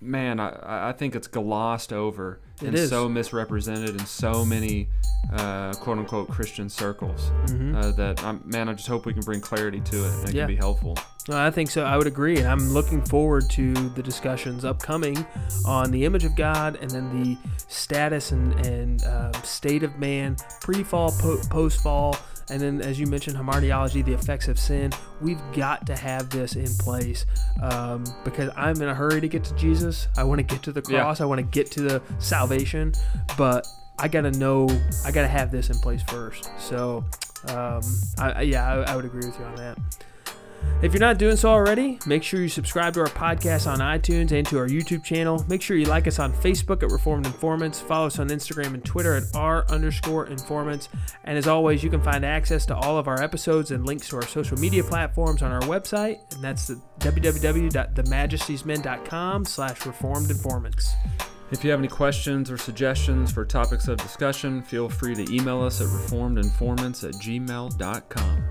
man, 0.00 0.40
I, 0.40 0.88
I 0.88 0.92
think 0.92 1.14
it's 1.14 1.26
glossed 1.28 1.92
over 1.92 2.40
It 2.60 2.68
and 2.68 2.74
is. 2.76 2.90
so 2.90 3.08
misrepresented 3.08 3.90
in 3.90 4.06
so 4.06 4.44
many 4.44 4.88
uh, 5.32 5.72
quote 5.74 5.98
unquote 5.98 6.28
Christian 6.28 6.68
circles. 6.68 7.30
hmm 7.48 7.74
Uh, 7.76 7.90
that 7.92 8.22
um, 8.24 8.42
man, 8.44 8.68
I 8.68 8.72
just 8.74 8.88
hope 8.88 9.06
we 9.06 9.12
can 9.12 9.22
bring 9.22 9.40
clarity 9.40 9.80
to 9.80 9.96
it 10.04 10.12
and 10.20 10.28
it 10.30 10.34
Yeah. 10.34 10.42
can 10.46 10.54
be 10.54 10.56
helpful. 10.56 10.96
No, 11.28 11.36
I 11.38 11.52
think 11.52 11.70
so. 11.70 11.84
I 11.84 11.96
would 11.96 12.08
agree, 12.08 12.38
and 12.38 12.48
I'm 12.48 12.70
looking 12.72 13.00
forward 13.00 13.48
to 13.50 13.72
the 13.90 14.02
discussions 14.02 14.64
upcoming 14.64 15.24
on 15.64 15.92
the 15.92 16.04
image 16.04 16.24
of 16.24 16.34
God, 16.34 16.76
and 16.82 16.90
then 16.90 17.22
the 17.22 17.38
status 17.68 18.32
and 18.32 18.52
and 18.66 19.04
um, 19.04 19.32
state 19.44 19.84
of 19.84 19.96
man, 20.00 20.34
pre-fall, 20.62 21.12
po- 21.20 21.40
post-fall, 21.48 22.16
and 22.50 22.60
then 22.60 22.80
as 22.80 22.98
you 23.00 23.06
mentioned, 23.06 23.36
hamartiology, 23.36 24.04
the 24.04 24.12
effects 24.12 24.48
of 24.48 24.58
sin. 24.58 24.92
We've 25.20 25.40
got 25.54 25.86
to 25.86 25.96
have 25.96 26.30
this 26.30 26.56
in 26.56 26.66
place 26.78 27.24
um, 27.62 28.04
because 28.24 28.50
I'm 28.56 28.76
in 28.82 28.88
a 28.88 28.94
hurry 28.94 29.20
to 29.20 29.28
get 29.28 29.44
to 29.44 29.54
Jesus. 29.54 30.08
I 30.16 30.24
want 30.24 30.38
to 30.38 30.42
get 30.44 30.62
to 30.64 30.72
the 30.72 30.82
Yeah. 30.88 31.00
cross. 31.02 31.20
I 31.20 31.24
want 31.24 31.38
to 31.38 31.46
get 31.46 31.70
to 31.72 31.82
the 31.82 32.02
salvation, 32.18 32.92
but 33.38 33.66
I 33.98 34.08
gotta 34.08 34.30
know. 34.32 34.68
I 35.04 35.12
gotta 35.12 35.28
have 35.28 35.50
this 35.50 35.70
in 35.70 35.76
place 35.78 36.02
first. 36.02 36.50
So, 36.58 37.04
um, 37.48 37.82
I, 38.18 38.32
I- 38.36 38.40
yeah, 38.42 38.66
I, 38.68 38.92
I 38.92 38.96
would 38.96 39.04
agree 39.04 39.24
with 39.26 39.38
you 39.38 39.44
on 39.44 39.54
that. 39.56 39.78
If 40.82 40.92
you're 40.92 41.00
not 41.00 41.18
doing 41.18 41.36
so 41.36 41.48
already, 41.48 42.00
make 42.06 42.24
sure 42.24 42.40
you 42.40 42.48
subscribe 42.48 42.94
to 42.94 43.00
our 43.00 43.06
podcast 43.06 43.70
on 43.70 43.78
iTunes 43.78 44.32
and 44.32 44.44
to 44.48 44.58
our 44.58 44.66
YouTube 44.66 45.04
channel. 45.04 45.44
Make 45.48 45.62
sure 45.62 45.76
you 45.76 45.86
like 45.86 46.08
us 46.08 46.18
on 46.18 46.32
Facebook 46.32 46.82
at 46.82 46.90
Reformed 46.90 47.24
Informants. 47.24 47.80
Follow 47.80 48.08
us 48.08 48.18
on 48.18 48.30
Instagram 48.30 48.74
and 48.74 48.84
Twitter 48.84 49.14
at 49.14 49.22
r 49.32 49.64
underscore 49.68 50.26
informants. 50.26 50.88
And 51.22 51.38
as 51.38 51.46
always, 51.46 51.84
you 51.84 51.90
can 51.90 52.02
find 52.02 52.24
access 52.24 52.66
to 52.66 52.74
all 52.74 52.98
of 52.98 53.06
our 53.06 53.22
episodes 53.22 53.70
and 53.70 53.86
links 53.86 54.08
to 54.08 54.16
our 54.16 54.26
social 54.26 54.58
media 54.58 54.82
platforms 54.82 55.40
on 55.42 55.52
our 55.52 55.62
website, 55.62 56.18
and 56.34 56.42
that's 56.42 56.66
the 56.66 56.82
www.themajestiesmen.com 56.98 59.44
slash 59.44 59.86
reformed 59.86 60.32
informants. 60.32 60.92
If 61.52 61.62
you 61.62 61.70
have 61.70 61.78
any 61.78 61.88
questions 61.88 62.50
or 62.50 62.56
suggestions 62.56 63.30
for 63.30 63.44
topics 63.44 63.86
of 63.86 63.98
discussion, 63.98 64.62
feel 64.62 64.88
free 64.88 65.14
to 65.14 65.32
email 65.32 65.62
us 65.62 65.80
at 65.80 65.86
reformedinformants 65.86 67.06
at 67.06 67.14
gmail.com. 67.16 68.48